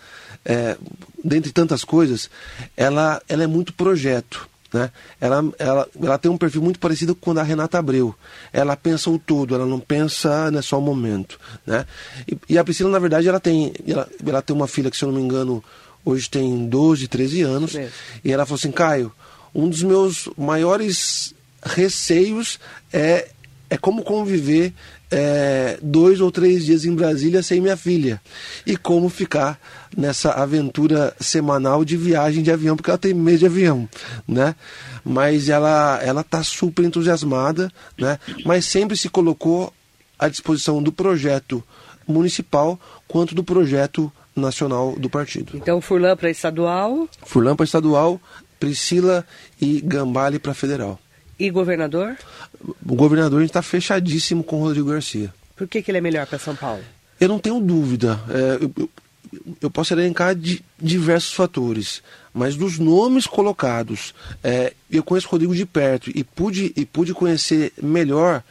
é, 0.45 0.77
dentre 1.25 1.53
tantas 1.53 1.85
coisas, 1.85 2.31
ela, 2.77 3.23
ela 3.29 3.45
é 3.45 3.47
muito 3.47 3.73
projeto. 3.73 4.49
Né? 4.73 4.91
Ela, 5.21 5.45
ela, 5.59 5.89
ela 6.01 6.19
tem 6.19 6.31
um 6.31 6.39
perfil 6.39 6.63
muito 6.63 6.79
parecido 6.79 7.15
com 7.15 7.33
o 7.33 7.35
da 7.35 7.43
Renata 7.43 7.79
Abreu. 7.79 8.15
Ela 8.53 8.77
pensa 8.77 9.11
o 9.11 9.19
todo, 9.19 9.55
ela 9.55 9.67
não 9.67 9.81
pensa 9.81 10.51
né, 10.51 10.63
só 10.63 10.79
o 10.79 10.83
momento. 10.83 11.41
Né? 11.67 11.85
E, 12.29 12.39
e 12.51 12.59
a 12.59 12.65
Priscila, 12.65 12.91
na 12.91 12.99
verdade, 12.99 13.29
ela 13.29 13.41
tem, 13.41 13.73
ela, 13.87 14.09
ela 14.25 14.43
tem 14.43 14.55
uma 14.55 14.69
filha 14.69 14.91
que, 14.91 14.97
se 14.97 15.05
eu 15.05 15.11
não 15.11 15.19
me 15.19 15.25
engano, 15.25 15.63
hoje 16.05 16.29
tem 16.29 16.67
12, 16.67 17.09
13 17.09 17.43
anos. 17.43 17.75
Mesmo. 17.75 17.93
E 18.25 18.33
ela 18.33 18.47
falou 18.47 18.59
assim, 18.59 18.73
Caio, 18.73 19.13
um 19.55 19.69
dos 19.69 19.83
meus 19.83 20.29
maiores 20.37 21.35
receios 21.63 22.59
é, 22.93 23.29
é 23.69 23.77
como 23.77 24.03
conviver 24.03 24.73
é, 25.11 25.79
dois 25.83 26.21
ou 26.21 26.31
três 26.31 26.65
dias 26.65 26.85
em 26.85 26.95
Brasília 26.95 27.43
sem 27.43 27.61
minha 27.61 27.77
filha. 27.77 28.21
E 28.65 28.77
como 28.77 29.09
ficar 29.09 29.61
nessa 29.97 30.33
aventura 30.33 31.15
semanal 31.21 31.85
de 31.85 31.97
viagem 31.97 32.43
de 32.43 32.51
avião, 32.51 32.77
porque 32.77 32.91
ela 32.91 32.99
tem 32.99 33.13
medo 33.13 33.39
de 33.39 33.47
avião, 33.47 33.89
né? 34.27 34.55
Mas 35.05 35.49
ela 35.49 36.01
ela 36.03 36.21
está 36.21 36.43
super 36.45 36.85
entusiasmada, 36.85 37.73
né? 37.99 38.19
Mas 38.45 38.67
sempre 38.67 38.97
se 38.97 39.09
colocou 39.09 39.73
à 40.19 40.29
disposição 40.29 40.83
do 40.83 40.93
projeto 40.93 41.63
municipal 42.07 42.79
quanto 43.09 43.35
do 43.35 43.43
projeto 43.43 44.13
nacional 44.37 44.95
do 44.99 45.09
partido. 45.11 45.53
Então, 45.57 45.81
Furlan 45.81 46.17
para 46.17 46.31
estadual 46.31 47.09
Furlan 47.25 47.57
para 47.57 47.65
estadual, 47.65 48.21
Priscila 48.59 49.27
e 49.61 49.81
Gambale 49.81 50.39
para 50.39 50.55
federal. 50.55 50.99
e 51.39 51.51
governador? 51.51 52.17
O 52.87 52.95
governador 52.95 53.43
está 53.43 53.63
fechadíssimo 53.63 54.45
com 54.45 54.61
o 54.61 54.65
Rodrigo 54.65 54.91
Garcia. 54.91 55.33
Por 55.57 55.67
que, 55.67 55.83
que 55.83 55.91
ele 55.91 55.99
é 55.99 56.01
melhor 56.01 56.27
para 56.27 56.39
São 56.39 56.55
Paulo? 56.55 56.83
Eu 57.19 57.29
não 57.29 57.39
tenho 57.39 57.61
dúvida. 57.61 58.21
É, 58.29 58.65
eu, 58.65 58.73
eu- 58.79 58.91
eu 59.63 59.71
posso 59.71 59.95
elencar 59.95 60.35
de 60.35 60.61
diversos 60.77 61.33
fatores, 61.33 62.03
mas 62.35 62.57
dos 62.57 62.79
nomes 62.81 63.27
colocados, 63.29 64.13
é, 64.43 64.73
eu 64.91 65.05
conheço 65.05 65.29
o 65.29 65.31
Rodrigo 65.31 65.55
de 65.55 65.65
perto 65.65 66.11
e 66.13 66.25
pude, 66.25 66.73
e 66.77 66.85
pude 66.85 67.15
conhecer 67.15 67.73
melhor 67.81 68.43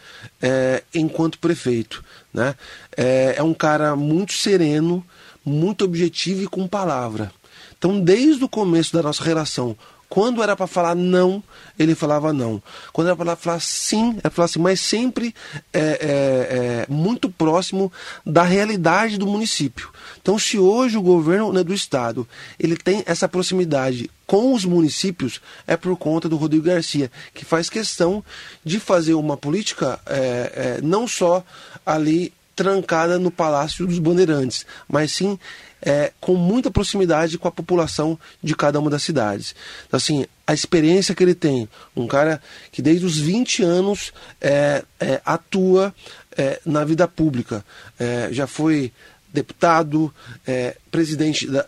é, 0.42 0.82
enquanto 0.94 1.38
prefeito. 1.38 2.02
Né? 2.34 2.56
É, 2.96 3.36
é 3.38 3.44
um 3.44 3.54
cara 3.54 3.94
muito 3.98 4.32
sereno, 4.34 5.06
muito 5.46 5.84
objetivo 5.84 6.44
e 6.44 6.48
com 6.48 6.68
palavra. 6.68 7.32
Então, 7.78 8.00
desde 8.00 8.44
o 8.44 8.50
começo 8.50 8.94
da 8.94 9.02
nossa 9.02 9.24
relação, 9.24 9.76
quando 10.10 10.42
era 10.42 10.56
para 10.56 10.66
falar 10.66 10.96
não, 10.96 11.42
ele 11.78 11.94
falava 11.94 12.34
não. 12.34 12.62
Quando 12.92 13.08
era 13.08 13.16
para 13.16 13.36
falar 13.36 13.62
sim, 13.62 14.10
ele 14.10 14.22
falava 14.32 14.46
assim, 14.46 14.60
mas 14.60 14.80
sempre 14.80 15.36
é, 15.72 15.80
é, 15.80 15.88
é, 16.02 16.86
muito 16.90 17.30
próximo 17.30 17.92
da 18.26 18.42
realidade 18.42 19.20
do 19.20 19.28
município. 19.28 19.90
Então, 20.20 20.40
se 20.40 20.58
hoje 20.58 20.98
o 20.98 21.02
governo 21.02 21.54
né, 21.54 21.64
do 21.64 21.74
estado 21.74 22.28
ele 22.60 22.76
tem 22.76 23.04
essa 23.06 23.30
proximidade 23.30 24.10
com 24.26 24.54
os 24.54 24.66
municípios, 24.66 25.40
é 25.68 25.78
por 25.78 25.96
conta 25.96 26.28
do 26.28 26.38
Rodrigo 26.38 26.66
Garcia, 26.66 27.12
que 27.34 27.46
faz 27.46 27.70
questão 27.70 28.24
de 28.66 28.80
fazer 28.80 29.14
uma 29.14 29.38
política 29.38 30.00
é, 30.08 30.18
é, 30.18 30.82
não 30.82 31.08
só 31.08 31.44
ali 31.86 32.34
trancada 32.60 33.18
no 33.18 33.32
Palácio 33.32 33.88
dos 33.88 34.00
Bandeirantes, 34.00 34.66
mas 34.86 35.14
sim 35.14 35.40
é, 35.82 36.12
com 36.20 36.36
muita 36.36 36.70
proximidade 36.70 37.38
com 37.38 37.48
a 37.48 37.52
população 37.52 38.20
de 38.44 38.54
cada 38.54 38.82
uma 38.82 38.90
das 38.90 39.02
cidades. 39.02 39.56
Então, 39.88 39.96
assim, 39.96 40.26
a 40.46 40.54
experiência 40.54 41.16
que 41.16 41.24
ele 41.24 41.34
tem, 41.34 41.70
um 41.96 42.06
cara 42.06 42.42
que 42.70 42.82
desde 42.82 43.06
os 43.06 43.18
20 43.18 43.64
anos 43.64 44.12
é, 44.42 44.84
é, 45.00 45.22
atua 45.26 45.96
é, 46.38 46.60
na 46.66 46.84
vida 46.84 47.08
pública, 47.08 47.64
é, 47.98 48.28
já 48.30 48.46
foi 48.46 48.92
deputado, 49.32 50.14
é, 50.46 50.76
presidente 50.92 51.48
da, 51.48 51.66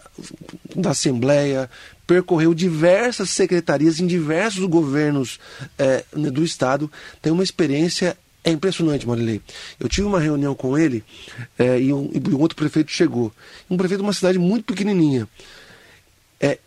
da 0.75 0.89
Assembleia, 0.89 1.69
percorreu 2.06 2.54
diversas 2.54 3.30
secretarias 3.30 4.01
em 4.01 4.08
diversos 4.08 4.65
governos 4.65 5.39
é, 5.80 6.04
do 6.12 6.43
Estado, 6.43 6.91
tem 7.21 7.32
uma 7.32 7.43
experiência 7.43 8.17
é 8.43 8.51
impressionante, 8.51 9.08
Marilei. 9.08 9.41
Eu 9.80 9.88
tive 9.88 10.08
uma 10.08 10.19
reunião 10.19 10.56
com 10.56 10.77
ele 10.77 11.04
é, 11.58 11.80
e, 11.80 11.93
um, 11.93 12.10
e 12.13 12.34
um 12.34 12.39
outro 12.39 12.56
prefeito 12.56 12.91
chegou. 12.91 13.32
Um 13.69 13.77
prefeito 13.77 13.99
de 13.99 14.06
uma 14.08 14.13
cidade 14.13 14.39
muito 14.39 14.65
pequenininha. 14.65 15.27
É, 16.39 16.58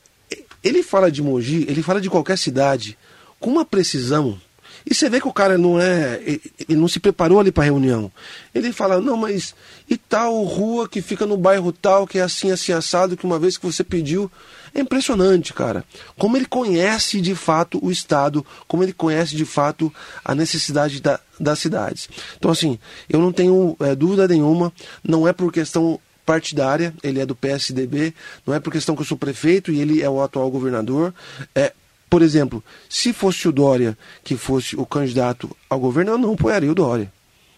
ele 0.63 0.83
fala 0.83 1.11
de 1.11 1.21
Mogi, 1.21 1.67
ele 1.69 1.83
fala 1.83 2.01
de 2.01 2.09
qualquer 2.09 2.39
cidade 2.39 2.97
com 3.41 3.51
uma 3.51 3.65
precisão. 3.65 4.41
E 4.87 4.95
você 4.95 5.09
vê 5.09 5.21
que 5.21 5.29
o 5.29 5.33
cara 5.33 5.57
não 5.57 5.81
é. 5.81 6.21
Ele 6.69 6.79
não 6.79 6.89
se 6.89 7.01
preparou 7.01 7.41
ali 7.41 7.51
para 7.51 7.65
a 7.65 7.67
reunião. 7.67 8.13
Ele 8.55 8.73
fala, 8.73 9.01
não, 9.01 9.17
mas 9.17 9.55
e 9.89 9.97
tal 9.97 10.43
rua 10.43 10.89
que 10.89 11.01
fica 11.01 11.27
no 11.27 11.37
bairro 11.37 11.73
tal, 11.73 12.07
que 12.07 12.19
é 12.19 12.23
assim, 12.23 12.51
assim, 12.51 12.73
assado, 12.73 13.17
que 13.17 13.25
uma 13.25 13.39
vez 13.39 13.57
que 13.57 13.67
você 13.67 13.83
pediu. 13.83 14.31
É 14.75 14.81
impressionante, 14.81 15.55
cara. 15.55 15.85
Como 16.19 16.37
ele 16.37 16.47
conhece 16.47 17.21
de 17.21 17.35
fato 17.37 17.79
o 17.81 17.93
Estado, 17.93 18.45
como 18.67 18.83
ele 18.83 18.93
conhece 18.93 19.37
de 19.37 19.45
fato 19.45 19.93
a 20.25 20.35
necessidade 20.35 21.01
da, 21.01 21.21
das 21.39 21.61
cidades. 21.61 22.09
Então, 22.37 22.51
assim, 22.51 22.77
eu 23.09 23.21
não 23.21 23.33
tenho 23.33 23.77
é, 23.79 23.95
dúvida 23.95 24.27
nenhuma, 24.27 24.73
não 25.03 25.29
é 25.29 25.33
por 25.33 25.53
questão 25.53 26.01
partidária, 26.27 26.93
ele 27.03 27.21
é 27.21 27.27
do 27.27 27.37
PSDB, 27.37 28.13
não 28.45 28.53
é 28.53 28.59
por 28.59 28.73
questão 28.73 28.97
que 28.97 29.03
eu 29.03 29.07
sou 29.07 29.17
prefeito 29.17 29.71
e 29.71 29.81
ele 29.81 30.03
é 30.03 30.11
o 30.11 30.21
atual 30.21 30.51
governador. 30.51 31.15
É, 31.55 31.73
por 32.15 32.23
exemplo, 32.23 32.63
se 32.89 33.13
fosse 33.13 33.49
o 33.49 33.51
Dória 33.51 33.99
que 34.23 34.37
fosse 34.37 34.77
o 34.77 34.87
candidato 34.87 35.51
ao 35.69 35.81
governo, 35.81 36.13
eu 36.13 36.19
não 36.19 36.35
apoiaria 36.35 36.71
o 36.71 36.75
Dória. 36.75 37.13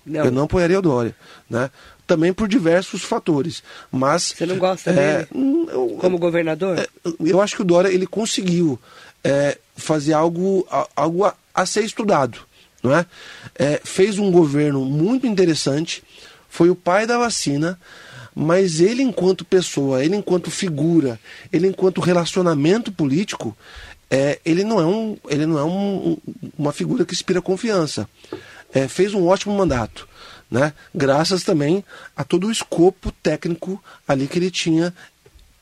Não. 0.07 0.25
Eu 0.25 0.31
não 0.31 0.45
apoiaria 0.45 0.79
o 0.79 0.81
Dória. 0.83 1.15
Né? 1.51 1.69
Também 2.07 2.33
por 2.33 2.49
diversos 2.49 3.03
fatores. 3.03 3.63
Mas. 3.93 4.33
Você 4.35 4.47
não 4.47 4.57
gosta 4.57 4.89
é, 4.93 4.95
dele? 4.95 5.29
hum, 5.35 5.67
eu- 5.71 5.99
Como 6.01 6.17
governador? 6.17 6.79
é, 6.79 6.87
eu 7.21 7.39
acho 7.43 7.55
que 7.55 7.61
o 7.61 7.67
Dória 7.67 7.91
ele 7.91 8.07
conseguiu 8.07 8.79
é, 9.23 9.59
fazer 9.77 10.15
algo, 10.15 10.67
a- 10.71 10.89
algo 10.97 11.27
a, 11.27 11.35
a 11.55 11.67
ser 11.67 11.85
estudado. 11.85 12.39
Não 12.83 12.97
é? 12.97 13.05
É, 13.59 13.79
fez 13.85 14.19
um 14.19 14.31
governo 14.31 14.87
muito 14.87 15.27
interessante, 15.27 16.03
foi 16.49 16.71
o 16.71 16.75
pai 16.75 17.07
da 17.07 17.19
vacina, 17.19 17.79
mas 18.35 18.81
ele, 18.81 19.03
enquanto 19.03 19.45
pessoa, 19.45 20.03
ele, 20.03 20.17
enquanto 20.17 20.51
figura, 20.51 21.21
ele, 21.53 21.67
enquanto 21.69 22.01
relacionamento 22.01 22.91
político, 22.91 23.55
é, 24.11 24.39
ele 24.45 24.65
não 24.65 24.81
é, 24.81 24.87
um, 24.87 25.17
ele 25.29 25.47
não 25.47 25.59
é 25.59 25.65
um- 25.65 26.09
um- 26.11 26.19
uma 26.59 26.73
figura 26.73 27.05
que 27.05 27.15
inspira 27.15 27.41
confiança. 27.43 28.09
É, 28.75 28.89
fez 28.89 29.15
um 29.15 29.27
ótimo 29.27 29.55
mandato. 29.57 30.09
Né? 30.51 30.73
Graças 30.95 31.43
também 31.43 31.85
a 32.17 32.23
todo 32.23 32.47
o 32.47 32.53
escopo 32.53 33.11
técnico 33.21 33.83
ali 34.07 34.29
que 34.29 34.39
ele 34.39 34.51
tinha 34.51 34.95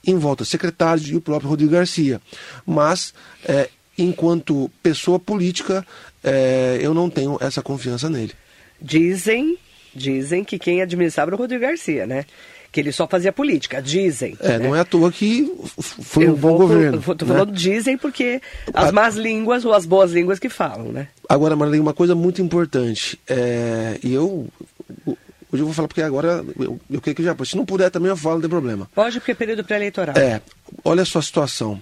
em 0.06 0.18
volta, 0.18 0.44
secretários 0.44 1.08
e 1.08 1.16
o 1.16 1.20
próprio 1.22 1.48
Rodrigo 1.48 1.72
Garcia. 1.72 2.20
Mas 2.66 3.14
é, 3.46 3.70
enquanto 3.96 4.70
pessoa 4.82 5.18
política, 5.18 5.86
é, 6.22 6.78
eu 6.82 6.92
não 6.92 7.08
tenho 7.08 7.38
essa 7.40 7.62
confiança 7.62 8.10
nele. 8.10 8.32
Dizem, 8.78 9.56
dizem 9.94 10.44
que 10.44 10.58
quem 10.58 10.82
administrava 10.82 11.30
era 11.30 11.36
o 11.36 11.38
Rodrigo 11.38 11.62
Garcia, 11.62 12.06
né? 12.06 12.26
Que 12.74 12.80
ele 12.80 12.90
só 12.90 13.06
fazia 13.06 13.32
política, 13.32 13.80
dizem. 13.80 14.36
É, 14.40 14.58
né? 14.58 14.66
não 14.66 14.74
é 14.74 14.80
à 14.80 14.84
toa 14.84 15.12
que 15.12 15.48
foi 15.78 16.26
eu 16.26 16.32
um 16.32 16.34
bom 16.34 16.58
vou, 16.58 16.66
governo. 16.66 16.98
Estou 16.98 17.14
né? 17.14 17.34
falando 17.34 17.52
dizem 17.52 17.96
porque 17.96 18.42
as 18.74 18.90
más 18.90 19.14
línguas 19.14 19.64
ou 19.64 19.72
as 19.72 19.86
boas 19.86 20.10
línguas 20.10 20.40
que 20.40 20.48
falam, 20.48 20.90
né? 20.90 21.06
Agora, 21.28 21.54
Marlene, 21.54 21.80
uma 21.80 21.94
coisa 21.94 22.16
muito 22.16 22.42
importante. 22.42 23.16
É, 23.28 23.96
e 24.02 24.12
eu. 24.12 24.48
Hoje 25.06 25.62
eu 25.62 25.66
vou 25.66 25.72
falar 25.72 25.86
porque 25.86 26.02
agora 26.02 26.44
eu, 26.58 26.80
eu 26.90 27.00
creio 27.00 27.14
que 27.14 27.22
já. 27.22 27.36
Se 27.44 27.56
não 27.56 27.64
puder 27.64 27.92
também 27.92 28.08
eu 28.08 28.16
falo, 28.16 28.34
não 28.34 28.40
tem 28.40 28.50
problema. 28.50 28.90
Pode, 28.92 29.20
porque 29.20 29.30
é 29.30 29.36
período 29.36 29.62
pré-eleitoral. 29.62 30.16
É, 30.18 30.40
olha 30.84 31.04
só 31.04 31.20
a 31.20 31.22
situação. 31.22 31.80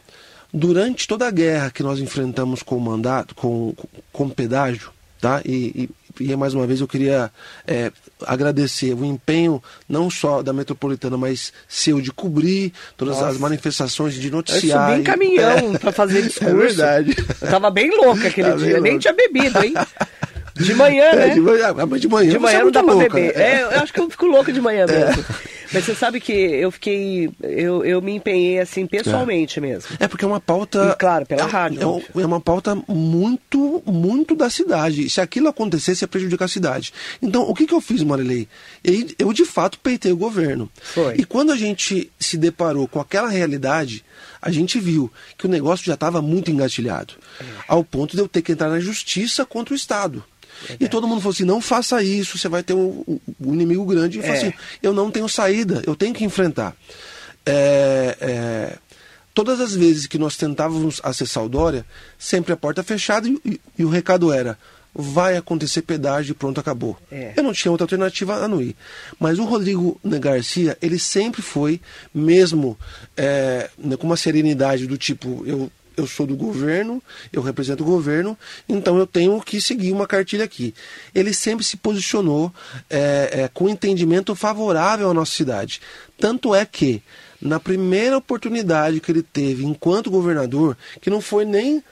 Durante 0.52 1.08
toda 1.08 1.26
a 1.26 1.30
guerra 1.30 1.70
que 1.70 1.82
nós 1.82 2.00
enfrentamos 2.00 2.62
com 2.62 2.76
o 2.76 2.80
mandato, 2.82 3.34
com, 3.34 3.72
com, 3.72 3.88
com 4.12 4.24
o 4.24 4.30
pedágio, 4.30 4.90
tá? 5.18 5.40
E, 5.46 5.88
e, 6.30 6.36
mais 6.36 6.54
uma 6.54 6.66
vez 6.66 6.80
eu 6.80 6.88
queria 6.88 7.30
é, 7.66 7.90
agradecer 8.26 8.94
o 8.94 9.04
empenho 9.04 9.62
não 9.88 10.08
só 10.10 10.42
da 10.42 10.52
metropolitana, 10.52 11.16
mas 11.16 11.52
seu 11.68 12.00
de 12.00 12.12
cobrir 12.12 12.72
todas 12.96 13.16
Nossa. 13.16 13.28
as 13.28 13.38
manifestações, 13.38 14.14
de 14.14 14.30
noticiar. 14.30 14.88
Eu 14.90 14.96
subi 14.96 15.00
em 15.00 15.04
caminhão 15.04 15.74
é, 15.74 15.78
para 15.78 15.92
fazer 15.92 16.22
discurso. 16.22 16.50
É 16.50 16.66
verdade. 16.66 17.16
Eu 17.40 17.48
tava 17.48 17.70
bem 17.70 17.90
louca 17.96 18.28
aquele 18.28 18.50
Tá 18.52 18.56
dia, 18.56 18.80
nem 18.80 18.98
tinha 18.98 19.12
bebido, 19.14 19.62
hein? 19.64 19.74
De 20.54 20.74
manhã, 20.74 21.04
É, 21.12 21.16
né? 21.16 21.28
de 21.30 21.40
manhã, 21.40 21.74
mas 21.88 22.00
de 22.00 22.08
manhã, 22.08 22.30
De 22.30 22.38
manhã 22.38 22.58
é 22.58 22.64
não 22.64 22.70
dá 22.70 22.82
pra 22.82 22.92
louca, 22.92 23.08
beber. 23.14 23.36
né? 23.36 23.42
É, 23.42 23.62
eu 23.62 23.80
acho 23.80 23.92
que 23.92 24.00
eu 24.00 24.10
fico 24.10 24.26
louca 24.26 24.52
de 24.52 24.60
manhã 24.60 24.86
mesmo. 24.86 25.24
Mas 25.72 25.84
você 25.84 25.94
sabe 25.94 26.20
que 26.20 26.32
eu 26.32 26.70
fiquei. 26.70 27.30
Eu, 27.40 27.84
eu 27.84 28.02
me 28.02 28.12
empenhei 28.12 28.58
assim 28.58 28.86
pessoalmente 28.86 29.60
mesmo. 29.60 29.90
É 29.98 30.08
porque 30.08 30.24
é 30.24 30.28
uma 30.28 30.40
pauta. 30.40 30.92
E, 30.92 30.98
claro, 30.98 31.26
pela 31.26 31.42
é, 31.42 31.46
rádio, 31.46 32.02
É, 32.14 32.20
é 32.20 32.26
uma 32.26 32.40
pauta 32.40 32.74
muito, 32.88 33.82
muito 33.86 34.34
da 34.34 34.50
cidade. 34.50 35.08
Se 35.08 35.20
aquilo 35.20 35.48
acontecesse, 35.48 36.04
ia 36.04 36.08
prejudicar 36.08 36.44
a 36.44 36.48
cidade. 36.48 36.92
Então, 37.20 37.42
o 37.42 37.54
que, 37.54 37.66
que 37.66 37.74
eu 37.74 37.80
fiz, 37.80 38.02
Marilei? 38.02 38.48
Eu, 38.82 39.06
eu, 39.18 39.32
de 39.32 39.44
fato, 39.44 39.78
peitei 39.78 40.12
o 40.12 40.16
governo. 40.16 40.70
Foi. 40.80 41.16
E 41.16 41.24
quando 41.24 41.52
a 41.52 41.56
gente 41.56 42.10
se 42.18 42.36
deparou 42.36 42.86
com 42.86 43.00
aquela 43.00 43.28
realidade, 43.28 44.04
a 44.40 44.50
gente 44.50 44.80
viu 44.80 45.10
que 45.38 45.46
o 45.46 45.48
negócio 45.48 45.86
já 45.86 45.94
estava 45.94 46.20
muito 46.20 46.50
engatilhado. 46.50 47.14
Ao 47.68 47.84
ponto 47.84 48.16
de 48.16 48.22
eu 48.22 48.28
ter 48.28 48.42
que 48.42 48.52
entrar 48.52 48.68
na 48.68 48.80
justiça 48.80 49.46
contra 49.46 49.72
o 49.72 49.76
Estado. 49.76 50.24
E 50.80 50.88
todo 50.88 51.06
mundo 51.08 51.20
falou 51.20 51.32
assim: 51.32 51.44
não 51.44 51.60
faça 51.60 52.02
isso, 52.02 52.38
você 52.38 52.48
vai 52.48 52.62
ter 52.62 52.74
um, 52.74 53.04
um- 53.06 53.20
inimigo 53.52 53.84
grande. 53.84 54.18
Eu 54.18 54.24
É. 54.24 54.30
assim: 54.30 54.52
eu 54.82 54.92
não 54.92 55.10
tenho 55.10 55.28
saída, 55.28 55.82
eu 55.86 55.94
tenho 55.96 56.14
que 56.14 56.24
enfrentar. 56.24 56.74
É, 57.44 58.16
é, 58.20 58.76
todas 59.34 59.60
as 59.60 59.74
vezes 59.74 60.06
que 60.06 60.18
nós 60.18 60.36
tentávamos 60.36 61.00
acessar 61.02 61.44
o 61.44 61.48
Dória, 61.48 61.84
sempre 62.18 62.52
a 62.52 62.56
porta 62.56 62.82
fechada 62.82 63.28
e, 63.28 63.38
e- 63.44 63.60
e 63.78 63.84
o 63.84 63.88
recado 63.88 64.32
era: 64.32 64.56
vai 64.94 65.36
acontecer 65.36 65.82
pedágio 65.82 66.32
e 66.32 66.34
pronto, 66.34 66.60
acabou. 66.60 66.96
É. 67.10 67.32
Eu 67.36 67.42
não 67.42 67.52
tinha 67.52 67.72
outra 67.72 67.84
alternativa 67.84 68.36
a 68.36 68.46
não 68.46 68.60
ir. 68.60 68.76
Mas 69.18 69.38
o 69.38 69.44
Rodrigo 69.44 69.98
Garcia, 70.04 70.76
ele 70.80 70.98
sempre 70.98 71.42
foi, 71.42 71.80
mesmo 72.14 72.78
é, 73.16 73.70
né, 73.78 73.96
com 73.96 74.06
uma 74.06 74.16
serenidade 74.16 74.86
do 74.86 74.96
tipo: 74.96 75.42
eu 75.46 75.70
eu 75.96 76.06
sou 76.06 76.26
do 76.26 76.36
governo, 76.36 77.02
eu 77.32 77.42
represento 77.42 77.82
o 77.82 77.86
governo, 77.86 78.36
então 78.68 78.98
eu 78.98 79.06
tenho 79.06 79.40
que 79.40 79.60
seguir 79.60 79.92
uma 79.92 80.06
cartilha 80.06 80.44
aqui. 80.44 80.74
Ele 81.14 81.32
sempre 81.32 81.64
se 81.64 81.76
posicionou 81.76 82.52
é, 82.88 83.42
é, 83.42 83.50
com 83.52 83.68
entendimento 83.68 84.34
favorável 84.34 85.10
à 85.10 85.14
nossa 85.14 85.32
cidade. 85.32 85.80
Tanto 86.18 86.54
é 86.54 86.64
que, 86.64 87.02
na 87.40 87.58
primeira 87.58 88.16
oportunidade 88.16 89.00
que 89.00 89.10
ele 89.10 89.22
teve 89.22 89.64
enquanto 89.64 90.10
governador, 90.10 90.76
que 91.00 91.10
não 91.10 91.20
foi 91.20 91.44
nem, 91.44 91.82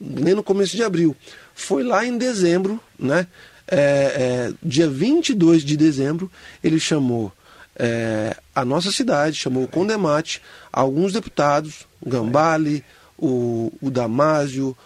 nem 0.00 0.34
no 0.34 0.42
começo 0.42 0.76
de 0.76 0.82
abril, 0.82 1.16
foi 1.54 1.82
lá 1.82 2.04
em 2.04 2.16
dezembro, 2.16 2.80
né? 2.98 3.26
É, 3.70 4.48
é, 4.50 4.52
dia 4.62 4.88
22 4.88 5.62
de 5.62 5.76
dezembro, 5.76 6.30
ele 6.64 6.80
chamou 6.80 7.30
é, 7.78 8.36
a 8.54 8.64
nossa 8.64 8.90
cidade, 8.90 9.36
chamou 9.36 9.62
o 9.62 9.68
Condemate, 9.68 10.42
alguns 10.72 11.12
deputados, 11.12 11.86
Gambale, 12.04 12.84
o, 13.18 13.72
o 13.80 13.90
Damásio, 13.90 14.76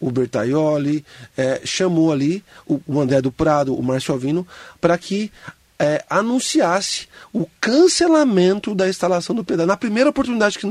o 0.00 0.10
Bertaioli, 0.10 1.04
é, 1.36 1.60
chamou 1.64 2.12
ali 2.12 2.42
o, 2.66 2.80
o 2.86 3.00
André 3.00 3.20
do 3.20 3.30
Prado, 3.30 3.74
o 3.74 3.82
Márcio 3.82 4.12
Alvino, 4.12 4.46
para 4.80 4.98
que 4.98 5.30
é, 5.78 6.04
anunciasse 6.08 7.08
o 7.32 7.46
cancelamento 7.60 8.74
da 8.74 8.88
instalação 8.88 9.34
do 9.34 9.44
pedágio. 9.44 9.68
Na 9.68 9.76
primeira 9.76 10.10
oportunidade 10.10 10.58
que, 10.58 10.66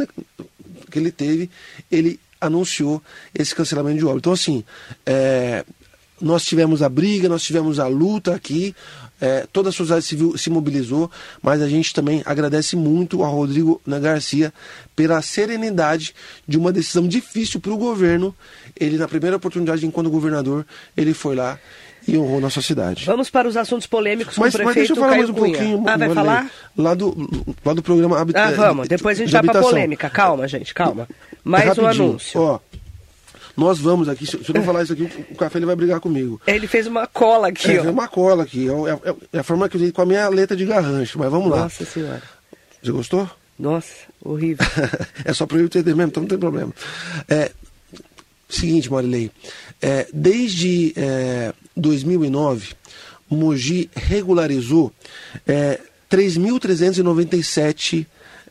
que 0.90 1.00
ele 1.00 1.12
teve, 1.12 1.50
ele 1.92 2.20
anunciou 2.40 3.02
esse 3.34 3.54
cancelamento 3.54 4.00
de 4.00 4.06
obra. 4.06 4.18
Então, 4.18 4.34
assim, 4.34 4.64
é, 5.06 5.64
nós 6.20 6.44
tivemos 6.44 6.82
a 6.82 6.90
briga, 6.90 7.30
nós 7.30 7.44
tivemos 7.44 7.80
a 7.80 7.88
luta 7.88 8.34
aqui, 8.36 8.76
é, 9.22 9.46
toda 9.54 9.70
a 9.70 9.72
sociedade 9.72 10.04
civil 10.04 10.36
se 10.38 10.50
mobilizou, 10.50 11.10
mas 11.42 11.62
a 11.62 11.70
gente 11.70 11.94
também 11.94 12.22
agradece 12.26 12.76
muito 12.76 13.24
ao 13.24 13.32
Rodrigo 13.36 13.80
Garcia 14.00 14.52
pela 14.96 15.22
serenidade 15.22 16.14
de 16.48 16.58
uma 16.58 16.72
decisão 16.72 17.08
difícil 17.08 17.60
para 17.62 17.72
o 17.72 17.78
governo. 17.78 18.36
Ele, 18.80 18.98
na 18.98 19.08
primeira 19.08 19.38
oportunidade, 19.38 19.86
enquanto 19.86 20.10
governador, 20.10 20.66
ele 20.98 21.14
foi 21.14 21.36
lá 21.36 21.60
e 22.08 22.18
honrou 22.18 22.42
nossa 22.42 22.62
cidade. 22.64 23.06
Vamos 23.06 23.30
para 23.30 23.48
os 23.48 23.56
assuntos 23.56 23.86
polêmicos 23.86 24.34
com 24.36 24.42
Mas, 24.42 24.56
o 24.56 24.58
mas 24.58 24.66
prefeito 24.74 24.88
deixa 24.88 24.94
eu 24.94 24.96
falar 24.96 25.10
Caio 25.12 25.22
mais 25.22 25.30
um 25.30 25.34
Cunha. 25.34 25.58
pouquinho. 25.58 25.78
Ah, 25.82 25.84
vai 25.84 25.98
Marley, 25.98 26.16
falar? 26.16 26.52
Lá 26.76 26.94
do, 26.96 27.56
lá 27.64 27.74
do 27.74 27.84
programa 27.84 28.20
Habit- 28.20 28.38
Ah, 28.40 28.52
vamos. 28.52 28.88
Depois 28.88 29.20
a 29.20 29.24
gente 29.24 29.32
vai 29.32 29.42
para 29.44 29.52
habitação. 29.52 29.70
polêmica. 29.70 30.10
Calma, 30.10 30.48
gente, 30.48 30.74
calma. 30.74 31.08
Mais 31.44 31.66
um 31.78 31.84
Rapidinho. 31.84 32.06
anúncio. 32.08 32.42
Ó, 32.42 32.60
nós 33.58 33.80
vamos 33.80 34.08
aqui, 34.10 34.26
se 34.26 34.38
se 34.44 34.50
eu 34.50 34.56
não 34.56 34.64
falar 34.64 34.84
isso 34.84 34.94
aqui, 34.94 35.04
o- 35.04 35.34
o 35.34 35.36
café 35.36 35.58
ele 35.60 35.66
vai 35.66 35.76
brigar 35.76 36.00
comigo. 36.00 36.42
Ele 36.48 36.68
fez 36.68 36.88
uma 36.88 37.06
cola 37.08 37.48
aqui, 37.50 37.72
É, 37.72 37.80
ó. 37.80 37.82
tem 37.84 37.92
uma 37.92 38.08
cola 38.08 38.44
aqui, 38.44 38.68
é, 38.68 39.10
é- 39.10 39.16
é 39.34 39.40
a 39.40 39.44
forma 39.44 39.68
que 39.70 39.76
eu 39.78 39.82
usei 39.82 39.92
com 39.92 40.02
a 40.02 40.06
minha 40.06 40.28
letra 40.30 40.56
de 40.58 40.66
garrancho, 40.66 41.20
mas 41.20 41.30
vamos 41.32 41.50
lá. 41.52 41.62
Nossa 41.64 41.86
senhora. 41.86 42.22
Você 42.82 42.92
gostou? 42.92 43.30
Nossa, 43.60 43.94
horrível. 44.24 44.66
é 45.26 45.34
só 45.34 45.46
para 45.46 45.58
eu 45.60 45.66
entender 45.66 45.94
mesmo, 45.96 46.10
então 46.10 46.22
não 46.24 46.28
tem 46.30 46.38
problema. 46.40 46.74
É, 47.30 47.52
seguinte, 48.50 48.92
Marilei, 48.92 49.30
é, 49.82 50.08
desde 50.14 50.94
é, 50.96 51.54
2009, 51.78 52.74
Mogi 53.30 53.90
regularizou 53.96 54.92
é, 55.48 55.80
3.397 56.10 58.06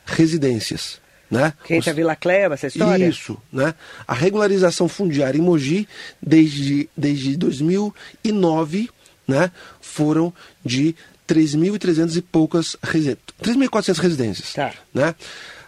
residências. 0.07 1.00
Né? 1.31 1.53
Quem 1.65 1.79
Os- 1.79 1.85
tá 1.85 1.93
Vila 1.93 2.17
Cleva, 2.17 2.55
essa 2.55 2.67
história? 2.67 3.07
Isso, 3.07 3.39
né? 3.53 3.75
A 4.07 4.15
regularização 4.15 4.89
fundiária 4.89 5.39
em 5.39 5.43
Mogi, 5.43 5.87
desde, 6.21 6.89
desde 6.97 7.37
2009, 7.37 8.91
né? 9.29 9.53
Foram 9.81 10.33
de 10.65 10.95
3.300 11.29 12.17
e 12.17 12.23
poucas 12.23 12.77
residências. 12.83 13.23
3.400 13.41 13.99
residências. 13.99 14.53
Tá. 14.53 14.75
Né? 14.93 15.15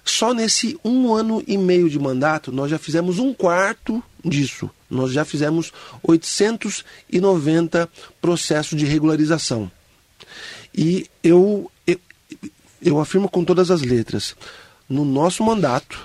Só 0.05 0.35
nesse 0.35 0.77
um 0.85 1.15
ano 1.15 1.43
e 1.47 1.57
meio 1.57 1.89
de 1.89 1.99
mandato, 1.99 2.51
nós 2.51 2.69
já 2.69 2.79
fizemos 2.79 3.21
um 3.21 3.33
quarto 3.33 4.03
disso. 4.25 4.69
Nós 4.91 5.13
já 5.13 5.25
fizemos 5.25 5.73
890 6.03 7.89
processos 8.21 8.77
de 8.77 8.85
regularização. 8.85 9.71
E 10.75 11.07
eu, 11.23 11.71
eu, 11.87 12.01
eu 12.83 13.01
afirmo 13.01 13.29
com 13.29 13.45
todas 13.45 13.71
as 13.71 13.83
letras, 13.83 14.35
no 14.93 15.05
nosso 15.05 15.43
mandato, 15.43 15.99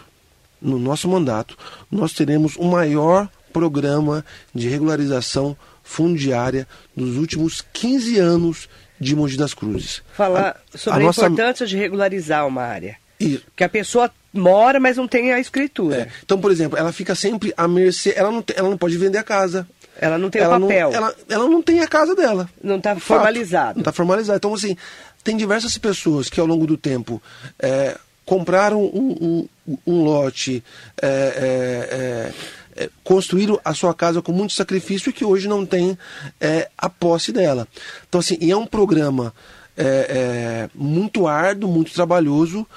no 0.62 0.80
nosso 0.80 1.08
mandato, 1.10 1.58
nós 1.92 2.14
teremos 2.14 2.56
o 2.56 2.64
maior 2.64 3.28
programa 3.52 4.24
de 4.56 4.70
regularização 4.70 5.58
fundiária 5.84 6.68
dos 6.96 7.18
últimos 7.18 7.62
15 7.74 8.18
anos 8.18 8.70
de 9.00 9.16
Mogi 9.16 9.38
das 9.38 9.54
Cruzes. 9.54 10.02
Falar 10.14 10.50
A- 10.74 10.78
sobre 10.78 11.02
a, 11.04 11.06
nossa- 11.06 11.26
importância 11.28 11.66
de 11.68 11.76
regularizar 11.78 12.48
uma 12.48 12.62
área. 12.64 12.96
Isso. 13.20 13.44
Que 13.56 13.64
a 13.64 13.70
pessoa 13.70 14.12
mora, 14.34 14.80
mas 14.80 14.96
não 14.98 15.08
tem 15.08 15.34
a 15.34 15.40
escritura. 15.40 16.02
É. 16.04 16.08
Então, 16.24 16.40
por 16.40 16.52
exemplo, 16.52 16.78
ela 16.78 16.92
fica 16.94 17.14
sempre 17.16 17.54
à 17.58 17.68
mercê, 17.68 18.14
ela 18.16 18.32
não, 18.32 18.44
ela 18.56 18.70
não 18.70 18.78
pode 18.78 18.98
vender 18.98 19.18
a 19.18 19.24
casa. 19.24 19.68
Ela 20.00 20.18
não 20.18 20.30
tem 20.30 20.42
ela 20.44 20.58
o 20.58 20.62
papel. 20.62 20.92
Não, 20.92 20.98
ela, 20.98 21.16
ela 21.28 21.50
não 21.50 21.62
tem 21.62 21.82
a 21.82 21.88
casa 21.88 22.16
dela. 22.16 22.48
Não 22.64 22.78
está 22.78 22.96
formalizado. 23.00 23.78
Não 23.78 23.82
está 23.82 23.92
formalizado. 23.92 24.38
Então, 24.38 24.54
assim, 24.54 24.78
tem 25.24 25.36
diversas 25.36 25.76
pessoas 25.78 26.30
que 26.30 26.40
ao 26.40 26.46
longo 26.46 26.68
do 26.68 26.78
tempo 26.78 27.20
é, 27.60 27.98
compraram 28.28 28.84
um, 28.84 29.48
um- 29.66 29.78
um 29.88 30.04
lote, 30.04 30.62
é, 31.02 31.08
é, 31.08 32.82
é, 32.82 32.84
é, 32.84 32.90
construíram 33.02 33.58
a 33.64 33.74
sua 33.74 33.94
casa 33.94 34.22
com 34.22 34.34
muito 34.34 34.52
sacrifício 34.54 35.10
e 35.10 35.14
que 35.14 35.24
hoje 35.24 35.48
não 35.48 35.66
tem 35.66 35.98
é, 36.40 36.70
a 36.78 36.90
posse 36.90 37.32
dela. 37.32 37.66
Então, 38.08 38.20
assim, 38.20 38.38
é 38.42 38.56
um 38.56 38.66
programa 38.66 39.34
é, 39.78 40.70
muito 40.76 41.26
árduo, 41.26 41.72
muito 41.72 41.94
trabalhoso, 41.94 42.68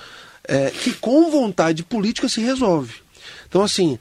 que 0.83 0.93
com 0.95 1.31
vontade 1.31 1.83
política 1.85 2.29
se 2.29 2.41
resolve. 2.41 2.95
Então, 3.49 3.63
assim, 3.63 3.99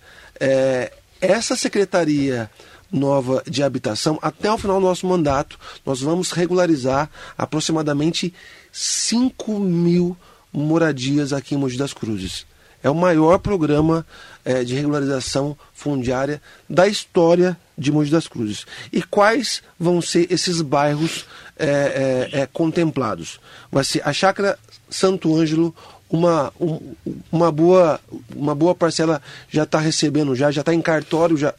essa 1.22 1.56
secretaria 1.56 2.50
nova 2.92 3.44
de 3.48 3.62
habitação, 3.62 4.18
até 4.22 4.52
o 4.52 4.58
final 4.58 4.80
do 4.80 4.86
nosso 4.88 5.06
mandato, 5.06 5.60
nós 5.86 6.02
vamos 6.02 6.32
regularizar 6.32 7.10
aproximadamente 7.38 8.34
5 8.72 9.60
mil 9.60 10.18
moradias 10.52 11.34
aqui 11.34 11.56
em 11.56 11.58
Mogi 11.58 11.78
das 11.78 11.94
Cruzes. 11.94 12.46
É 12.82 12.90
o 12.90 12.96
maior 12.96 13.38
programa 13.40 14.06
é, 14.46 14.64
de 14.64 14.74
regularização 14.74 15.58
fundiária 15.74 16.42
da 16.70 16.88
história 16.88 17.58
de 17.78 17.92
Mogi 17.92 18.10
das 18.10 18.28
Cruzes. 18.28 18.66
E 18.92 19.02
quais 19.02 19.62
vão 19.78 20.02
ser 20.02 20.32
esses 20.32 20.62
bairros 20.62 21.26
é, 21.58 22.30
é, 22.32 22.46
contemplados? 22.52 23.40
Vai 23.72 23.84
ser 23.84 24.02
a 24.08 24.14
Chácara 24.14 24.58
Santo 24.90 25.36
Ângelo, 25.36 25.76
uma, 26.10 26.52
um, 26.60 26.96
uma, 27.32 27.52
boa, 27.52 28.00
uma 28.36 28.56
boa 28.56 28.74
parcela 28.74 29.22
já 29.50 29.64
está 29.64 29.80
recebendo, 29.80 30.36
já 30.36 30.50
já 30.50 30.62
está 30.62 30.74
em 30.74 30.82
cartório 30.82 31.38
já, 31.38 31.54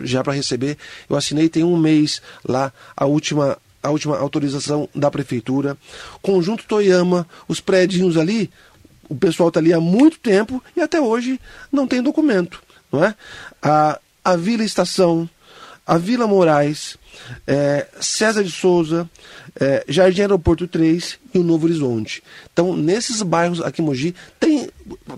já 0.00 0.22
para 0.22 0.32
receber. 0.32 0.78
Eu 1.10 1.16
assinei 1.16 1.48
tem 1.48 1.64
um 1.64 1.76
mês 1.76 2.22
lá 2.46 2.72
a 2.96 3.04
última 3.04 3.58
a 3.84 3.90
última 3.90 4.16
autorização 4.18 4.88
da 4.94 5.10
prefeitura. 5.10 5.76
Conjunto 6.22 6.64
Toyama, 6.64 7.28
os 7.46 7.60
prédios 7.60 8.16
ali, 8.16 8.50
o 9.08 9.14
pessoal 9.14 9.48
está 9.48 9.60
ali 9.60 9.74
há 9.74 9.78
muito 9.78 10.18
tempo 10.18 10.64
e 10.74 10.80
até 10.80 11.00
hoje 11.00 11.38
não 11.70 11.86
tem 11.86 12.02
documento, 12.02 12.62
não 12.90 13.04
é? 13.04 13.14
A, 13.62 14.00
a 14.24 14.36
Vila 14.36 14.64
Estação, 14.64 15.28
a 15.86 15.98
Vila 15.98 16.26
Moraes, 16.26 16.96
é, 17.46 17.86
César 18.00 18.42
de 18.42 18.50
Souza, 18.50 19.08
é, 19.60 19.84
Jardim 19.86 20.22
Aeroporto 20.22 20.66
3 20.66 21.18
e 21.34 21.38
o 21.38 21.42
Novo 21.42 21.66
Horizonte. 21.66 22.22
Então, 22.52 22.74
nesses 22.74 23.20
bairros 23.20 23.60
aqui 23.60 23.82
em 23.82 23.84
Mogi, 23.84 24.14
tem, 24.40 24.68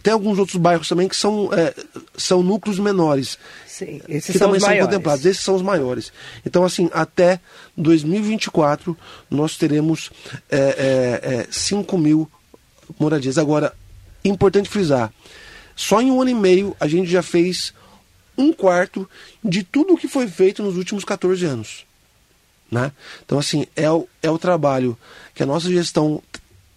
tem 0.03 0.13
alguns 0.13 0.39
outros 0.39 0.57
bairros 0.57 0.89
também 0.89 1.09
que 1.09 1.17
são, 1.17 1.51
é, 1.53 1.73
são 2.17 2.43
núcleos 2.43 2.79
menores. 2.79 3.39
Sim, 3.67 4.01
esses 4.09 4.33
que 4.33 4.39
são 4.39 4.49
também 4.49 4.59
os 4.59 4.63
são 4.63 4.71
maiores. 4.71 4.91
contemplados. 4.91 5.25
Esses 5.25 5.43
são 5.43 5.55
os 5.55 5.63
maiores. 5.63 6.13
Então, 6.45 6.65
assim, 6.65 6.91
até 6.93 7.41
2024, 7.77 8.97
nós 9.31 9.57
teremos 9.57 10.11
é, 10.51 10.59
é, 10.59 11.35
é, 11.43 11.47
5 11.51 11.97
mil 11.97 12.29
moradias. 12.99 13.39
Agora, 13.39 13.73
importante 14.25 14.69
frisar, 14.69 15.13
só 15.77 16.01
em 16.01 16.11
um 16.11 16.21
ano 16.21 16.31
e 16.31 16.35
meio 16.35 16.77
a 16.81 16.89
gente 16.89 17.09
já 17.09 17.23
fez 17.23 17.73
um 18.37 18.53
quarto 18.53 19.09
de 19.43 19.63
tudo 19.63 19.95
o 19.95 19.97
que 19.97 20.09
foi 20.09 20.29
feito 20.29 20.63
nos 20.63 20.77
últimos 20.77 21.05
14 21.05 21.45
anos. 21.45 21.87
Né? 22.71 22.93
Então, 23.25 23.39
assim, 23.39 23.67
é 23.77 23.91
o, 23.91 24.09
é 24.23 24.31
o 24.31 24.39
trabalho 24.39 24.99
que 25.35 25.43
a 25.43 25.47
nossa 25.47 25.69
gestão 25.71 26.23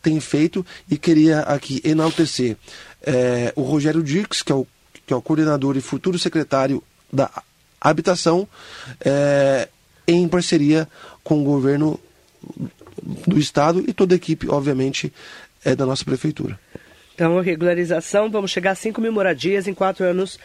tem 0.02 0.20
feito 0.20 0.66
e 0.90 0.98
queria 0.98 1.42
aqui 1.42 1.82
enaltecer 1.84 2.56
é, 3.02 3.52
o 3.56 3.62
Rogério 3.62 4.04
Dirks, 4.04 4.42
que 4.42 4.52
é 4.52 4.56
o, 4.56 4.68
que 5.06 5.14
é 5.14 5.16
o 5.16 5.22
coordenador 5.22 5.76
e 5.78 5.82
futuro 5.82 6.18
secretário 6.18 6.84
da 7.12 7.30
Habitação, 7.82 8.48
é, 9.00 9.70
em 10.08 10.28
parceria 10.28 10.88
com 11.24 11.42
o 11.42 11.44
governo 11.44 12.00
do 13.26 13.40
Estado 13.40 13.84
e 13.88 13.94
toda 13.94 14.14
a 14.14 14.18
equipe, 14.18 14.50
obviamente, 14.50 15.14
é 15.64 15.76
da 15.76 15.86
nossa 15.86 16.04
prefeitura. 16.04 16.60
Então, 17.16 17.40
regularização, 17.42 18.30
vamos 18.30 18.52
chegar 18.52 18.72
a 18.72 18.76
5 18.76 19.00
mil 19.02 19.12
moradias 19.12 19.68
em 19.68 19.74
quatro 19.74 20.06
anos 20.06 20.40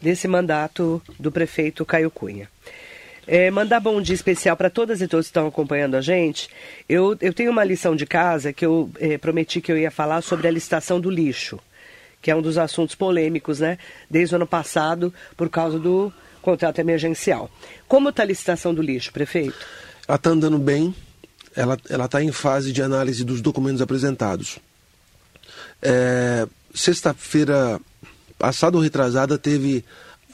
desse 0.00 0.26
mandato 0.26 1.02
do 1.18 1.30
prefeito 1.30 1.84
Caio 1.84 2.10
Cunha. 2.10 2.48
É, 3.26 3.50
mandar 3.50 3.80
bom 3.80 4.00
dia 4.00 4.14
especial 4.14 4.56
para 4.56 4.70
todas 4.70 5.00
e 5.00 5.06
todos 5.06 5.26
que 5.26 5.30
estão 5.30 5.46
acompanhando 5.46 5.94
a 5.94 6.00
gente. 6.00 6.48
Eu, 6.88 7.16
eu 7.20 7.32
tenho 7.32 7.50
uma 7.50 7.62
lição 7.62 7.94
de 7.94 8.06
casa 8.06 8.52
que 8.52 8.64
eu 8.64 8.90
é, 8.98 9.18
prometi 9.18 9.60
que 9.60 9.70
eu 9.70 9.78
ia 9.78 9.90
falar 9.90 10.22
sobre 10.22 10.48
a 10.48 10.50
licitação 10.50 11.00
do 11.00 11.10
lixo, 11.10 11.60
que 12.20 12.30
é 12.30 12.34
um 12.34 12.42
dos 12.42 12.58
assuntos 12.58 12.94
polêmicos, 12.94 13.60
né? 13.60 13.78
Desde 14.10 14.34
o 14.34 14.36
ano 14.36 14.46
passado, 14.46 15.14
por 15.36 15.48
causa 15.48 15.78
do 15.78 16.12
contrato 16.42 16.80
emergencial. 16.80 17.50
Como 17.86 18.08
está 18.08 18.22
a 18.22 18.26
licitação 18.26 18.74
do 18.74 18.82
lixo, 18.82 19.12
prefeito? 19.12 19.64
Ela 20.08 20.16
está 20.16 20.30
andando 20.30 20.58
bem, 20.58 20.94
ela 21.54 21.76
está 22.06 22.22
em 22.22 22.32
fase 22.32 22.72
de 22.72 22.82
análise 22.82 23.22
dos 23.22 23.40
documentos 23.40 23.82
apresentados. 23.82 24.58
É, 25.82 26.48
Sexta-feira 26.74 27.80
passada 28.40 28.78
ou 28.78 28.82
retrasada 28.82 29.36
teve 29.36 29.84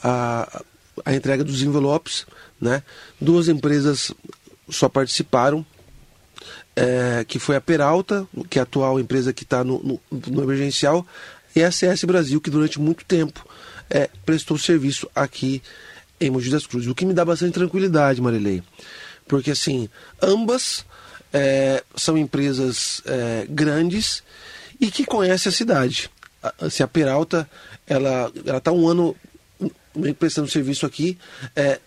a, 0.01 0.63
a 1.05 1.13
entrega 1.13 1.43
dos 1.43 1.61
envelopes, 1.61 2.25
né? 2.59 2.81
Duas 3.19 3.49
empresas 3.49 4.13
só 4.69 4.87
participaram, 4.87 5.65
é, 6.73 7.25
que 7.27 7.37
foi 7.37 7.57
a 7.57 7.61
Peralta, 7.61 8.25
que 8.49 8.57
é 8.57 8.61
a 8.61 8.63
atual 8.63 8.97
empresa 8.97 9.33
que 9.33 9.43
está 9.43 9.61
no, 9.61 9.83
no, 9.83 10.01
no, 10.09 10.43
emergencial, 10.43 11.05
e 11.53 11.61
a 11.61 11.69
CS 11.69 12.05
Brasil, 12.05 12.39
que 12.39 12.49
durante 12.49 12.79
muito 12.79 13.03
tempo 13.03 13.45
é, 13.89 14.09
prestou 14.25 14.57
serviço 14.57 15.09
aqui 15.13 15.61
em 16.19 16.29
Mogi 16.29 16.49
das 16.49 16.65
Cruzes. 16.65 16.87
O 16.87 16.95
que 16.95 17.05
me 17.05 17.13
dá 17.13 17.25
bastante 17.25 17.55
tranquilidade, 17.55 18.21
Marilei, 18.21 18.63
porque 19.27 19.51
assim, 19.51 19.89
ambas 20.21 20.85
é, 21.33 21.83
são 21.95 22.17
empresas 22.17 23.01
é, 23.05 23.45
grandes 23.49 24.23
e 24.79 24.89
que 24.89 25.05
conhecem 25.05 25.49
a 25.49 25.53
cidade. 25.53 26.09
Se 26.69 26.83
a 26.83 26.87
Peralta, 26.87 27.49
ela 27.87 28.31
está 28.57 28.71
um 28.71 28.87
ano 28.87 29.15
prestando 30.19 30.47
serviço 30.47 30.85
aqui, 30.85 31.17
é, 31.55 31.79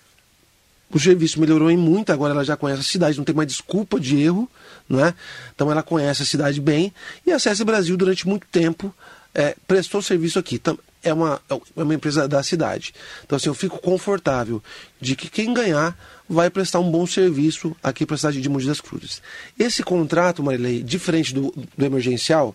o 0.92 0.98
serviço 0.98 1.38
melhorou 1.40 1.70
em 1.70 1.76
muito, 1.76 2.10
agora 2.10 2.32
ela 2.32 2.44
já 2.44 2.56
conhece 2.56 2.80
a 2.80 2.84
cidade, 2.84 3.16
não 3.16 3.24
tem 3.24 3.34
mais 3.34 3.48
desculpa 3.48 4.00
de 4.00 4.20
erro, 4.20 4.50
não 4.88 5.04
é? 5.04 5.14
Então 5.54 5.70
ela 5.70 5.82
conhece 5.82 6.22
a 6.22 6.26
cidade 6.26 6.60
bem 6.60 6.92
e 7.24 7.30
a 7.30 7.38
CS 7.38 7.60
Brasil 7.62 7.96
durante 7.96 8.26
muito 8.26 8.46
tempo 8.48 8.92
é, 9.32 9.54
prestou 9.68 10.02
serviço 10.02 10.38
aqui. 10.38 10.60
É 11.02 11.14
uma, 11.14 11.40
é 11.48 11.82
uma 11.82 11.94
empresa 11.94 12.26
da 12.26 12.42
cidade. 12.42 12.92
Então 13.24 13.36
assim, 13.36 13.48
eu 13.48 13.54
fico 13.54 13.78
confortável 13.78 14.62
de 15.00 15.14
que 15.14 15.30
quem 15.30 15.54
ganhar 15.54 15.96
vai 16.28 16.50
prestar 16.50 16.80
um 16.80 16.90
bom 16.90 17.06
serviço 17.06 17.74
aqui 17.82 18.04
para 18.04 18.16
a 18.16 18.18
cidade 18.18 18.40
de 18.40 18.48
Mogi 18.48 18.66
das 18.66 18.80
Cruzes. 18.80 19.22
Esse 19.58 19.82
contrato, 19.82 20.42
Marilei, 20.42 20.82
diferente 20.82 21.32
do, 21.32 21.54
do 21.76 21.84
emergencial, 21.84 22.54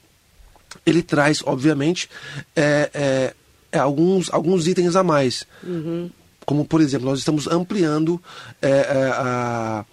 ele 0.86 1.02
traz, 1.02 1.42
obviamente, 1.46 2.10
é, 2.56 2.90
é, 2.94 3.34
é, 3.72 3.80
alguns, 3.80 4.34
alguns 4.34 4.68
itens 4.68 4.96
a 4.96 5.04
mais. 5.04 5.46
Uhum. 5.64 6.10
Como, 6.46 6.66
por 6.66 6.82
exemplo, 6.82 7.08
nós 7.08 7.20
estamos 7.20 7.48
ampliando 7.48 8.22
é, 8.62 8.70
é 8.70 9.12
a, 9.14 9.86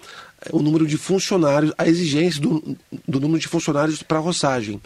o 0.50 0.60
número 0.60 0.86
de 0.86 0.96
funcionários, 0.96 1.72
a 1.78 1.88
exigência 1.88 2.40
do, 2.40 2.76
do 3.06 3.20
número 3.20 3.40
de 3.40 3.48
funcionários 3.48 4.02
para 4.02 4.18
roçagem. 4.18 4.80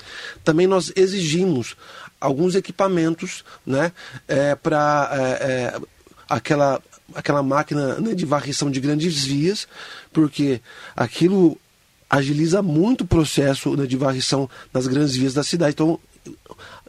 Também 0.45 0.67
nós 0.67 0.93
exigimos 0.95 1.77
alguns 2.21 2.55
equipamentos 2.55 3.45
né, 3.65 3.93
é, 4.29 4.55
para 4.55 5.11
é, 5.41 5.81
aquela, 6.29 6.81
aquela 7.15 7.43
máquina 7.43 7.95
né, 8.01 8.15
de 8.15 8.25
varrição 8.25 8.71
de 8.71 8.81
grandes 8.81 9.25
vias, 9.25 9.67
porque 10.13 10.61
aquilo 10.95 11.59
agiliza 12.09 12.63
muito 12.63 13.03
o 13.03 13.07
processo 13.07 13.77
né, 13.77 13.87
de 13.87 13.97
varrição 13.97 14.49
nas 14.73 14.87
grandes 14.87 15.17
vias 15.17 15.35
da 15.35 15.43
cidade. 15.43 15.73
Então, 15.75 15.99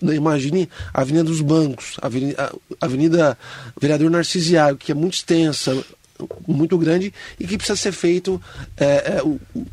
imagine 0.02 0.70
a 0.94 1.02
Avenida 1.02 1.24
dos 1.24 1.42
Bancos, 1.42 1.98
a 2.02 2.08
Avenida, 2.08 2.56
a 2.80 2.86
Avenida 2.86 3.38
Vereador 3.80 4.10
Narcisiário, 4.10 4.78
que 4.78 4.92
é 4.92 4.96
muito 4.96 5.16
extensa, 5.16 5.84
muito 6.48 6.78
grande 6.78 7.14
e 7.40 7.46
que 7.46 7.58
precisa 7.58 7.76
ser 7.76 7.92
feito 7.92 8.42
é, 8.76 8.86
é, 8.86 9.22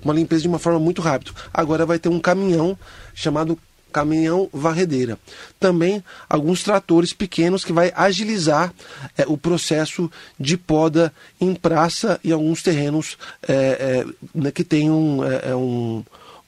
uma 0.03 0.15
limpeza 0.15 0.43
de 0.43 0.49
uma 0.49 0.59
forma 0.59 0.79
muito 0.79 1.01
rápida. 1.01 1.33
Agora 1.53 1.87
vai 1.87 1.99
ter 1.99 2.09
um 2.09 2.21
caminhão 2.21 2.77
chamado 3.15 3.59
caminhão 3.95 4.49
varredeira. 4.53 5.17
Também 5.61 6.03
alguns 6.29 6.65
tratores 6.65 7.13
pequenos 7.13 7.65
que 7.65 7.73
vai 7.73 7.93
agilizar 7.95 8.75
é, 9.17 9.25
o 9.29 9.39
processo 9.39 10.11
de 10.39 10.57
poda 10.57 11.15
em 11.41 11.55
praça 11.55 12.19
e 12.25 12.33
alguns 12.33 12.61
terrenos 12.61 13.17
é, 13.47 14.05
é, 14.45 14.51
que 14.51 14.65
tem 14.65 14.91
um, 14.91 15.21
um 15.57 16.05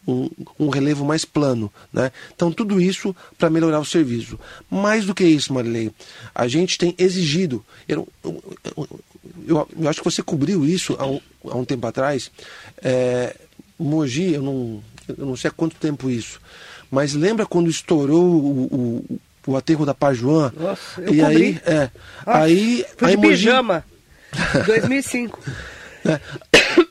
um, 0.09 0.31
um, 0.57 0.69
relevo 0.69 1.05
mais 1.05 1.25
plano. 1.25 1.73
Né? 1.93 2.13
Então, 2.33 2.53
tudo 2.53 2.81
isso 2.81 3.15
para 3.37 3.51
melhorar 3.51 3.81
o 3.81 3.85
serviço. 3.85 4.39
Mais 4.71 5.05
do 5.05 5.13
que 5.13 5.25
isso, 5.25 5.53
Marilei, 5.53 5.91
a 6.33 6.47
gente 6.47 6.79
tem 6.79 6.95
exigido. 6.97 7.65
Eu, 7.89 8.07
eu, 8.23 8.41
eu, 9.49 9.69
eu 9.77 9.89
acho 9.89 10.01
que 10.01 10.09
você 10.09 10.23
cobriu 10.23 10.65
isso 10.65 10.95
há 10.97 11.07
um, 11.09 11.21
há 11.45 11.57
um 11.57 11.65
tempo 11.65 11.89
atrás. 11.89 12.31
É, 12.81 13.35
Mogi, 13.77 14.35
eu 14.35 14.43
não, 14.43 14.81
eu 15.09 15.27
não 15.27 15.37
sei 15.37 15.49
há 15.49 15.53
quanto 15.53 15.77
tempo 15.77 16.11
isso, 16.11 16.41
mas 16.91 17.15
lembra 17.15 17.45
quando 17.47 17.69
estourou 17.71 18.25
o, 18.25 19.05
o, 19.47 19.53
o 19.53 19.57
aterro 19.57 19.85
da 19.87 19.95
Pajuan? 19.95 20.53
Nossa, 20.59 21.01
eu 21.01 21.15
e 21.15 21.21
cobri. 21.21 21.37
aí, 21.37 21.61
é, 21.67 21.91
Ah, 22.25 22.43
aí, 22.43 22.85
Fui 22.97 23.09
aí 23.09 23.17
de 23.17 23.23
Mogi- 23.23 23.29
pijama. 23.29 23.85
2005. 24.67 25.41
é, 26.05 26.21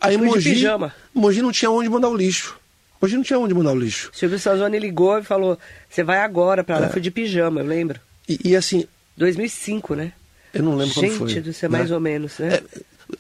aí 0.02 0.18
Fui 0.18 0.40
de 0.40 0.50
pijama. 0.50 0.94
Mogi 1.14 1.42
não 1.42 1.52
tinha 1.52 1.70
onde 1.72 1.90
mandar 1.90 2.10
o 2.10 2.16
lixo. 2.18 2.58
Mogi 3.02 3.16
não 3.16 3.24
tinha 3.24 3.38
onde 3.40 3.54
mandar 3.54 3.72
o 3.74 3.80
lixo. 3.80 4.10
Silvio 4.14 4.40
Sanzoni 4.40 4.80
ligou 4.80 5.20
e 5.20 5.24
falou: 5.24 5.58
Você 5.90 6.04
vai 6.04 6.20
agora 6.20 6.64
pra 6.64 6.78
É. 6.78 6.80
lá. 6.80 6.86
Eu 6.88 6.92
fui 6.92 7.02
de 7.02 7.12
pijama, 7.12 7.62
eu 7.62 7.66
lembro. 7.66 8.00
E, 8.28 8.40
e 8.44 8.56
assim, 8.56 8.86
2005, 9.18 9.96
né? 9.96 10.12
eu 10.54 10.64
não 10.64 10.76
lembro 10.76 10.94
Gente 10.94 11.18
quando 11.18 11.32
foi. 11.32 11.42
do 11.42 11.54
céu, 11.54 11.70
né? 11.70 11.78
mais 11.78 11.92
ou 11.92 12.00
menos, 12.00 12.40
né? 12.40 12.48
É, 12.56 12.64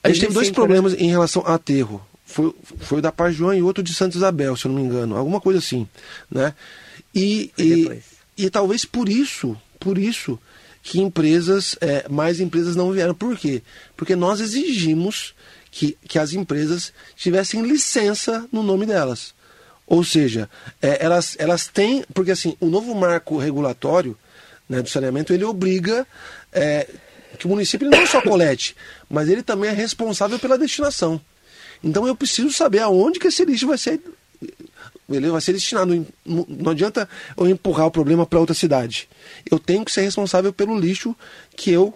a 0.03 0.07
gente 0.09 0.21
tem 0.21 0.29
2005, 0.29 0.33
dois 0.33 0.47
né? 0.47 0.53
problemas 0.53 0.93
em 0.93 1.09
relação 1.09 1.43
a 1.45 1.55
aterro. 1.55 2.01
Foi, 2.25 2.53
foi 2.79 2.99
o 2.99 3.01
da 3.01 3.11
Pajuan 3.11 3.55
e 3.55 3.61
outro 3.61 3.83
de 3.83 3.93
Santa 3.93 4.17
Isabel, 4.17 4.55
se 4.57 4.65
eu 4.65 4.71
não 4.71 4.81
me 4.81 4.87
engano. 4.87 5.15
Alguma 5.15 5.39
coisa 5.39 5.59
assim, 5.59 5.87
né? 6.29 6.53
E, 7.13 7.51
e, 7.57 8.01
e 8.37 8.49
talvez 8.49 8.83
por 8.83 9.07
isso, 9.07 9.55
por 9.79 9.97
isso, 9.97 10.39
que 10.81 10.99
empresas, 10.99 11.77
é, 11.79 12.07
mais 12.09 12.39
empresas 12.39 12.75
não 12.75 12.91
vieram. 12.91 13.13
Por 13.13 13.37
quê? 13.37 13.61
Porque 13.95 14.15
nós 14.15 14.39
exigimos 14.39 15.33
que, 15.71 15.97
que 16.07 16.19
as 16.19 16.33
empresas 16.33 16.93
tivessem 17.15 17.61
licença 17.61 18.47
no 18.51 18.63
nome 18.63 18.85
delas. 18.85 19.33
Ou 19.87 20.03
seja, 20.03 20.49
é, 20.81 21.03
elas, 21.03 21.35
elas 21.39 21.67
têm. 21.67 22.03
Porque 22.13 22.31
assim, 22.31 22.57
o 22.59 22.67
novo 22.67 22.93
marco 22.95 23.37
regulatório 23.37 24.17
né, 24.67 24.81
do 24.81 24.89
saneamento, 24.89 25.33
ele 25.33 25.43
obriga 25.43 26.07
é, 26.51 26.87
que 27.37 27.45
o 27.45 27.49
município 27.49 27.89
não 27.89 28.05
só 28.07 28.21
colete, 28.21 28.75
mas 29.09 29.29
ele 29.29 29.43
também 29.43 29.69
é 29.69 29.73
responsável 29.73 30.39
pela 30.39 30.57
destinação. 30.57 31.21
Então 31.83 32.07
eu 32.07 32.15
preciso 32.15 32.51
saber 32.51 32.79
aonde 32.79 33.19
que 33.19 33.27
esse 33.27 33.45
lixo 33.45 33.67
vai 33.67 33.77
ser 33.77 34.01
ele 35.09 35.29
vai 35.29 35.41
ser 35.41 35.53
destinado. 35.53 36.05
Não 36.25 36.71
adianta 36.71 37.07
eu 37.37 37.47
empurrar 37.47 37.87
o 37.87 37.91
problema 37.91 38.25
para 38.25 38.39
outra 38.39 38.55
cidade. 38.55 39.07
Eu 39.49 39.59
tenho 39.59 39.85
que 39.85 39.91
ser 39.91 40.01
responsável 40.01 40.51
pelo 40.51 40.77
lixo 40.77 41.15
que 41.55 41.71
eu 41.71 41.93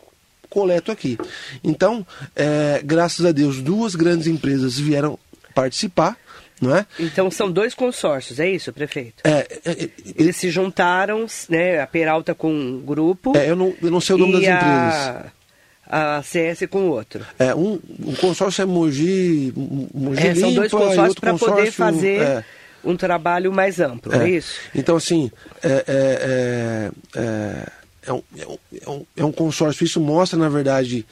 coleto 0.49 0.91
aqui. 0.91 1.17
Então, 1.63 2.05
é, 2.35 2.81
graças 2.83 3.25
a 3.25 3.31
Deus, 3.31 3.61
duas 3.61 3.95
grandes 3.95 4.27
empresas 4.27 4.77
vieram 4.77 5.17
participar. 5.53 6.17
Não 6.61 6.75
é? 6.75 6.85
Então 6.99 7.31
são 7.31 7.49
dois 7.49 7.73
consórcios, 7.73 8.37
é 8.37 8.49
isso, 8.49 8.73
prefeito? 8.73 9.23
É, 9.23 9.47
é, 9.63 9.71
é 9.71 9.89
Eles 10.17 10.35
se 10.35 10.49
juntaram, 10.49 11.25
né, 11.47 11.79
a 11.79 11.87
Peralta 11.87 12.35
com 12.35 12.51
um 12.51 12.81
grupo. 12.81 13.31
É, 13.37 13.49
eu, 13.49 13.55
não, 13.55 13.73
eu 13.81 13.89
não 13.89 14.01
sei 14.01 14.15
o 14.15 14.17
nome 14.17 14.33
das 14.33 14.41
empresas 14.41 15.31
a 15.89 16.21
CS 16.21 16.67
com 16.69 16.87
o 16.87 16.91
outro. 16.91 17.25
É, 17.39 17.55
um, 17.55 17.79
um 18.05 18.13
consórcio 18.13 18.61
é 18.61 18.65
Mogi, 18.65 19.51
Mogi 19.91 20.27
é, 20.27 20.35
São 20.35 20.53
dois 20.53 20.71
consórcios 20.71 21.19
para 21.19 21.33
poder 21.33 21.71
fazer 21.71 22.21
é, 22.21 22.45
um 22.83 22.95
trabalho 22.95 23.51
mais 23.51 23.79
amplo, 23.79 24.13
é, 24.13 24.25
é 24.25 24.29
isso? 24.29 24.59
Então, 24.75 24.95
assim, 24.95 25.31
é, 25.63 25.83
é, 25.87 26.91
é, 27.15 27.65
é, 28.03 28.13
um, 28.13 28.21
é, 28.37 28.89
um, 28.89 29.05
é 29.17 29.25
um 29.25 29.31
consórcio, 29.31 29.83
isso 29.83 29.99
mostra, 29.99 30.37
na 30.37 30.47
verdade, 30.47 31.05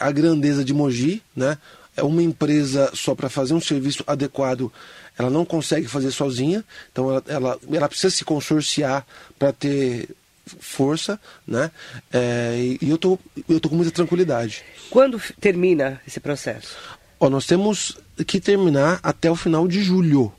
a 0.00 0.10
grandeza 0.10 0.64
de 0.64 0.72
Mogi, 0.72 1.22
né? 1.36 1.58
É 1.96 2.02
uma 2.02 2.22
empresa 2.22 2.90
só 2.92 3.14
para 3.14 3.28
fazer 3.28 3.54
um 3.54 3.60
serviço 3.60 4.02
adequado, 4.06 4.72
ela 5.16 5.30
não 5.30 5.44
consegue 5.44 5.86
fazer 5.86 6.10
sozinha, 6.10 6.64
então 6.90 7.10
ela, 7.10 7.22
ela, 7.28 7.58
ela 7.72 7.88
precisa 7.88 8.10
se 8.10 8.24
consorciar 8.24 9.06
para 9.38 9.52
ter 9.52 10.08
força, 10.46 11.18
né? 11.46 11.70
É, 12.12 12.76
e 12.80 12.90
eu 12.90 12.98
tô, 12.98 13.18
eu 13.48 13.60
tô 13.60 13.68
com 13.68 13.76
muita 13.76 13.90
tranquilidade. 13.90 14.62
Quando 14.90 15.20
termina 15.40 16.00
esse 16.06 16.20
processo? 16.20 16.76
Ó, 17.18 17.30
nós 17.30 17.46
temos 17.46 17.96
que 18.26 18.40
terminar 18.40 19.00
até 19.02 19.30
o 19.30 19.36
final 19.36 19.66
de 19.66 19.82
julho. 19.82 20.32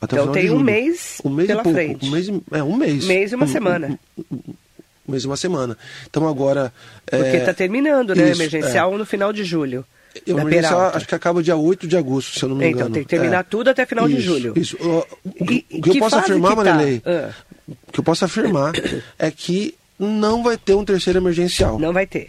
Até 0.00 0.16
então 0.16 0.32
tem 0.32 0.50
um 0.50 0.60
mês, 0.60 1.18
um 1.24 1.30
mês 1.30 1.46
pela 1.46 1.62
pouco, 1.62 1.76
frente. 1.76 2.04
Um 2.04 2.10
mês, 2.10 2.28
é, 2.50 2.62
um 2.62 2.76
mês. 2.76 3.04
Mês 3.04 3.32
e 3.32 3.34
uma 3.34 3.46
um, 3.46 3.48
semana. 3.48 3.98
Um, 4.18 4.24
um, 4.32 4.54
mês 5.08 5.22
e 5.22 5.26
uma 5.26 5.36
semana. 5.36 5.78
Então 6.08 6.28
agora... 6.28 6.72
Porque 7.06 7.36
está 7.36 7.52
é, 7.52 7.54
terminando, 7.54 8.14
né? 8.14 8.30
Isso, 8.30 8.42
emergencial 8.42 8.94
é. 8.94 8.98
no 8.98 9.06
final 9.06 9.32
de 9.32 9.44
julho. 9.44 9.84
Eu 10.26 10.38
acho 10.94 11.08
que 11.08 11.14
acaba 11.14 11.42
dia 11.42 11.56
8 11.56 11.88
de 11.88 11.96
agosto, 11.96 12.38
se 12.38 12.44
eu 12.44 12.48
não 12.48 12.56
me 12.56 12.64
então, 12.64 12.72
engano. 12.72 12.90
Então, 12.90 12.94
tem 12.94 13.02
que 13.02 13.08
terminar 13.08 13.40
é. 13.40 13.42
tudo 13.42 13.70
até 13.70 13.84
final 13.84 14.08
isso, 14.08 14.16
de 14.16 14.22
julho. 14.22 14.52
Isso. 14.56 14.76
O, 14.80 15.04
o 15.24 15.44
que, 15.44 15.66
eu 15.70 15.98
posso 15.98 16.16
afirmar, 16.16 16.56
que 16.56 16.56
tá? 16.62 16.74
Marilei, 16.74 17.02
ah. 17.04 17.30
Que 17.92 18.00
eu 18.00 18.04
posso 18.04 18.24
afirmar 18.24 18.72
é 19.18 19.30
que 19.30 19.74
não 19.98 20.42
vai 20.42 20.56
ter 20.56 20.74
um 20.74 20.84
terceiro 20.84 21.18
emergencial. 21.18 21.78
Não 21.78 21.92
vai 21.92 22.06
ter. 22.06 22.28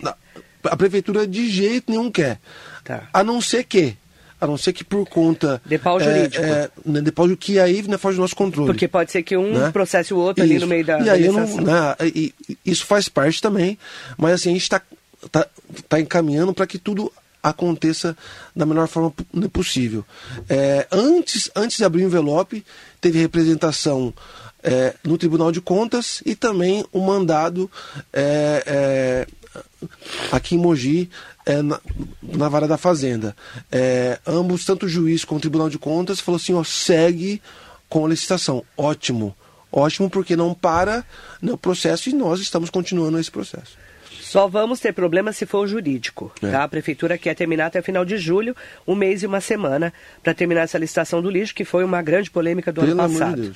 A 0.64 0.76
prefeitura 0.76 1.28
de 1.28 1.50
jeito 1.50 1.92
nenhum 1.92 2.12
quer. 2.12 2.40
Tá. 2.84 3.08
A 3.14 3.24
não 3.24 3.42
ser 3.42 3.64
que 3.64 3.98
a 4.40 4.46
não 4.46 4.58
ser 4.58 4.74
que 4.74 4.84
por 4.84 5.08
conta 5.08 5.62
de 5.66 5.78
pau 5.78 6.00
jurídico, 6.00 6.44
é, 6.44 6.50
é, 6.50 6.70
né, 6.86 7.02
de 7.02 7.12
pau 7.12 7.28
que 7.38 7.58
aí 7.58 7.82
né, 7.84 7.98
foge 7.98 8.18
do 8.18 8.22
nosso 8.22 8.36
controle. 8.36 8.68
Porque 8.68 8.88
pode 8.88 9.12
ser 9.12 9.24
que 9.24 9.36
um 9.38 9.54
né? 9.54 9.72
processe 9.72 10.14
o 10.14 10.18
outro 10.18 10.44
isso. 10.44 10.54
ali 10.54 10.60
no 10.60 10.68
meio 10.68 10.86
da. 10.86 11.00
E 11.00 11.10
aí 11.10 11.28
não, 11.28 11.46
né, 11.62 11.96
e, 12.04 12.34
isso 12.66 12.86
faz 12.86 13.08
parte 13.08 13.42
também, 13.42 13.78
mas 14.18 14.34
assim 14.34 14.50
a 14.50 14.54
gente 14.54 14.64
está 14.64 14.82
tá, 15.32 15.48
tá 15.88 16.00
encaminhando 16.00 16.54
para 16.54 16.68
que 16.68 16.78
tudo 16.78 17.12
aconteça 17.42 18.18
da 18.56 18.66
melhor 18.66 18.88
forma 18.88 19.14
né, 19.34 19.48
possível. 19.48 20.04
É, 20.50 20.88
antes, 20.92 21.50
antes 21.56 21.78
de 21.78 21.86
abrir 21.86 22.04
o 22.04 22.08
envelope, 22.08 22.66
teve 23.00 23.20
representação 23.20 24.14
é, 24.66 24.96
no 25.04 25.18
Tribunal 25.18 25.52
de 25.52 25.62
Contas 25.62 26.24
e 26.26 26.36
também 26.36 26.84
o 26.92 27.00
mandado 27.00 27.70
é, 28.12 28.64
é 28.66 29.28
aqui 30.32 30.56
em 30.56 30.58
Mogi, 30.58 31.10
é, 31.46 31.62
na, 31.62 31.80
na, 32.22 32.50
vara 32.50 32.68
da 32.68 32.78
Fazenda. 32.78 33.36
É, 33.72 34.20
ambos, 34.26 34.66
tanto 34.66 34.88
o 34.88 34.90
juiz 34.90 35.24
como 35.24 35.38
o 35.38 35.42
Tribunal 35.42 35.70
de 35.70 35.78
Contas, 35.78 36.20
falou 36.20 36.38
assim: 36.38 36.56
ó, 36.56 36.64
segue 36.64 37.42
com 37.88 38.06
a 38.06 38.10
licitação. 38.10 38.64
Ótimo. 38.76 39.36
Ótimo, 39.72 40.10
porque 40.10 40.36
não 40.36 40.54
para 40.54 41.04
no 41.42 41.52
né, 41.52 41.58
processo 41.62 42.10
e 42.10 42.14
nós 42.14 42.40
estamos 42.40 42.70
continuando 42.70 43.20
esse 43.20 43.30
processo. 43.30 43.78
Só 44.22 44.48
vamos 44.48 44.80
ter 44.80 44.94
problema 44.94 45.32
se 45.32 45.46
for 45.46 45.68
jurídico. 45.68 46.32
É. 46.42 46.50
Tá? 46.50 46.64
A 46.64 46.68
prefeitura 46.68 47.18
quer 47.18 47.36
terminar 47.36 47.68
até 47.68 47.80
o 47.80 47.84
final 47.84 48.06
de 48.06 48.18
julho, 48.18 48.56
um 48.88 48.96
mês 48.96 49.22
e 49.22 49.28
uma 49.28 49.42
semana, 49.42 49.94
para 50.24 50.34
terminar 50.34 50.62
essa 50.62 50.78
licitação 50.78 51.22
do 51.22 51.30
lixo, 51.30 51.54
que 51.54 51.66
foi 51.66 51.84
uma 51.84 52.02
grande 52.02 52.32
polêmica 52.32 52.72
do 52.72 52.82
Pelo 52.82 52.94
ano 52.94 53.10
passado. 53.10 53.42
De 53.42 53.54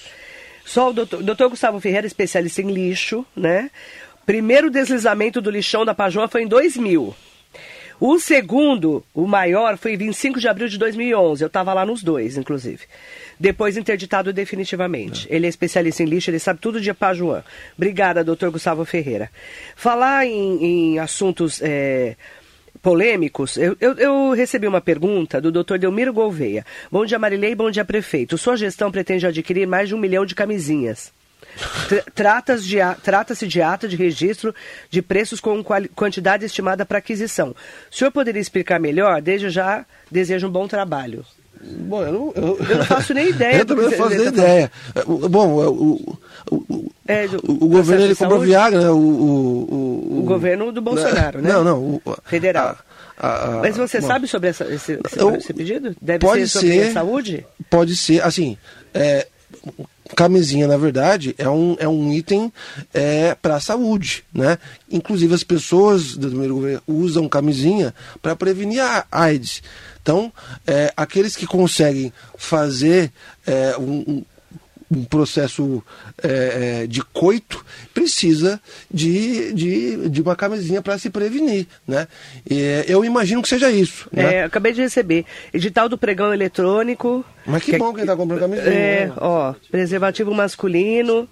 Só 0.69 0.91
o 0.91 0.93
doutor, 0.93 1.23
doutor 1.23 1.49
Gustavo 1.49 1.79
Ferreira, 1.79 2.05
especialista 2.05 2.61
em 2.61 2.71
lixo, 2.71 3.25
né? 3.35 3.71
Primeiro 4.23 4.69
deslizamento 4.69 5.41
do 5.41 5.49
lixão 5.49 5.83
da 5.83 5.95
Pajoa 5.95 6.27
foi 6.27 6.43
em 6.43 6.47
2000. 6.47 7.15
O 7.99 8.19
segundo, 8.19 9.03
o 9.11 9.25
maior, 9.25 9.79
foi 9.79 9.95
em 9.95 9.97
25 9.97 10.39
de 10.39 10.47
abril 10.47 10.67
de 10.67 10.77
2011. 10.77 11.43
Eu 11.43 11.47
estava 11.47 11.73
lá 11.73 11.83
nos 11.87 12.03
dois, 12.03 12.37
inclusive. 12.37 12.83
Depois 13.39 13.77
interditado 13.77 14.31
definitivamente. 14.31 15.27
É. 15.27 15.37
Ele 15.37 15.47
é 15.47 15.49
especialista 15.49 16.03
em 16.03 16.05
lixo, 16.05 16.29
ele 16.29 16.37
sabe 16.37 16.59
tudo 16.59 16.79
de 16.79 16.93
Pajuan. 16.93 17.43
Obrigada, 17.75 18.23
doutor 18.23 18.51
Gustavo 18.51 18.85
Ferreira. 18.85 19.31
Falar 19.75 20.27
em, 20.27 20.63
em 20.93 20.99
assuntos 20.99 21.63
é, 21.63 22.15
polêmicos, 22.81 23.57
eu, 23.57 23.75
eu, 23.79 23.93
eu, 23.93 24.31
recebi 24.31 24.67
uma 24.67 24.81
pergunta 24.81 25.41
do 25.41 25.51
doutor 25.51 25.77
Delmiro 25.77 26.13
Gouveia. 26.13 26.65
Bom 26.91 27.05
dia, 27.05 27.19
Marilei, 27.19 27.53
bom 27.55 27.69
dia, 27.69 27.83
prefeito. 27.83 28.37
Sua 28.37 28.55
gestão 28.55 28.91
pretende 28.91 29.27
adquirir 29.27 29.67
mais 29.67 29.89
de 29.89 29.95
um 29.95 29.99
milhão 29.99 30.25
de 30.25 30.35
camisinhas. 30.35 31.11
Trata-se 32.13 32.63
de, 32.63 33.47
de 33.47 33.61
ata 33.61 33.87
de 33.87 33.95
registro 33.95 34.53
de 34.89 35.01
preços 35.01 35.39
com 35.39 35.63
quantidade 35.95 36.45
estimada 36.45 36.85
para 36.85 36.99
aquisição. 36.99 37.55
O 37.91 37.95
senhor 37.95 38.11
poderia 38.11 38.41
explicar 38.41 38.79
melhor? 38.79 39.21
Desde 39.21 39.49
já, 39.49 39.85
desejo 40.11 40.47
um 40.47 40.51
bom 40.51 40.67
trabalho. 40.67 41.25
Bom, 41.61 42.03
eu 42.03 42.11
não, 42.11 42.33
eu, 42.35 42.57
eu 42.57 42.77
não 42.77 42.85
faço 42.85 43.13
nem 43.13 43.29
ideia. 43.29 43.57
eu 43.57 43.65
também 43.65 43.85
não 43.85 43.91
faço 43.91 44.15
nem 44.15 44.27
ideia. 44.27 44.71
Bom, 45.29 45.55
o, 45.67 46.17
o, 46.51 46.91
é, 47.05 47.27
do, 47.27 47.37
o 47.37 47.67
governo 47.67 48.05
ele 48.05 48.15
comprou 48.15 48.39
Viagra, 48.39 48.81
né? 48.81 48.89
o, 48.89 48.97
o, 48.97 50.19
o, 50.19 50.23
governo 50.23 50.71
do 50.71 50.81
Bolsonaro, 50.81 51.41
né? 51.41 51.51
Não, 51.51 51.63
não. 51.63 52.01
Federal. 52.23 52.77
A, 53.17 53.57
a, 53.57 53.61
Mas 53.61 53.75
você 53.75 53.99
bom, 53.99 54.07
sabe 54.07 54.27
sobre 54.27 54.49
essa, 54.49 54.63
esse, 54.65 54.93
esse, 55.05 55.19
eu, 55.19 55.35
esse, 55.35 55.53
pedido? 55.53 55.95
Deve 56.01 56.19
pode 56.19 56.47
ser 56.47 56.59
sobre 56.59 56.83
ser, 56.83 56.89
a 56.89 56.93
saúde? 56.93 57.45
Pode 57.69 57.97
ser, 57.97 58.23
assim, 58.23 58.57
é, 58.93 59.27
camisinha, 60.15 60.67
na 60.67 60.77
verdade, 60.77 61.35
é 61.37 61.47
um, 61.49 61.75
é 61.79 61.87
um 61.87 62.11
item 62.11 62.51
é, 62.93 63.35
para 63.35 63.55
a 63.55 63.59
saúde. 63.59 64.23
Né? 64.33 64.57
Inclusive, 64.89 65.33
as 65.33 65.43
pessoas 65.43 66.15
do 66.15 66.27
primeiro 66.29 66.55
governo 66.55 66.81
usam 66.87 67.29
camisinha 67.29 67.93
para 68.21 68.35
prevenir 68.35 68.81
a 68.81 69.05
AIDS. 69.11 69.61
Então, 70.01 70.31
é, 70.65 70.91
aqueles 70.95 71.35
que 71.35 71.45
conseguem 71.45 72.11
fazer 72.37 73.11
é, 73.45 73.75
um, 73.77 74.23
um 74.91 75.03
processo 75.03 75.83
é, 76.21 76.81
é, 76.83 76.87
de 76.87 77.03
coito 77.03 77.63
precisa 77.93 78.59
de, 78.91 79.53
de, 79.53 80.09
de 80.09 80.21
uma 80.21 80.35
camisinha 80.35 80.81
para 80.81 80.97
se 80.97 81.09
prevenir, 81.09 81.67
né? 81.87 82.07
E, 82.49 82.83
eu 82.87 83.05
imagino 83.05 83.41
que 83.41 83.49
seja 83.49 83.69
isso. 83.69 84.09
Né? 84.11 84.35
É, 84.35 84.43
acabei 84.43 84.73
de 84.73 84.81
receber 84.81 85.25
edital 85.53 85.87
do 85.87 85.97
pregão 85.97 86.33
eletrônico. 86.33 87.23
Mas 87.45 87.63
que, 87.63 87.71
que 87.71 87.77
bom 87.77 87.93
que 87.93 87.99
ele 87.99 88.03
está 88.03 88.15
comprando 88.15 88.39
camisinha. 88.39 88.69
É, 88.69 89.05
né? 89.07 89.13
ó, 89.17 89.53
preservativo 89.69 90.33
masculino 90.33 91.27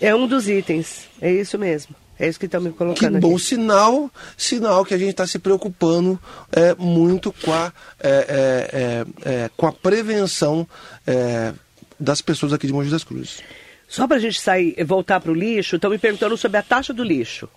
é 0.00 0.14
um 0.14 0.26
dos 0.26 0.48
itens. 0.48 1.08
É 1.20 1.32
isso 1.32 1.58
mesmo. 1.58 1.94
É 2.18 2.28
isso 2.28 2.38
que 2.38 2.44
estão 2.44 2.60
me 2.60 2.70
colocando 2.70 3.14
que 3.14 3.20
bom 3.20 3.34
aqui. 3.34 3.44
sinal, 3.44 4.10
sinal 4.36 4.84
que 4.84 4.92
a 4.92 4.98
gente 4.98 5.12
está 5.12 5.26
se 5.26 5.38
preocupando 5.38 6.20
é, 6.52 6.74
muito 6.74 7.32
com 7.32 7.50
a, 7.50 7.72
é, 7.98 8.10
é, 8.10 9.24
é, 9.24 9.44
é 9.44 9.50
com 9.56 9.66
a 9.66 9.72
prevenção 9.72 10.68
é, 11.06 11.54
das 12.00 12.22
pessoas 12.22 12.52
aqui 12.52 12.66
de 12.66 12.72
Mogi 12.72 12.90
das 12.90 13.04
Cruzes. 13.04 13.42
Só 13.86 14.06
para 14.06 14.16
a 14.16 14.20
gente 14.20 14.40
sair, 14.40 14.82
voltar 14.84 15.20
para 15.20 15.30
o 15.30 15.34
lixo, 15.34 15.76
estão 15.76 15.90
me 15.90 15.98
perguntando 15.98 16.36
sobre 16.36 16.58
a 16.58 16.62
taxa 16.62 16.92
do 16.94 17.04
lixo. 17.04 17.48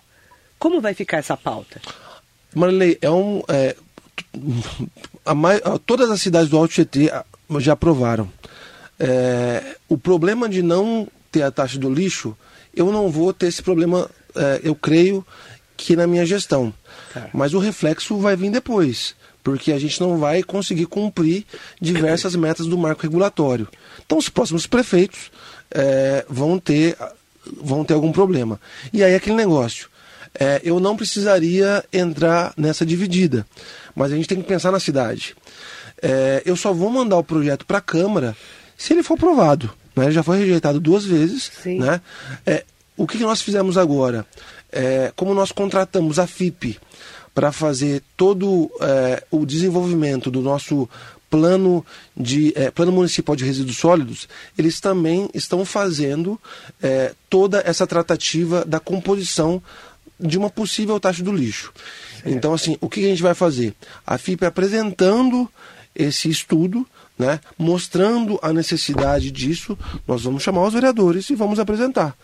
Como 0.60 0.82
vai 0.82 0.94
ficar 0.94 1.18
essa 1.18 1.38
pauta? 1.38 1.80
Marilei, 2.54 2.98
é 3.02 3.10
um. 3.10 3.42
É, 3.48 3.76
a, 5.26 5.80
todas 5.80 6.10
as 6.10 6.22
cidades 6.22 6.50
do 6.50 6.58
Alto 6.58 6.74
Tietê 6.74 7.12
já 7.60 7.74
aprovaram. 7.74 8.30
É, 9.00 9.78
o 9.88 9.98
problema 9.98 10.50
de 10.50 10.62
não 10.62 11.08
ter 11.32 11.44
a 11.44 11.52
taxa 11.52 11.78
do 11.78 11.90
lixo, 11.90 12.36
eu 12.76 12.92
não 12.92 13.10
vou 13.10 13.34
ter 13.34 13.48
esse 13.48 13.62
problema, 13.62 14.10
é, 14.36 14.62
eu 14.64 14.76
creio 14.76 15.26
que 15.78 15.96
na 15.96 16.08
minha 16.08 16.26
gestão. 16.26 16.74
Tá. 17.14 17.30
Mas 17.34 17.54
o 17.54 17.60
reflexo 17.60 18.18
vai 18.18 18.36
vir 18.36 18.52
depois 18.52 19.16
porque 19.44 19.72
a 19.72 19.80
gente 19.80 20.00
não 20.00 20.18
vai 20.18 20.42
conseguir 20.42 20.86
cumprir 20.86 21.46
diversas 21.80 22.36
metas 22.36 22.66
do 22.66 22.78
marco 22.78 23.02
regulatório. 23.02 23.68
Então, 24.06 24.18
os 24.18 24.30
próximos 24.30 24.66
prefeitos 24.66 25.32
é, 25.70 26.26
vão, 26.30 26.58
ter, 26.58 26.98
vão 27.62 27.84
ter 27.84 27.94
algum 27.94 28.12
problema. 28.12 28.60
E 28.92 29.04
aí, 29.04 29.14
aquele 29.14 29.36
negócio. 29.36 29.92
É, 30.40 30.60
eu 30.64 30.80
não 30.80 30.96
precisaria 30.96 31.84
entrar 31.94 32.54
nessa 32.58 32.84
dividida, 32.84 33.46
mas 33.96 34.12
a 34.12 34.16
gente 34.16 34.28
tem 34.28 34.42
que 34.42 34.48
pensar 34.48 34.72
na 34.72 34.80
cidade. 34.80 35.36
É, 36.02 36.42
eu 36.44 36.56
só 36.56 36.74
vou 36.74 36.90
mandar 36.90 37.18
o 37.18 37.24
projeto 37.24 37.68
para 37.68 37.78
a 37.78 37.82
Câmara 37.82 38.36
se 38.76 38.94
ele 38.94 39.04
for 39.04 39.14
aprovado. 39.14 39.72
Né? 39.96 40.06
Ele 40.06 40.12
já 40.12 40.24
foi 40.24 40.40
rejeitado 40.40 40.80
duas 40.80 41.06
vezes. 41.06 41.52
Né? 41.66 42.02
É, 42.48 42.64
o 42.98 43.06
que, 43.06 43.20
que 43.20 43.24
nós 43.24 43.44
fizemos 43.44 43.78
agora? 43.78 44.26
é, 44.74 45.14
como 45.16 45.34
nós 45.34 45.52
contratamos 45.52 46.18
a 46.18 46.26
FIP 46.26 46.80
para 47.34 47.52
fazer 47.52 48.04
todo 48.16 48.72
é, 48.80 49.24
o 49.32 49.46
desenvolvimento 49.46 50.30
do 50.30 50.42
nosso 50.42 50.88
plano 51.30 51.84
de 52.16 52.54
é, 52.56 52.70
plano 52.70 52.92
municipal 52.92 53.36
de 53.36 53.44
resíduos 53.44 53.78
sólidos, 53.78 54.30
eles 54.56 54.80
também 54.80 55.28
estão 55.34 55.66
fazendo 55.66 56.40
é, 56.82 57.14
toda 57.28 57.64
essa 57.66 57.88
tratativa 57.88 58.64
da 58.64 58.80
composição 58.80 59.62
de 60.20 60.38
uma 60.38 60.50
possível 60.50 61.00
taxa 61.00 61.24
do 61.24 61.32
lixo. 61.32 61.74
Então, 62.24 62.54
assim, 62.54 62.78
o 62.80 62.88
que 62.88 63.04
a 63.04 63.10
gente 63.10 63.24
vai 63.24 63.34
fazer? 63.34 63.74
A 64.06 64.18
FIP 64.18 64.46
apresentando 64.46 65.50
esse 65.96 66.30
estudo, 66.30 66.86
né, 67.18 67.40
mostrando 67.58 68.40
a 68.42 68.54
necessidade 68.54 69.32
disso, 69.32 69.78
nós 70.08 70.24
vamos 70.24 70.44
chamar 70.44 70.66
os 70.68 70.74
vereadores 70.74 71.30
e 71.30 71.36
vamos 71.36 71.60
apresentar. 71.60 72.16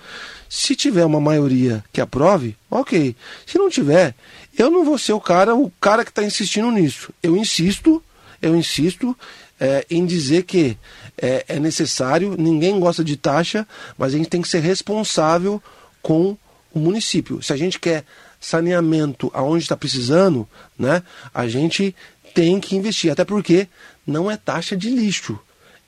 Se 0.49 0.75
tiver 0.75 1.05
uma 1.05 1.21
maioria 1.21 1.83
que 1.93 2.01
aprove, 2.01 2.57
ok. 2.69 3.15
Se 3.45 3.57
não 3.57 3.69
tiver, 3.69 4.15
eu 4.57 4.69
não 4.69 4.83
vou 4.83 4.97
ser 4.97 5.13
o 5.13 5.21
cara, 5.21 5.55
o 5.55 5.71
cara 5.79 6.03
que 6.03 6.09
está 6.09 6.23
insistindo 6.23 6.71
nisso. 6.71 7.13
Eu 7.21 7.37
insisto 7.37 8.03
eu 8.41 8.55
insisto 8.55 9.15
é, 9.59 9.85
em 9.89 10.05
dizer 10.05 10.43
que 10.43 10.77
é, 11.17 11.45
é, 11.47 11.59
necessário, 11.59 12.35
ninguém 12.37 12.79
gosta 12.79 13.03
de 13.03 13.17
taxa, 13.17 13.67
mas 13.97 14.13
a 14.13 14.17
gente 14.17 14.29
tem 14.29 14.41
que 14.41 14.47
ser 14.47 14.61
responsável 14.61 15.61
com 16.01 16.37
o 16.73 16.79
município. 16.79 17.41
Se 17.43 17.51
a 17.51 17.57
gente 17.57 17.79
quer 17.79 18.05
saneamento 18.39 19.29
aonde 19.33 19.63
está 19.63 19.75
precisando, 19.75 20.47
né, 20.77 21.03
a 21.33 21.47
gente 21.47 21.93
tem 22.33 22.59
que 22.59 22.75
investir, 22.75 23.11
até 23.11 23.25
porque 23.25 23.67
não 24.07 24.31
é 24.31 24.37
taxa 24.37 24.77
de 24.77 24.89
lixo 24.89 25.37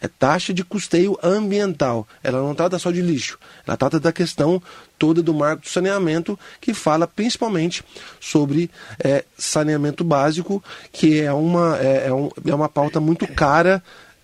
é 0.02 0.08
taxa 0.08 0.54
de 0.54 0.64
custeio 0.64 1.18
ambiental. 1.22 2.08
Ela 2.24 2.42
não 2.42 2.56
trata 2.56 2.80
só 2.80 2.92
de 2.92 3.02
lixo, 3.02 3.38
ela 3.66 3.78
trata 3.78 4.00
da 4.00 4.12
questão 4.12 4.62
toda 4.98 5.22
do 5.22 5.34
marco 5.34 5.62
do 5.62 5.70
saneamento, 5.70 6.38
que 6.60 6.74
fala 6.74 7.08
principalmente 7.08 7.84
sobre 8.20 8.70
é, 9.04 9.24
saneamento 9.38 10.04
básico, 10.04 10.64
que 10.92 11.22
é 11.22 11.32
uma, 11.32 11.78
é, 11.80 12.08
é, 12.08 12.14
um, 12.14 12.30
é 12.46 12.54
uma 12.54 12.68
pauta 12.70 13.00
muito 13.00 13.28
cara. 13.28 13.84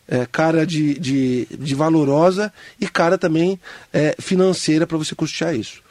É, 0.09 0.25
cara 0.25 0.65
de, 0.65 0.97
de, 0.97 1.45
de, 1.47 1.75
valorosa 1.75 2.53
e 2.79 2.87
cara 2.87 3.17
também 3.17 3.59
é, 3.91 4.15
financeira 4.17 4.87
para 4.87 4.97
você 4.97 5.13
custear 5.13 5.53
isso. 5.53 5.83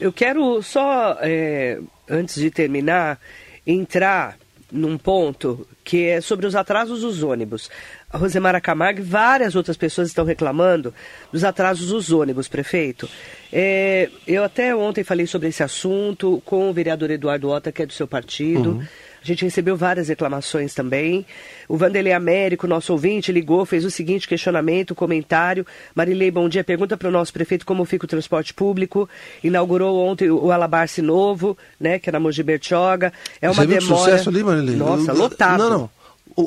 Eu 0.00 0.10
quero 0.10 0.62
só, 0.62 1.18
é, 1.20 1.78
antes 2.08 2.36
de 2.36 2.50
terminar, 2.50 3.20
entrar 3.66 4.38
num 4.72 4.96
ponto 4.96 5.66
que 5.84 6.06
é 6.06 6.20
sobre 6.20 6.46
os 6.46 6.54
atrasos 6.54 7.00
dos 7.00 7.22
ônibus 7.22 7.70
a 8.10 8.16
Rosemara 8.16 8.60
Camargo 8.60 9.00
e 9.00 9.02
várias 9.02 9.54
outras 9.54 9.76
pessoas 9.76 10.08
estão 10.08 10.24
reclamando 10.24 10.94
dos 11.30 11.44
atrasos 11.44 11.88
dos 11.88 12.10
ônibus, 12.10 12.48
prefeito. 12.48 13.08
É, 13.52 14.08
eu 14.26 14.42
até 14.42 14.74
ontem 14.74 15.04
falei 15.04 15.26
sobre 15.26 15.48
esse 15.48 15.62
assunto 15.62 16.42
com 16.44 16.70
o 16.70 16.72
vereador 16.72 17.10
Eduardo 17.10 17.50
Ota, 17.50 17.70
que 17.70 17.82
é 17.82 17.86
do 17.86 17.92
seu 17.92 18.06
partido. 18.06 18.70
Uhum. 18.70 18.82
A 19.22 19.26
gente 19.26 19.44
recebeu 19.44 19.76
várias 19.76 20.08
reclamações 20.08 20.72
também. 20.74 21.26
O 21.68 21.76
Vanderlei 21.76 22.12
Américo, 22.12 22.66
nosso 22.66 22.92
ouvinte, 22.92 23.32
ligou, 23.32 23.66
fez 23.66 23.84
o 23.84 23.90
seguinte 23.90 24.28
questionamento, 24.28 24.94
comentário. 24.94 25.66
Marilei, 25.94 26.30
bom 26.30 26.48
dia. 26.48 26.62
Pergunta 26.62 26.96
para 26.96 27.08
o 27.08 27.10
nosso 27.10 27.32
prefeito 27.32 27.66
como 27.66 27.84
fica 27.84 28.06
o 28.06 28.08
transporte 28.08 28.54
público. 28.54 29.08
Inaugurou 29.42 29.98
ontem 29.98 30.30
o 30.30 30.50
Alabarce 30.50 31.02
Novo, 31.02 31.58
né, 31.78 31.98
que 31.98 32.08
é 32.08 32.12
na 32.12 32.20
Mogi 32.20 32.42
Bertioga. 32.42 33.12
É 33.42 33.48
uma 33.48 33.54
Você 33.54 33.66
demora. 33.66 33.98
sucesso 33.98 34.28
ali, 34.30 34.42
Marilei? 34.42 34.76
Nossa, 34.76 35.12
lotado. 35.12 35.58
Não, 35.58 35.70
não. 35.70 35.97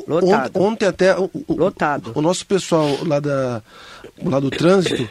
Lotado. 0.06 0.60
Ontem 0.60 0.86
até 0.86 1.16
o, 1.18 1.30
Lotado. 1.48 2.12
o 2.14 2.22
nosso 2.22 2.46
pessoal 2.46 2.88
lá, 3.06 3.20
da, 3.20 3.62
lá 4.24 4.40
do 4.40 4.50
trânsito 4.50 5.08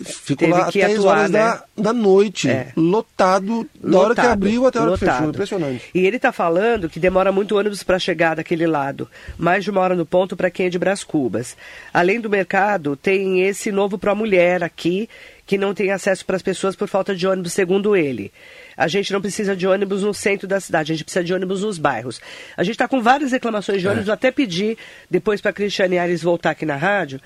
ficou 0.00 0.46
Teve 0.46 0.52
lá 0.52 0.68
até 0.68 0.82
as 0.84 0.92
atuar, 0.92 1.18
horas 1.18 1.30
né? 1.30 1.38
da, 1.40 1.64
da 1.76 1.92
noite, 1.92 2.48
É. 2.48 2.72
lotado, 2.76 3.68
da 3.82 3.98
hora 3.98 4.14
que 4.14 4.20
Lotado, 4.20 4.32
abriu 4.32 4.66
até 4.66 4.78
a 4.78 4.82
hora 4.82 4.92
que 4.92 4.98
fechou. 4.98 5.12
lotado. 5.14 5.28
Impressionante. 5.30 5.84
E 5.92 6.06
ele 6.06 6.16
está 6.16 6.30
falando 6.30 6.88
que 6.88 7.00
demora 7.00 7.32
muito 7.32 7.56
ônibus 7.58 7.82
para 7.82 7.98
chegar 7.98 8.36
daquele 8.36 8.66
lado, 8.66 9.08
mais 9.36 9.64
de 9.64 9.70
uma 9.70 9.80
hora 9.80 9.96
no 9.96 10.06
ponto 10.06 10.36
para 10.36 10.50
quem 10.50 10.66
é 10.66 10.70
de 10.70 10.78
Brás 10.78 11.02
Cubas. 11.02 11.56
Além 11.92 12.20
do 12.20 12.30
mercado, 12.30 12.94
tem 12.96 13.42
esse 13.42 13.72
novo 13.72 13.98
para 13.98 14.14
mulher 14.14 14.62
aqui, 14.62 15.08
que 15.48 15.56
não 15.58 15.72
tem 15.72 15.90
acesso 15.90 16.26
para 16.26 16.36
as 16.36 16.42
pessoas 16.42 16.76
por 16.76 16.86
falta 16.86 17.16
de 17.16 17.26
ônibus, 17.26 17.54
segundo 17.54 17.96
ele. 17.96 18.30
A 18.76 18.86
gente 18.86 19.12
não 19.14 19.20
precisa 19.20 19.56
de 19.56 19.66
ônibus 19.66 20.02
no 20.02 20.12
centro 20.12 20.46
da 20.46 20.60
cidade, 20.60 20.92
a 20.92 20.94
gente 20.94 21.04
precisa 21.04 21.24
de 21.24 21.32
ônibus 21.32 21.62
nos 21.62 21.78
bairros. 21.78 22.20
A 22.54 22.62
gente 22.62 22.74
está 22.74 22.86
com 22.86 23.00
várias 23.02 23.32
reclamações 23.32 23.80
de 23.80 23.86
É. 23.86 23.90
ônibus, 23.90 24.06
vou 24.06 24.12
até 24.14 24.30
pedir 24.30 24.76
depois 25.10 25.40
para 25.40 25.50
a 25.50 25.54
Cristiane 25.54 25.96
Ares 25.98 26.22
voltar 26.22 26.50
aqui 26.50 26.66
na 26.66 26.76
rádio. 26.76 27.18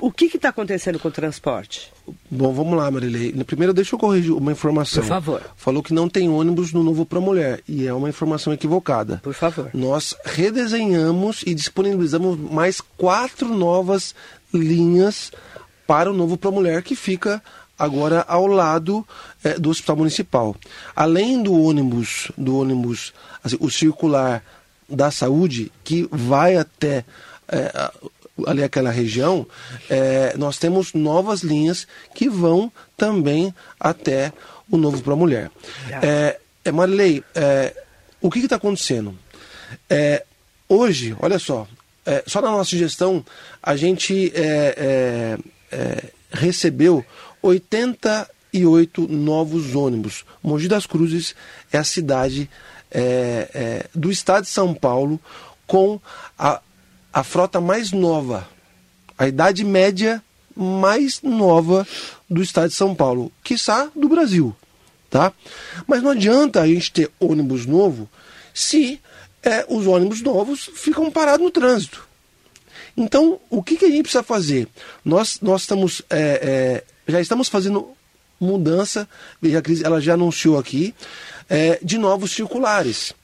O 0.00 0.10
que 0.10 0.24
está 0.34 0.48
acontecendo 0.48 0.98
com 0.98 1.08
o 1.08 1.10
transporte? 1.10 1.92
Bom, 2.30 2.50
vamos 2.54 2.74
lá, 2.78 2.90
Marilei. 2.90 3.34
Primeiro, 3.44 3.74
deixa 3.74 3.94
eu 3.94 3.98
corrigir 3.98 4.32
uma 4.32 4.52
informação. 4.52 5.02
Por 5.02 5.08
favor. 5.10 5.42
Falou 5.54 5.82
que 5.82 5.92
não 5.92 6.08
tem 6.08 6.30
ônibus 6.30 6.72
no 6.72 6.82
Novo 6.82 7.04
para 7.04 7.20
Mulher, 7.20 7.60
e 7.68 7.86
é 7.86 7.92
uma 7.92 8.08
informação 8.08 8.50
equivocada. 8.54 9.20
Por 9.22 9.34
favor. 9.34 9.68
Nós 9.74 10.16
redesenhamos 10.24 11.42
e 11.46 11.54
disponibilizamos 11.54 12.38
mais 12.50 12.80
quatro 12.80 13.48
novas 13.54 14.14
linhas 14.54 15.30
para 15.90 16.08
o 16.08 16.14
Novo 16.14 16.36
para 16.36 16.52
Mulher, 16.52 16.82
que 16.82 16.94
fica 16.94 17.42
agora 17.76 18.24
ao 18.28 18.46
lado 18.46 19.04
eh, 19.42 19.58
do 19.58 19.70
Hospital 19.70 19.96
Municipal. 19.96 20.54
Além 20.94 21.42
do 21.42 21.52
ônibus, 21.68 22.30
do 22.38 22.58
ônibus, 22.58 23.12
assim, 23.42 23.56
o 23.58 23.68
circular 23.68 24.40
da 24.88 25.10
saúde, 25.10 25.72
que 25.82 26.08
vai 26.12 26.56
até 26.56 27.04
a- 27.74 27.92
ali 28.46 28.62
aquela 28.62 28.90
região, 28.92 29.44
eh, 29.88 30.32
nós 30.38 30.58
temos 30.58 30.94
novas 30.94 31.40
linhas 31.42 31.88
que 32.14 32.28
vão 32.28 32.70
também 32.96 33.52
até 33.80 34.32
o 34.70 34.76
Novo 34.76 35.02
para 35.02 35.16
Mulher. 35.16 35.50
É, 36.02 36.38
é, 36.66 36.70
Marilei, 36.70 37.24
é, 37.34 37.74
o 38.20 38.30
que 38.30 38.38
está 38.38 38.54
acontecendo? 38.56 39.18
É, 39.88 40.24
hoje, 40.68 41.16
olha 41.20 41.38
só, 41.40 41.66
é, 42.06 42.22
só 42.28 42.40
na 42.40 42.50
nossa 42.52 42.76
gestão 42.76 43.24
a 43.60 43.74
gente 43.74 44.32
é, 45.70 46.04
recebeu 46.30 47.04
88 47.42 49.08
novos 49.08 49.74
ônibus. 49.74 50.24
Mogi 50.42 50.68
das 50.68 50.86
Cruzes 50.86 51.34
é 51.72 51.78
a 51.78 51.84
cidade 51.84 52.50
é, 52.90 53.50
é, 53.54 53.86
do 53.94 54.10
estado 54.10 54.44
de 54.44 54.50
São 54.50 54.74
Paulo 54.74 55.20
com 55.66 56.00
a, 56.38 56.60
a 57.12 57.22
frota 57.22 57.60
mais 57.60 57.92
nova, 57.92 58.48
a 59.16 59.28
idade 59.28 59.64
média 59.64 60.22
mais 60.56 61.22
nova 61.22 61.86
do 62.28 62.42
estado 62.42 62.68
de 62.68 62.74
São 62.74 62.94
Paulo, 62.94 63.30
quiçá 63.42 63.90
do 63.94 64.08
Brasil. 64.08 64.54
Tá? 65.08 65.32
Mas 65.86 66.02
não 66.02 66.10
adianta 66.10 66.60
a 66.60 66.66
gente 66.66 66.92
ter 66.92 67.10
ônibus 67.18 67.66
novo 67.66 68.08
se 68.54 69.00
é, 69.42 69.64
os 69.68 69.86
ônibus 69.86 70.20
novos 70.20 70.70
ficam 70.74 71.10
parados 71.10 71.44
no 71.44 71.50
trânsito. 71.50 72.09
Então, 73.00 73.40
o 73.48 73.62
que, 73.62 73.78
que 73.78 73.86
a 73.86 73.88
gente 73.88 74.02
precisa 74.02 74.22
fazer? 74.22 74.68
Nós, 75.02 75.38
nós 75.40 75.62
estamos, 75.62 76.02
é, 76.10 76.84
é, 77.08 77.10
já 77.10 77.18
estamos 77.18 77.48
fazendo 77.48 77.88
mudança, 78.38 79.08
a 79.56 79.62
Cris 79.62 79.82
ela 79.82 80.02
já 80.02 80.12
anunciou 80.12 80.58
aqui, 80.58 80.94
é, 81.48 81.78
de 81.82 81.96
novos 81.96 82.32
circulares. 82.32 83.14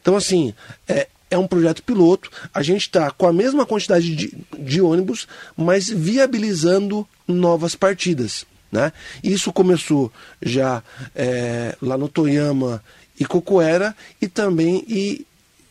Então, 0.00 0.16
assim, 0.16 0.54
é, 0.86 1.08
é 1.28 1.36
um 1.36 1.48
projeto 1.48 1.82
piloto, 1.82 2.30
a 2.54 2.62
gente 2.62 2.82
está 2.82 3.10
com 3.10 3.26
a 3.26 3.32
mesma 3.32 3.66
quantidade 3.66 4.14
de, 4.14 4.32
de 4.56 4.80
ônibus, 4.80 5.26
mas 5.56 5.88
viabilizando 5.88 7.04
novas 7.26 7.74
partidas. 7.74 8.46
Né? 8.70 8.92
Isso 9.24 9.52
começou 9.52 10.12
já 10.40 10.84
é, 11.16 11.76
lá 11.82 11.98
no 11.98 12.08
Toyama 12.08 12.80
e 13.18 13.24
Cocoera 13.24 13.96
e 14.22 14.28
também 14.28 14.84
e, 14.86 15.26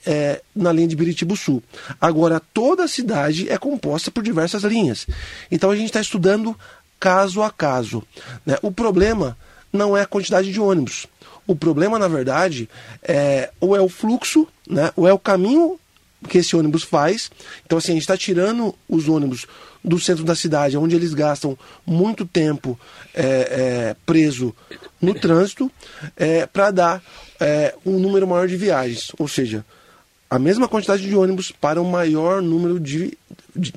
é, 0.05 0.41
na 0.55 0.71
linha 0.71 0.87
de 0.87 0.95
Biritibu 0.95 1.35
Sul. 1.35 1.63
Agora, 1.99 2.41
toda 2.53 2.83
a 2.83 2.87
cidade 2.87 3.49
é 3.49 3.57
composta 3.57 4.11
por 4.11 4.23
diversas 4.23 4.63
linhas. 4.63 5.07
Então, 5.51 5.71
a 5.71 5.75
gente 5.75 5.87
está 5.87 6.01
estudando 6.01 6.57
caso 6.99 7.41
a 7.41 7.49
caso. 7.49 8.03
né? 8.45 8.57
O 8.61 8.71
problema 8.71 9.37
não 9.71 9.95
é 9.95 10.01
a 10.01 10.07
quantidade 10.07 10.51
de 10.51 10.59
ônibus. 10.59 11.07
O 11.47 11.55
problema, 11.55 11.99
na 11.99 12.07
verdade, 12.07 12.69
é 13.03 13.51
ou 13.59 13.75
é 13.75 13.81
o 13.81 13.89
fluxo, 13.89 14.47
né? 14.67 14.91
ou 14.95 15.07
é 15.07 15.13
o 15.13 15.19
caminho 15.19 15.79
que 16.27 16.39
esse 16.39 16.55
ônibus 16.55 16.83
faz. 16.83 17.29
Então, 17.65 17.77
assim, 17.77 17.91
a 17.91 17.95
gente 17.95 18.03
está 18.03 18.17
tirando 18.17 18.73
os 18.89 19.07
ônibus 19.07 19.45
do 19.83 19.99
centro 19.99 20.23
da 20.23 20.33
cidade, 20.33 20.75
onde 20.77 20.95
eles 20.95 21.13
gastam 21.13 21.55
muito 21.85 22.25
tempo 22.25 22.79
é, 23.13 23.23
é, 23.23 23.95
preso 24.05 24.55
no 24.99 25.13
trânsito, 25.13 25.71
para 26.51 26.71
dar 26.71 27.03
é, 27.39 27.75
um 27.85 27.99
número 27.99 28.27
maior 28.27 28.47
de 28.47 28.57
viagens. 28.57 29.11
Ou 29.19 29.27
seja, 29.27 29.63
a 30.35 30.39
mesma 30.39 30.67
quantidade 30.67 31.07
de 31.07 31.15
ônibus 31.15 31.51
para 31.51 31.81
um 31.81 31.89
maior 31.89 32.41
número 32.41 32.79
de, 32.79 33.17
de, 33.55 33.73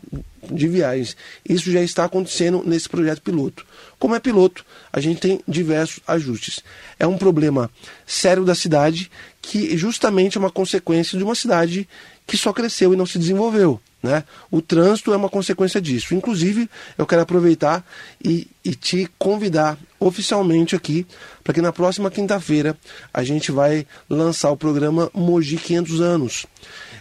de 0.51 0.69
viagens. 0.69 1.17
Isso 1.49 1.71
já 1.71 1.81
está 1.81 2.05
acontecendo 2.05 2.63
nesse 2.67 2.89
projeto 2.89 3.23
piloto. 3.23 3.65
Como 3.99 4.15
é 4.15 4.21
piloto, 4.21 4.65
a 4.93 5.01
gente 5.01 5.21
tem 5.21 5.41
diversos 5.47 6.01
ajustes. 6.07 6.61
É 6.99 7.07
um 7.07 7.17
problema 7.17 7.71
sério 8.07 8.45
da 8.45 8.55
cidade 8.55 9.11
que 9.41 9.77
justamente 9.77 10.37
é 10.37 10.41
uma 10.41 10.51
consequência 10.51 11.17
de 11.17 11.23
uma 11.23 11.35
cidade 11.35 11.89
que 12.27 12.37
só 12.37 12.53
cresceu 12.53 12.93
e 12.93 12.97
não 12.97 13.07
se 13.07 13.19
desenvolveu. 13.19 13.81
Né? 14.03 14.23
O 14.51 14.63
trânsito 14.63 15.13
é 15.13 15.17
uma 15.17 15.29
consequência 15.29 15.81
disso. 15.81 16.15
Inclusive, 16.15 16.71
eu 16.97 17.05
quero 17.05 17.23
aproveitar 17.23 17.85
e, 18.25 18.47
e 18.65 18.75
te 18.75 19.11
convidar 19.19 19.77
oficialmente 19.99 20.77
aqui 20.77 21.05
para 21.43 21.53
que 21.53 21.61
na 21.61 21.73
próxima 21.73 22.11
quinta-feira 22.11 22.77
a 23.13 23.25
gente 23.25 23.51
vai 23.51 23.87
lançar 24.09 24.51
o 24.51 24.57
programa 24.57 25.11
Mogi 25.13 25.57
500 25.57 26.01
anos. 26.01 26.47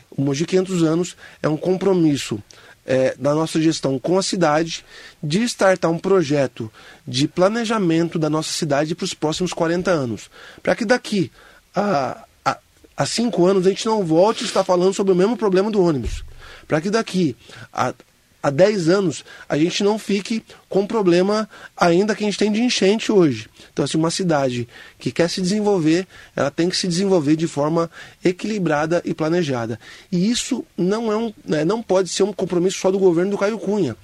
O 0.09 0.23
Mogi 0.23 0.45
500 0.45 0.83
anos 0.83 1.15
é 1.43 1.47
um 1.47 1.55
compromisso 1.55 2.41
é, 2.83 3.15
da 3.19 3.35
nossa 3.35 3.61
gestão 3.61 3.99
com 3.99 4.17
a 4.17 4.23
cidade 4.23 4.83
de 5.21 5.43
startar 5.43 5.91
um 5.91 5.99
projeto 5.99 6.71
de 7.07 7.27
planejamento 7.27 8.17
da 8.17 8.29
nossa 8.29 8.51
cidade 8.51 8.95
para 8.95 9.05
os 9.05 9.13
próximos 9.13 9.53
40 9.53 9.91
anos. 9.91 10.31
Para 10.63 10.75
que 10.75 10.85
daqui 10.85 11.31
a, 11.75 12.23
a, 12.43 12.57
a 12.95 13.05
cinco 13.05 13.45
anos 13.45 13.67
a 13.67 13.69
gente 13.69 13.85
não 13.85 14.03
volte 14.03 14.43
a 14.43 14.47
estar 14.47 14.63
falando 14.63 14.95
sobre 14.95 15.13
o 15.13 15.15
mesmo 15.15 15.37
problema 15.37 15.69
do 15.69 15.83
ônibus 15.83 16.25
para 16.67 16.81
que 16.81 16.89
daqui 16.89 17.35
a, 17.71 17.93
a 18.41 18.49
10 18.49 18.89
anos 18.89 19.25
a 19.47 19.57
gente 19.57 19.83
não 19.83 19.97
fique 19.97 20.43
com 20.69 20.85
problema 20.85 21.49
ainda 21.75 22.15
que 22.15 22.23
a 22.23 22.27
gente 22.27 22.37
tem 22.37 22.51
de 22.51 22.61
enchente 22.61 23.11
hoje. 23.11 23.49
Então, 23.71 23.83
assim, 23.83 23.97
uma 23.97 24.11
cidade 24.11 24.67
que 24.99 25.11
quer 25.11 25.29
se 25.29 25.41
desenvolver, 25.41 26.07
ela 26.35 26.51
tem 26.51 26.69
que 26.69 26.77
se 26.77 26.87
desenvolver 26.87 27.35
de 27.35 27.47
forma 27.47 27.89
equilibrada 28.23 29.01
e 29.05 29.13
planejada. 29.13 29.79
E 30.11 30.29
isso 30.29 30.65
não, 30.77 31.11
é 31.11 31.17
um, 31.17 31.33
né, 31.45 31.65
não 31.65 31.81
pode 31.81 32.09
ser 32.09 32.23
um 32.23 32.33
compromisso 32.33 32.79
só 32.79 32.91
do 32.91 32.99
governo 32.99 33.31
do 33.31 33.37
Caio 33.37 33.59
Cunha, 33.59 33.95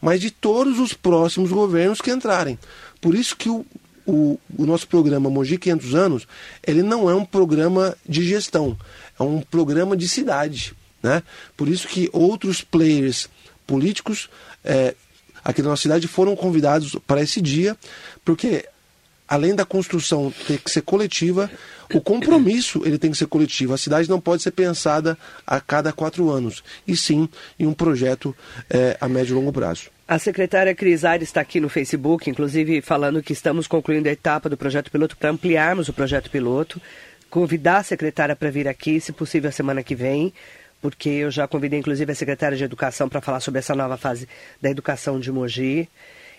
mas 0.00 0.20
de 0.20 0.30
todos 0.30 0.78
os 0.78 0.92
próximos 0.92 1.50
governos 1.50 2.00
que 2.00 2.10
entrarem. 2.10 2.58
Por 3.00 3.14
isso 3.14 3.36
que 3.36 3.48
o, 3.48 3.64
o, 4.06 4.38
o, 4.56 4.66
nosso 4.66 4.86
programa 4.88 5.30
Mogi 5.30 5.58
500 5.58 5.94
anos, 5.94 6.28
ele 6.66 6.82
não 6.82 7.08
é 7.08 7.14
um 7.14 7.24
programa 7.24 7.96
de 8.08 8.24
gestão, 8.24 8.76
é 9.18 9.22
um 9.22 9.40
programa 9.40 9.96
de 9.96 10.08
cidade. 10.08 10.74
Né? 11.02 11.22
Por 11.56 11.68
isso 11.68 11.88
que 11.88 12.08
outros 12.12 12.62
players 12.62 13.28
políticos 13.66 14.28
é, 14.64 14.94
aqui 15.44 15.62
na 15.62 15.70
nossa 15.70 15.82
cidade 15.82 16.06
foram 16.06 16.36
convidados 16.36 16.96
para 17.06 17.22
esse 17.22 17.40
dia, 17.40 17.76
porque 18.24 18.68
além 19.26 19.54
da 19.54 19.64
construção 19.64 20.32
ter 20.46 20.58
que 20.58 20.70
ser 20.70 20.82
coletiva, 20.82 21.50
o 21.92 22.00
compromisso 22.00 22.82
ele 22.84 22.98
tem 22.98 23.10
que 23.10 23.16
ser 23.16 23.26
coletivo. 23.26 23.72
A 23.72 23.78
cidade 23.78 24.08
não 24.08 24.20
pode 24.20 24.42
ser 24.42 24.50
pensada 24.50 25.16
a 25.46 25.60
cada 25.60 25.92
quatro 25.92 26.30
anos, 26.30 26.62
e 26.86 26.96
sim 26.96 27.28
em 27.58 27.66
um 27.66 27.72
projeto 27.72 28.34
é, 28.68 28.96
a 29.00 29.08
médio 29.08 29.32
e 29.32 29.34
longo 29.34 29.52
prazo. 29.52 29.90
A 30.06 30.18
secretária 30.18 30.74
Cris 30.74 31.04
Aires 31.04 31.28
está 31.28 31.40
aqui 31.40 31.60
no 31.60 31.70
Facebook, 31.70 32.28
inclusive 32.28 32.82
falando 32.82 33.22
que 33.22 33.32
estamos 33.32 33.66
concluindo 33.66 34.08
a 34.08 34.12
etapa 34.12 34.48
do 34.48 34.56
projeto 34.56 34.90
piloto 34.90 35.16
para 35.16 35.30
ampliarmos 35.30 35.88
o 35.88 35.92
projeto 35.92 36.30
piloto. 36.30 36.80
Convidar 37.30 37.78
a 37.78 37.82
secretária 37.82 38.36
para 38.36 38.50
vir 38.50 38.68
aqui, 38.68 39.00
se 39.00 39.10
possível, 39.10 39.48
a 39.48 39.52
semana 39.52 39.82
que 39.82 39.94
vem 39.94 40.34
porque 40.82 41.08
eu 41.08 41.30
já 41.30 41.48
convidei 41.48 41.78
inclusive 41.78 42.12
a 42.12 42.14
secretária 42.14 42.56
de 42.58 42.64
Educação 42.64 43.08
para 43.08 43.22
falar 43.22 43.40
sobre 43.40 43.60
essa 43.60 43.74
nova 43.74 43.96
fase 43.96 44.28
da 44.60 44.68
educação 44.68 45.18
de 45.18 45.32
Mogi. 45.32 45.88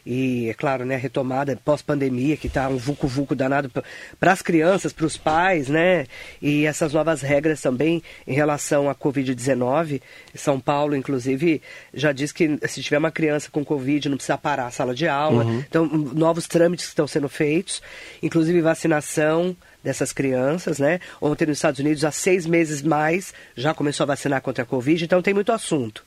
E, 0.06 0.50
é 0.50 0.54
claro, 0.54 0.86
né, 0.86 0.96
a 0.96 0.98
retomada 0.98 1.58
pós-pandemia, 1.64 2.36
que 2.36 2.48
está 2.48 2.68
um 2.68 2.76
vulco-vulco 2.76 3.34
danado 3.34 3.72
para 4.20 4.32
as 4.34 4.42
crianças, 4.42 4.92
para 4.92 5.06
os 5.06 5.16
pais, 5.16 5.70
né? 5.70 6.08
E 6.42 6.66
essas 6.66 6.92
novas 6.92 7.22
regras 7.22 7.62
também 7.62 8.04
em 8.28 8.34
relação 8.34 8.90
à 8.90 8.96
Covid-19. 8.96 10.02
São 10.36 10.60
Paulo, 10.60 10.94
inclusive, 10.96 11.62
já 11.94 12.12
diz 12.12 12.34
que 12.34 12.60
se 12.68 12.84
tiver 12.84 12.98
uma 12.98 13.12
criança 13.12 13.50
com 13.50 13.64
Covid, 13.64 14.10
não 14.10 14.18
precisa 14.18 14.38
parar 14.38 14.68
a 14.68 14.72
sala 14.72 14.94
de 14.94 15.08
aula. 15.08 15.46
Uhum. 15.46 15.60
Então, 15.60 15.86
novos 15.86 16.48
trâmites 16.48 16.86
que 16.86 16.92
estão 16.92 17.08
sendo 17.08 17.30
feitos, 17.30 17.82
inclusive 18.22 18.60
vacinação 18.60 19.56
dessas 19.84 20.14
crianças, 20.14 20.80
né? 20.80 21.00
Ontem 21.22 21.46
nos 21.46 21.58
Estados 21.58 21.80
Unidos, 21.80 22.06
há 22.06 22.12
seis 22.12 22.46
meses 22.46 22.82
mais, 22.82 23.34
já 23.56 23.74
começou 23.74 24.06
a 24.06 24.08
vacinar 24.08 24.42
contra 24.42 24.64
a 24.64 24.68
Covid, 24.68 25.04
então 25.04 25.22
tem 25.22 25.34
muito 25.34 25.52
assunto. 25.52 26.04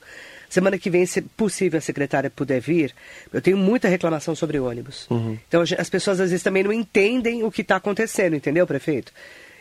Semana 0.49 0.79
que 0.79 0.89
vem, 0.89 1.05
se 1.05 1.23
possível 1.23 1.79
a 1.79 1.81
secretária 1.81 2.31
puder 2.31 2.61
vir, 2.61 2.95
eu 3.33 3.43
tenho 3.43 3.57
muita 3.57 3.89
reclamação 3.89 4.35
sobre 4.35 4.59
ônibus. 4.59 5.07
Uhum. 5.11 5.37
Então 5.49 5.63
as 5.77 5.91
pessoas 5.91 6.21
às 6.21 6.31
vezes 6.31 6.43
também 6.43 6.63
não 6.63 6.73
entendem 6.73 7.43
o 7.43 7.51
que 7.51 7.63
está 7.63 7.77
acontecendo, 7.77 8.37
entendeu, 8.37 8.67
prefeito? 8.67 9.13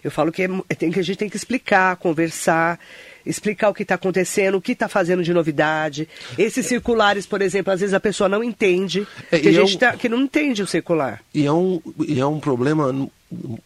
Eu 0.04 0.12
falo 0.12 0.32
que, 0.32 0.44
é, 0.44 0.76
tem, 0.76 0.92
que 0.92 1.00
a 1.00 1.04
gente 1.04 1.18
tem 1.18 1.28
que 1.28 1.36
explicar, 1.36 1.96
conversar, 1.96 2.80
explicar 3.26 3.70
o 3.70 3.74
que 3.74 3.82
está 3.82 3.96
acontecendo, 3.96 4.56
o 4.56 4.62
que 4.62 4.74
está 4.74 4.88
fazendo 4.88 5.24
de 5.24 5.34
novidade. 5.34 6.08
Esses 6.38 6.68
circulares, 6.68 7.26
por 7.26 7.42
exemplo, 7.42 7.74
às 7.74 7.80
vezes 7.80 7.96
a 7.96 8.00
pessoa 8.00 8.30
não 8.30 8.44
entende, 8.44 9.08
é, 9.32 9.40
que 9.40 9.50
a 9.50 9.52
gente 9.52 9.74
é 9.74 9.76
um, 9.76 9.80
tá, 9.80 9.98
que 9.98 10.08
não 10.08 10.22
entende 10.22 10.62
o 10.62 10.68
circular. 10.68 11.24
E 11.34 11.48
é 11.48 11.52
um, 11.52 11.82
e 12.08 12.20
é 12.20 12.26
um 12.26 12.40
problema 12.40 12.94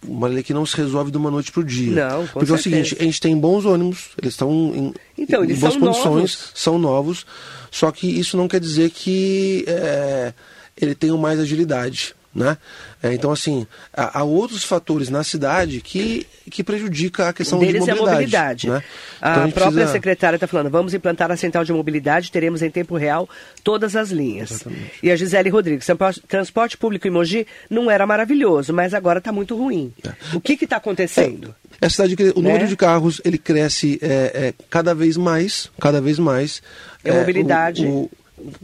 uma 0.07 0.28
lei 0.28 0.41
que 0.41 0.53
não 0.53 0.66
se 0.66 0.76
resolve 0.76 1.12
de 1.12 1.18
uma 1.18 1.30
noite 1.30 1.51
para 1.51 1.62
o 1.62 1.64
dia. 1.64 1.91
Não, 2.10 2.28
Porque 2.28 2.45
certeza. 2.47 2.53
é 2.53 2.55
o 2.55 2.62
seguinte, 2.64 2.97
a 2.99 3.03
gente 3.03 3.22
tem 3.22 3.38
bons 3.38 3.66
ônibus, 3.66 4.10
eles 4.22 4.34
estão 4.34 4.51
em, 4.74 4.93
então, 5.18 5.43
eles 5.43 5.57
em 5.57 5.60
boas 5.60 5.74
são 5.74 5.82
condições, 5.82 6.05
novos. 6.14 6.51
são 6.55 6.80
novos, 6.80 7.26
só 7.72 7.91
que 7.91 8.07
isso 8.07 8.38
não 8.38 8.47
quer 8.47 8.60
dizer 8.60 8.89
que 8.89 9.66
é, 9.68 10.34
ele 10.80 10.95
tenha 10.95 11.16
mais 11.18 11.39
agilidade. 11.39 12.16
Né? 12.39 12.57
É, 13.03 13.13
então, 13.13 13.31
assim, 13.31 13.67
há, 13.93 14.19
há, 14.19 14.23
outros 14.23 14.63
fatores 14.63 15.09
na 15.09 15.25
cidade 15.25 15.81
que, 15.81 16.25
que 16.49 16.63
prejudica 16.63 17.27
a 17.27 17.33
questão 17.33 17.59
um 17.59 17.61
deles 17.61 17.83
de 17.83 17.91
mobilidade. 17.91 18.07
É 18.07 18.11
a 18.11 18.13
mobilidade. 18.13 18.69
Né? 18.69 18.83
A, 19.21 19.31
então, 19.31 19.43
a 19.43 19.47
própria 19.47 19.71
precisa... 19.71 19.91
secretária 19.91 20.37
está 20.37 20.47
falando, 20.47 20.69
vamos 20.69 20.93
implantar 20.93 21.29
a 21.31 21.35
central 21.35 21.65
de 21.65 21.73
mobilidade, 21.73 22.31
teremos 22.31 22.61
em 22.61 22.69
tempo 22.69 22.95
real 22.95 23.29
todas 23.61 23.95
as 23.97 24.09
linhas. 24.09 24.51
Exatamente. 24.51 24.91
E 25.03 25.11
a 25.11 25.15
Gisele 25.17 25.49
Rodrigues, 25.49 25.85
transporte 26.27 26.77
público 26.77 27.07
em 27.07 27.11
Mogi 27.11 27.45
não 27.69 27.91
era 27.91 28.07
maravilhoso, 28.07 28.73
mas 28.73 28.93
agora 28.93 29.19
está 29.19 29.33
muito 29.33 29.55
ruim. 29.57 29.93
É. 30.05 30.13
O 30.33 30.39
que 30.39 30.53
está 30.53 30.77
acontecendo? 30.77 31.53
É, 31.81 31.85
a 31.85 31.89
cidade, 31.89 32.15
o 32.35 32.41
número 32.41 32.63
né? 32.63 32.67
de 32.67 32.77
carros 32.77 33.21
ele 33.25 33.37
cresce 33.37 33.99
é, 34.01 34.07
é, 34.07 34.53
cada 34.69 34.95
vez 34.95 35.17
mais, 35.17 35.69
cada 35.79 35.99
vez 35.99 36.17
mais. 36.17 36.61
É, 37.03 37.11
mobilidade. 37.11 37.85
O, 37.85 37.89
o, 37.89 38.11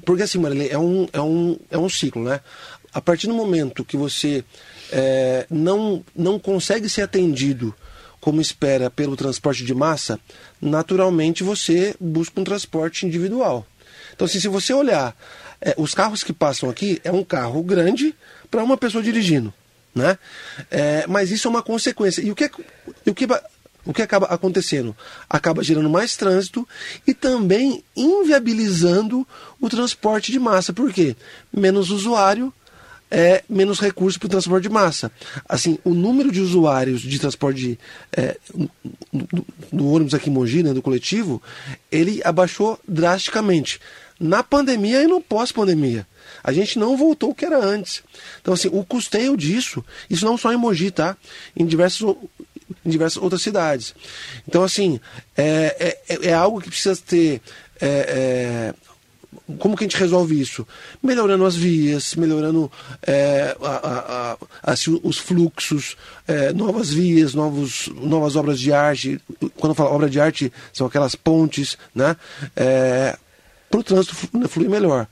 porque 0.05 0.23
assim, 0.23 0.37
Marilene, 0.37 0.69
é 0.69 0.77
um, 0.77 1.07
é, 1.11 1.21
um, 1.21 1.57
é 1.69 1.77
um 1.77 1.89
ciclo, 1.89 2.23
né? 2.23 2.39
A 2.95 3.01
partir 3.01 3.27
do 3.27 3.33
momento 3.33 3.83
que 3.83 3.97
você 3.97 4.41
é, 4.89 5.45
não, 5.49 6.01
não 6.15 6.39
consegue 6.39 6.87
ser 6.87 7.01
atendido 7.01 7.75
como 8.21 8.39
espera 8.39 8.89
pelo 8.89 9.17
transporte 9.17 9.65
de 9.65 9.75
massa, 9.75 10.17
naturalmente 10.61 11.43
você 11.43 11.93
busca 11.99 12.39
um 12.39 12.45
transporte 12.45 13.05
individual. 13.05 13.67
Então, 14.13 14.23
assim, 14.23 14.39
se 14.39 14.47
você 14.47 14.73
olhar, 14.73 15.13
é, 15.59 15.75
os 15.77 15.93
carros 15.93 16.23
que 16.23 16.31
passam 16.31 16.69
aqui 16.69 17.01
é 17.03 17.11
um 17.11 17.21
carro 17.21 17.61
grande 17.63 18.15
para 18.49 18.63
uma 18.63 18.77
pessoa 18.77 19.03
dirigindo. 19.03 19.53
Né? 19.93 20.17
É, 20.71 21.05
mas 21.05 21.31
isso 21.31 21.49
é 21.49 21.51
uma 21.51 21.61
consequência. 21.61 22.21
E 22.21 22.31
o 22.31 22.35
que, 22.35 22.49
e 23.05 23.09
o 23.09 23.13
que 23.13 23.27
o 23.85 23.93
que 23.93 24.01
acaba 24.01 24.25
acontecendo? 24.27 24.95
Acaba 25.29 25.61
gerando 25.61 25.89
mais 25.89 26.15
trânsito 26.15 26.67
e 27.05 27.13
também 27.13 27.83
inviabilizando 27.95 29.27
o 29.59 29.69
transporte 29.69 30.31
de 30.31 30.39
massa. 30.39 30.73
Por 30.73 30.91
quê? 30.93 31.15
Menos 31.53 31.91
usuário, 31.91 32.53
é, 33.09 33.43
menos 33.47 33.79
recurso 33.79 34.19
para 34.19 34.27
o 34.27 34.29
transporte 34.29 34.63
de 34.63 34.69
massa. 34.69 35.11
Assim, 35.47 35.77
o 35.83 35.93
número 35.93 36.31
de 36.31 36.41
usuários 36.41 37.01
de 37.01 37.19
transporte 37.19 37.79
é, 38.15 38.37
no, 39.71 39.91
ônibus 39.91 40.13
aqui 40.13 40.29
em 40.29 40.33
Mogi, 40.33 40.63
né, 40.63 40.73
do 40.73 40.81
coletivo, 40.81 41.41
ele 41.91 42.21
abaixou 42.23 42.79
drasticamente. 42.87 43.79
Na 44.17 44.41
pandemia 44.41 45.03
e 45.03 45.07
no 45.07 45.19
pós-pandemia. 45.19 46.07
A 46.41 46.53
gente 46.53 46.79
não 46.79 46.95
voltou 46.95 47.31
o 47.31 47.35
que 47.35 47.43
era 47.43 47.59
antes. 47.59 48.01
Então, 48.41 48.53
assim, 48.53 48.69
o 48.71 48.83
custeio 48.83 49.35
disso, 49.35 49.83
isso 50.09 50.25
não 50.25 50.37
só 50.37 50.53
em 50.53 50.57
Mogi, 50.57 50.89
tá? 50.89 51.17
Em 51.55 51.65
diversas, 51.65 52.01
em 52.85 52.89
diversas 52.89 53.21
outras 53.21 53.41
cidades. 53.41 53.93
Então, 54.47 54.63
assim, 54.63 55.01
é, 55.35 55.99
é, 56.07 56.27
é 56.29 56.33
algo 56.33 56.61
que 56.61 56.69
precisa 56.69 56.95
ter 56.95 57.41
é, 57.81 58.73
é 58.73 58.73
como 59.59 59.75
que 59.75 59.83
a 59.83 59.87
gente 59.87 59.97
resolve 59.97 60.39
isso? 60.39 60.67
Melhorando 61.01 61.45
as 61.45 61.55
vias, 61.55 62.15
melhorando 62.15 62.71
é, 63.05 63.55
a, 63.61 63.67
a, 63.67 64.71
a, 64.71 64.73
os 65.03 65.17
fluxos, 65.17 65.95
é, 66.27 66.53
novas 66.53 66.91
vias, 66.91 67.33
novos, 67.33 67.89
novas 67.95 68.35
obras 68.35 68.59
de 68.59 68.71
arte. 68.71 69.19
Quando 69.57 69.71
eu 69.71 69.75
falo 69.75 69.91
obra 69.91 70.09
de 70.09 70.19
arte, 70.19 70.51
são 70.73 70.87
aquelas 70.87 71.15
pontes, 71.15 71.77
né? 71.93 72.15
É, 72.55 73.17
para 73.69 73.79
o 73.79 73.83
trânsito 73.83 74.15
fluir 74.47 74.69
melhor. 74.69 75.07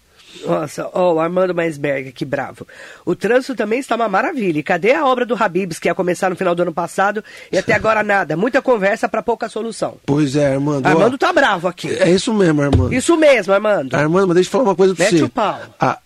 Nossa, 0.45 0.89
ó, 0.93 1.11
oh, 1.11 1.13
o 1.15 1.19
Armando 1.19 1.53
Maisberg, 1.53 2.11
que 2.11 2.25
bravo. 2.25 2.67
O 3.05 3.15
trânsito 3.15 3.55
também 3.55 3.79
está 3.79 3.95
uma 3.95 4.09
maravilha. 4.09 4.59
E 4.59 4.63
cadê 4.63 4.93
a 4.93 5.05
obra 5.05 5.25
do 5.25 5.35
Habibs, 5.41 5.79
que 5.79 5.87
ia 5.87 5.95
começar 5.95 6.29
no 6.29 6.35
final 6.35 6.55
do 6.55 6.61
ano 6.61 6.73
passado 6.73 7.23
e 7.51 7.57
até 7.57 7.73
agora 7.73 8.03
nada? 8.03 8.35
Muita 8.35 8.61
conversa 8.61 9.07
para 9.07 9.21
pouca 9.21 9.47
solução. 9.47 9.97
Pois 10.05 10.35
é, 10.35 10.53
Armando. 10.53 10.85
Armando 10.85 11.13
ó, 11.15 11.17
tá 11.17 11.31
bravo 11.31 11.67
aqui. 11.67 11.89
É 11.89 12.09
isso 12.09 12.33
mesmo, 12.33 12.61
Armando. 12.61 12.93
Isso 12.93 13.15
mesmo, 13.15 13.53
Armando. 13.53 13.93
Armando, 13.95 14.27
mas 14.27 14.35
deixa 14.35 14.47
eu 14.49 14.51
falar 14.51 14.63
uma 14.63 14.75
coisa 14.75 14.95
para 14.95 15.05
você. 15.05 15.15
Mete 15.15 15.23
o 15.23 15.29
pau. 15.29 15.59
A, 15.79 15.99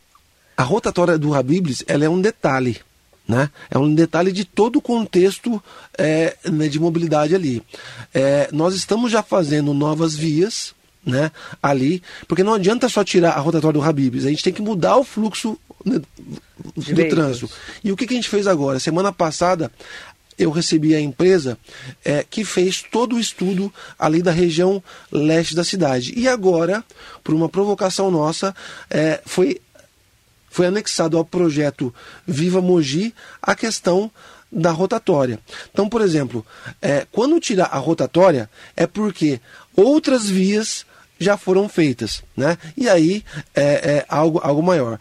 a 0.56 0.64
rotatória 0.64 1.18
do 1.18 1.34
Habibs, 1.34 1.84
ela 1.88 2.06
é 2.06 2.10
um 2.10 2.22
detalhe. 2.22 2.80
Né? 3.28 3.50
É 3.70 3.78
um 3.78 3.94
detalhe 3.94 4.32
de 4.32 4.46
todo 4.46 4.78
o 4.78 4.82
contexto 4.82 5.62
é, 5.98 6.38
né, 6.46 6.70
de 6.70 6.80
mobilidade 6.80 7.36
ali. 7.36 7.62
É, 8.14 8.48
nós 8.54 8.74
estamos 8.74 9.12
já 9.12 9.22
fazendo 9.22 9.74
novas 9.74 10.16
vias, 10.16 10.74
né, 11.08 11.32
ali, 11.64 12.04
porque 12.28 12.44
não 12.44 12.54
adianta 12.54 12.90
só 12.90 13.04
tirar 13.04 13.32
a 13.32 13.40
rotatória 13.40 13.80
do 13.80 13.84
Habibs, 13.84 14.26
a 14.26 14.30
gente 14.30 14.44
tem 14.44 14.54
que 14.54 14.62
mudar 14.62 14.98
o 14.98 15.04
fluxo 15.06 15.58
né, 15.86 16.02
do 16.76 17.10
trânsito. 17.10 17.50
E 17.84 17.92
o 17.92 17.96
que, 17.96 18.06
que 18.06 18.14
a 18.14 18.18
gente 18.18 18.30
fez 18.30 18.46
agora? 18.46 18.78
Semana 18.78 19.12
passada, 19.14 19.72
eu 20.38 20.52
recebi 20.52 20.94
a 20.94 21.00
empresa 21.00 21.58
é, 22.04 22.26
que 22.30 22.44
fez 22.44 22.84
todo 22.84 23.16
o 23.16 23.20
estudo 23.20 23.74
ali 23.98 24.22
da 24.22 24.32
região 24.32 24.84
leste 25.12 25.56
da 25.56 25.64
cidade. 25.64 26.14
E 26.16 26.28
agora, 26.28 26.84
por 27.24 27.34
uma 27.34 27.48
provocação 27.48 28.12
nossa, 28.12 28.54
é, 28.90 29.22
foi, 29.26 29.62
foi 30.50 30.68
anexado 30.68 31.18
ao 31.18 31.24
projeto 31.24 31.94
Viva 32.28 32.62
Mogi 32.62 33.16
a 33.42 33.56
questão 33.56 34.12
da 34.52 34.72
rotatória. 34.72 35.40
Então, 35.72 35.90
por 35.90 36.02
exemplo, 36.02 36.46
é, 36.82 37.06
quando 37.12 37.40
tirar 37.40 37.66
a 37.66 37.78
rotatória, 37.78 38.50
é 38.76 38.88
porque 38.88 39.42
outras 39.76 40.30
vias 40.30 40.86
já 41.20 41.38
foram 41.38 41.68
feitas, 41.68 42.24
né? 42.36 42.58
E 42.76 42.88
aí 42.88 43.24
é, 43.56 43.64
é 43.64 44.06
algo, 44.08 44.40
algo 44.44 44.62
maior, 44.62 45.00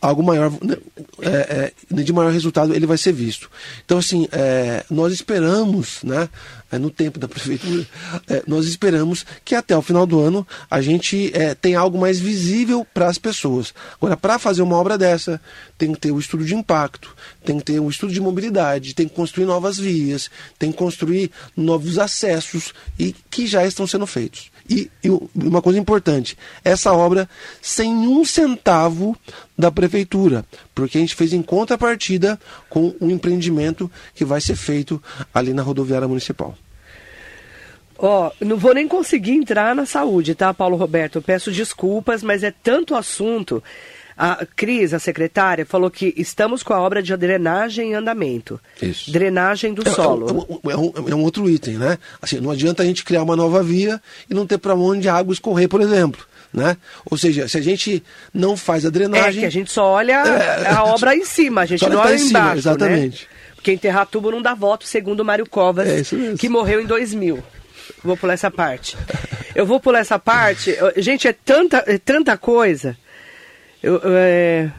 algo 0.00 0.22
maior, 0.22 0.50
né? 0.62 0.76
é, 1.20 1.72
é, 1.90 2.02
de 2.02 2.12
maior 2.12 2.32
resultado 2.32 2.74
ele 2.74 2.86
vai 2.86 2.98
ser 2.98 3.12
visto. 3.12 3.50
Então 3.84 3.98
assim, 3.98 4.28
é, 4.32 4.84
nós 4.90 5.12
esperamos, 5.12 6.02
né? 6.02 6.28
É, 6.72 6.78
no 6.78 6.88
tempo 6.88 7.18
da 7.18 7.26
prefeitura, 7.26 7.84
é, 8.28 8.44
nós 8.46 8.64
esperamos 8.66 9.26
que 9.44 9.56
até 9.56 9.76
o 9.76 9.82
final 9.82 10.06
do 10.06 10.20
ano 10.20 10.46
a 10.70 10.80
gente 10.80 11.32
tenha 11.60 11.80
algo 11.80 11.98
mais 11.98 12.20
visível 12.20 12.86
para 12.94 13.08
as 13.08 13.18
pessoas. 13.18 13.74
Agora, 13.96 14.16
para 14.16 14.38
fazer 14.38 14.62
uma 14.62 14.76
obra 14.76 14.96
dessa, 14.96 15.40
tem 15.76 15.92
que 15.92 15.98
ter 15.98 16.12
o 16.12 16.14
um 16.14 16.18
estudo 16.20 16.44
de 16.44 16.54
impacto, 16.54 17.16
tem 17.44 17.58
que 17.58 17.64
ter 17.64 17.80
um 17.80 17.90
estudo 17.90 18.12
de 18.12 18.20
mobilidade, 18.20 18.94
tem 18.94 19.08
que 19.08 19.14
construir 19.16 19.46
novas 19.46 19.78
vias, 19.78 20.30
tem 20.60 20.70
que 20.70 20.78
construir 20.78 21.32
novos 21.56 21.98
acessos 21.98 22.72
e 22.96 23.14
que 23.28 23.48
já 23.48 23.66
estão 23.66 23.84
sendo 23.84 24.06
feitos. 24.06 24.50
E, 24.70 24.88
e, 25.02 25.10
uma 25.34 25.60
coisa 25.60 25.80
importante, 25.80 26.38
essa 26.64 26.92
obra 26.92 27.28
sem 27.60 27.92
um 27.92 28.24
centavo 28.24 29.16
da 29.58 29.68
prefeitura, 29.68 30.44
porque 30.72 30.96
a 30.96 31.00
gente 31.00 31.16
fez 31.16 31.32
em 31.32 31.42
contrapartida 31.42 32.38
com 32.68 32.94
um 33.00 33.10
empreendimento 33.10 33.90
que 34.14 34.24
vai 34.24 34.40
ser 34.40 34.54
feito 34.54 35.02
ali 35.34 35.52
na 35.52 35.62
rodoviária 35.62 36.06
municipal. 36.06 36.56
Ó, 37.98 38.28
oh, 38.28 38.44
não 38.44 38.56
vou 38.56 38.72
nem 38.72 38.86
conseguir 38.86 39.32
entrar 39.32 39.74
na 39.74 39.84
saúde, 39.84 40.34
tá, 40.34 40.54
Paulo 40.54 40.76
Roberto? 40.76 41.20
Peço 41.20 41.50
desculpas, 41.50 42.22
mas 42.22 42.44
é 42.44 42.50
tanto 42.50 42.94
assunto 42.94 43.62
a 44.22 44.44
Cris, 44.54 44.92
a 44.92 44.98
secretária, 44.98 45.64
falou 45.64 45.90
que 45.90 46.12
estamos 46.14 46.62
com 46.62 46.74
a 46.74 46.80
obra 46.80 47.02
de 47.02 47.16
drenagem 47.16 47.92
em 47.92 47.94
andamento. 47.94 48.60
Isso. 48.82 49.10
Drenagem 49.10 49.72
do 49.72 49.80
é, 49.88 49.90
solo. 49.90 50.46
É, 50.62 50.72
é, 50.72 50.76
um, 50.76 50.92
é, 51.08 51.14
um, 51.14 51.22
outro 51.22 51.48
item, 51.48 51.78
né? 51.78 51.96
Assim, 52.20 52.38
não 52.38 52.50
adianta 52.50 52.82
a 52.82 52.86
gente 52.86 53.02
criar 53.02 53.22
uma 53.22 53.34
nova 53.34 53.62
via 53.62 53.98
e 54.28 54.34
não 54.34 54.46
ter 54.46 54.58
para 54.58 54.74
onde 54.74 55.08
a 55.08 55.14
água 55.14 55.32
escorrer, 55.32 55.70
por 55.70 55.80
exemplo. 55.80 56.22
Né? 56.52 56.76
Ou 57.10 57.16
seja, 57.16 57.48
se 57.48 57.56
a 57.56 57.62
gente 57.62 58.04
não 58.34 58.58
faz 58.58 58.84
a 58.84 58.90
drenagem. 58.90 59.38
É 59.38 59.40
que 59.40 59.46
a 59.46 59.50
gente 59.50 59.72
só 59.72 59.86
olha 59.86 60.12
é, 60.12 60.68
a 60.68 60.84
obra 60.84 61.16
em 61.16 61.24
cima, 61.24 61.62
a 61.62 61.66
gente 61.66 61.88
não 61.88 61.98
olha 61.98 62.16
embaixo. 62.16 62.26
Cima, 62.26 62.56
exatamente. 62.56 63.22
Né? 63.22 63.38
Porque 63.54 63.72
enterrar 63.72 64.06
tubo 64.06 64.30
não 64.30 64.42
dá 64.42 64.52
voto, 64.52 64.84
segundo 64.84 65.20
o 65.20 65.24
Mário 65.24 65.48
Covas, 65.48 65.88
é 65.88 66.36
que 66.36 66.48
morreu 66.48 66.78
em 66.78 66.86
2000. 66.86 67.42
Vou 68.04 68.18
pular 68.18 68.34
essa 68.34 68.50
parte. 68.50 68.98
Eu 69.54 69.64
vou 69.64 69.80
pular 69.80 70.00
essa 70.00 70.18
parte. 70.18 70.76
Gente, 70.96 71.26
é 71.26 71.32
tanta, 71.32 71.84
é 71.86 71.96
tanta 71.96 72.36
coisa. 72.36 72.96
Eu, 73.82 74.00
é... 74.04 74.70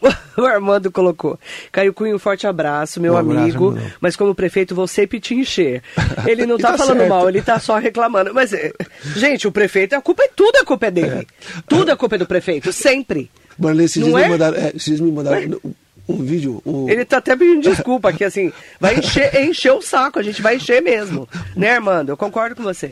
O 0.36 0.44
Armando 0.44 0.90
colocou. 0.90 1.38
Caio 1.70 1.92
Cunha, 1.92 2.14
um 2.14 2.18
forte 2.18 2.46
abraço, 2.46 3.00
meu 3.00 3.14
um 3.14 3.16
amigo. 3.16 3.70
Abraço, 3.70 3.96
mas 4.00 4.16
como 4.16 4.34
prefeito, 4.34 4.74
vou 4.74 4.86
sempre 4.86 5.20
te 5.20 5.34
encher. 5.34 5.82
Ele 6.26 6.46
não 6.46 6.56
está 6.56 6.72
tá 6.72 6.78
falando 6.78 6.98
certo. 6.98 7.10
mal, 7.10 7.28
ele 7.28 7.38
está 7.38 7.58
só 7.58 7.76
reclamando. 7.76 8.32
Mas, 8.32 8.52
é, 8.52 8.72
gente, 9.16 9.46
o 9.46 9.52
prefeito, 9.52 9.94
a 9.94 10.00
culpa 10.00 10.24
é 10.24 10.30
tudo 10.34 10.56
a 10.56 10.64
culpa 10.64 10.86
é 10.86 10.90
dele. 10.90 11.26
É. 11.26 11.62
Tudo 11.68 11.90
a 11.90 11.96
culpa 11.96 12.14
é 12.14 12.18
do 12.18 12.26
prefeito, 12.26 12.72
sempre. 12.72 13.30
Marlene, 13.58 13.88
se 13.88 14.00
não 14.00 14.18
é? 14.18 14.24
me 14.24 14.30
mandaram, 14.30 14.56
é, 14.56 14.72
me 14.72 15.12
mandaram 15.12 15.60
um 16.08 16.24
vídeo. 16.24 16.62
Um... 16.64 16.88
Ele 16.88 17.02
está 17.02 17.18
até 17.18 17.36
pedindo 17.36 17.62
desculpa 17.62 18.12
que 18.12 18.24
assim, 18.24 18.52
vai 18.80 18.98
encher, 18.98 19.34
encher 19.42 19.72
o 19.72 19.82
saco, 19.82 20.18
a 20.18 20.22
gente 20.22 20.42
vai 20.42 20.56
encher 20.56 20.82
mesmo. 20.82 21.28
Né, 21.54 21.70
Armando? 21.70 22.10
Eu 22.10 22.16
concordo 22.16 22.56
com 22.56 22.62
você. 22.62 22.90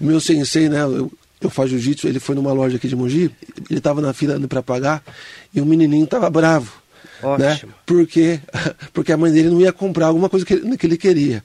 Meu 0.00 0.20
sensei, 0.20 0.68
né? 0.68 0.82
Eu, 0.82 1.12
eu 1.46 1.50
faço 1.50 1.68
jiu-jitsu, 1.68 2.08
ele 2.08 2.20
foi 2.20 2.34
numa 2.34 2.52
loja 2.52 2.76
aqui 2.76 2.88
de 2.88 2.96
Mogi, 2.96 3.30
ele 3.70 3.78
estava 3.78 4.00
na 4.00 4.12
fila 4.12 4.38
para 4.48 4.62
pagar 4.62 5.02
e 5.54 5.60
o 5.60 5.66
menininho 5.66 6.04
estava 6.04 6.28
bravo. 6.30 6.72
Né? 7.38 7.58
Porque, 7.86 8.40
porque 8.92 9.12
a 9.12 9.16
mãe 9.16 9.32
dele 9.32 9.50
não 9.50 9.60
ia 9.60 9.72
comprar 9.72 10.06
alguma 10.06 10.28
coisa 10.28 10.44
que 10.44 10.54
ele, 10.54 10.76
que 10.76 10.86
ele 10.86 10.96
queria. 10.96 11.42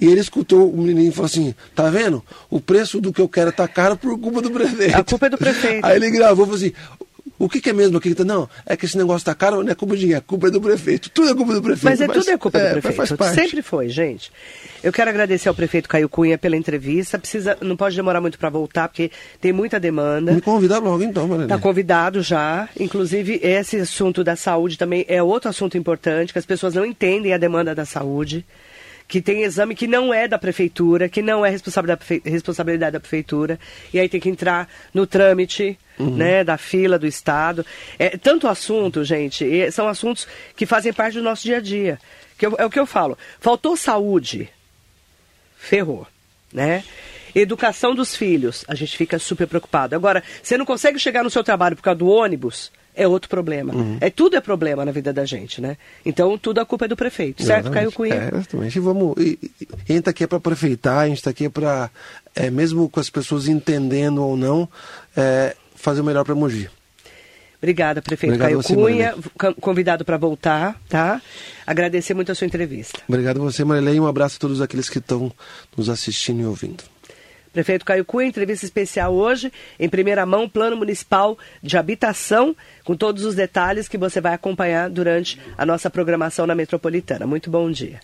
E 0.00 0.06
ele 0.06 0.20
escutou 0.20 0.70
o 0.70 0.78
menininho 0.78 1.10
e 1.10 1.12
falou 1.12 1.26
assim: 1.26 1.54
tá 1.74 1.90
vendo? 1.90 2.24
O 2.48 2.58
preço 2.58 3.00
do 3.00 3.12
que 3.12 3.20
eu 3.20 3.28
quero 3.28 3.52
tá 3.52 3.68
caro 3.68 3.96
por 3.96 4.18
culpa 4.18 4.40
do 4.40 4.50
prefeito. 4.50 4.96
A 4.96 5.04
culpa 5.04 5.26
é 5.26 5.30
do 5.30 5.36
prefeito. 5.36 5.84
Aí 5.84 5.96
ele 5.96 6.10
gravou 6.10 6.44
e 6.44 6.48
falou 6.48 6.56
assim: 6.56 6.72
o 7.40 7.48
que, 7.48 7.58
que, 7.58 7.70
é 7.70 7.72
mesmo 7.72 7.96
aqui? 7.96 8.14
Não, 8.22 8.46
é 8.66 8.76
que 8.76 8.84
esse 8.84 8.98
negócio 8.98 9.22
está 9.22 9.34
caro, 9.34 9.62
não 9.62 9.72
é 9.72 9.74
culpa 9.74 9.96
de 9.96 10.02
ninguém, 10.02 10.18
é 10.18 10.20
culpa 10.20 10.50
do 10.50 10.60
prefeito. 10.60 11.08
Tudo 11.08 11.30
é 11.30 11.34
culpa 11.34 11.54
do 11.54 11.62
prefeito. 11.62 11.84
Mas 11.84 11.98
é 11.98 12.06
mas, 12.06 12.18
tudo 12.18 12.30
é 12.30 12.36
culpa 12.36 12.58
é, 12.58 12.74
do 12.74 12.82
prefeito. 12.82 13.34
Sempre 13.34 13.62
foi, 13.62 13.88
gente. 13.88 14.30
Eu 14.84 14.92
quero 14.92 15.08
agradecer 15.08 15.48
ao 15.48 15.54
prefeito 15.54 15.88
Caio 15.88 16.06
Cunha 16.06 16.36
pela 16.36 16.54
entrevista. 16.54 17.18
Precisa, 17.18 17.56
não 17.62 17.78
pode 17.78 17.96
demorar 17.96 18.20
muito 18.20 18.38
para 18.38 18.50
voltar, 18.50 18.88
porque 18.88 19.10
tem 19.40 19.54
muita 19.54 19.80
demanda. 19.80 20.32
Me 20.32 20.42
convida 20.42 20.78
logo 20.78 21.02
então, 21.02 21.26
Maria. 21.26 21.44
Está 21.44 21.58
convidado 21.58 22.20
já. 22.20 22.68
Inclusive, 22.78 23.40
esse 23.42 23.78
assunto 23.78 24.22
da 24.22 24.36
saúde 24.36 24.76
também 24.76 25.06
é 25.08 25.22
outro 25.22 25.48
assunto 25.48 25.78
importante, 25.78 26.34
que 26.34 26.38
as 26.38 26.44
pessoas 26.44 26.74
não 26.74 26.84
entendem 26.84 27.32
a 27.32 27.38
demanda 27.38 27.74
da 27.74 27.86
saúde 27.86 28.44
que 29.10 29.20
tem 29.20 29.42
exame 29.42 29.74
que 29.74 29.88
não 29.88 30.14
é 30.14 30.28
da 30.28 30.38
prefeitura, 30.38 31.08
que 31.08 31.20
não 31.20 31.44
é 31.44 31.50
responsabilidade 31.50 32.92
da 32.92 33.00
prefeitura, 33.00 33.58
e 33.92 33.98
aí 33.98 34.08
tem 34.08 34.20
que 34.20 34.28
entrar 34.28 34.68
no 34.94 35.04
trâmite 35.04 35.76
uhum. 35.98 36.14
né, 36.14 36.44
da 36.44 36.56
fila 36.56 36.96
do 36.96 37.08
Estado. 37.08 37.66
É 37.98 38.16
tanto 38.16 38.46
assunto, 38.46 39.02
gente, 39.02 39.44
são 39.72 39.88
assuntos 39.88 40.28
que 40.54 40.64
fazem 40.64 40.92
parte 40.92 41.14
do 41.14 41.24
nosso 41.24 41.42
dia 41.42 41.56
a 41.56 41.60
dia. 41.60 41.98
Que 42.38 42.46
eu, 42.46 42.54
é 42.56 42.64
o 42.64 42.70
que 42.70 42.78
eu 42.78 42.86
falo. 42.86 43.18
Faltou 43.40 43.76
saúde, 43.76 44.48
ferrou, 45.58 46.06
né? 46.52 46.84
Educação 47.34 47.96
dos 47.96 48.14
filhos, 48.14 48.64
a 48.68 48.76
gente 48.76 48.96
fica 48.96 49.18
super 49.18 49.48
preocupado. 49.48 49.96
Agora, 49.96 50.22
você 50.40 50.56
não 50.56 50.64
consegue 50.64 51.00
chegar 51.00 51.24
no 51.24 51.30
seu 51.30 51.42
trabalho 51.42 51.74
por 51.74 51.82
causa 51.82 51.98
do 51.98 52.08
ônibus, 52.08 52.70
é 52.94 53.06
outro 53.06 53.28
problema. 53.28 53.74
Uhum. 53.74 53.98
É 54.00 54.10
tudo 54.10 54.36
é 54.36 54.40
problema 54.40 54.84
na 54.84 54.92
vida 54.92 55.12
da 55.12 55.24
gente, 55.24 55.60
né? 55.60 55.76
Então 56.04 56.36
tudo 56.36 56.60
a 56.60 56.66
culpa 56.66 56.84
é 56.84 56.88
do 56.88 56.96
prefeito, 56.96 57.42
certo, 57.42 57.66
exatamente. 57.66 57.74
Caio 57.74 57.92
Cunha? 57.92 58.14
É, 58.14 58.36
exatamente. 58.36 58.80
Vamos, 58.80 59.16
e, 59.18 59.38
e, 59.42 59.68
a 59.72 59.92
gente 59.92 59.98
está 59.98 60.10
aqui 60.10 60.26
para 60.26 60.40
prefeitar, 60.40 60.98
a 60.98 61.08
gente 61.08 61.18
está 61.18 61.30
aqui 61.30 61.48
para, 61.48 61.90
é, 62.34 62.50
mesmo 62.50 62.88
com 62.88 63.00
as 63.00 63.10
pessoas 63.10 63.48
entendendo 63.48 64.22
ou 64.22 64.36
não, 64.36 64.68
é, 65.16 65.56
fazer 65.74 66.00
o 66.00 66.04
melhor 66.04 66.24
para 66.24 66.34
Mogi. 66.34 66.68
Obrigada, 67.58 68.00
prefeito 68.00 68.32
Obrigado 68.32 68.48
Caio 68.48 68.62
você, 68.62 68.74
Cunha, 68.74 69.14
Marilene. 69.14 69.60
convidado 69.60 70.04
para 70.04 70.16
voltar, 70.16 70.80
tá? 70.88 71.20
Agradecer 71.66 72.14
muito 72.14 72.32
a 72.32 72.34
sua 72.34 72.46
entrevista. 72.46 72.98
Obrigado 73.06 73.36
a 73.38 73.44
você, 73.44 73.64
Marilene, 73.64 73.98
e 73.98 74.00
um 74.00 74.06
abraço 74.06 74.36
a 74.36 74.40
todos 74.40 74.62
aqueles 74.62 74.88
que 74.88 74.98
estão 74.98 75.30
nos 75.76 75.90
assistindo 75.90 76.40
e 76.40 76.46
ouvindo. 76.46 76.82
Prefeito 77.52 77.84
Caio 77.84 78.04
Cunha, 78.04 78.28
entrevista 78.28 78.64
especial 78.64 79.12
hoje, 79.12 79.52
em 79.78 79.88
primeira 79.88 80.24
mão, 80.24 80.48
Plano 80.48 80.76
Municipal 80.76 81.36
de 81.62 81.76
Habitação, 81.76 82.54
com 82.84 82.94
todos 82.96 83.24
os 83.24 83.34
detalhes 83.34 83.88
que 83.88 83.98
você 83.98 84.20
vai 84.20 84.34
acompanhar 84.34 84.88
durante 84.88 85.38
a 85.58 85.66
nossa 85.66 85.90
programação 85.90 86.46
na 86.46 86.54
Metropolitana. 86.54 87.26
Muito 87.26 87.50
bom 87.50 87.70
dia. 87.70 88.00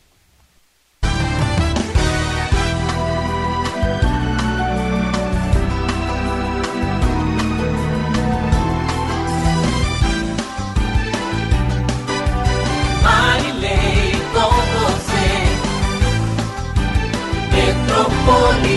Marilei 13.03 14.13
com 14.35 14.51
você, 14.81 15.29
Metropolitana. 17.55 18.76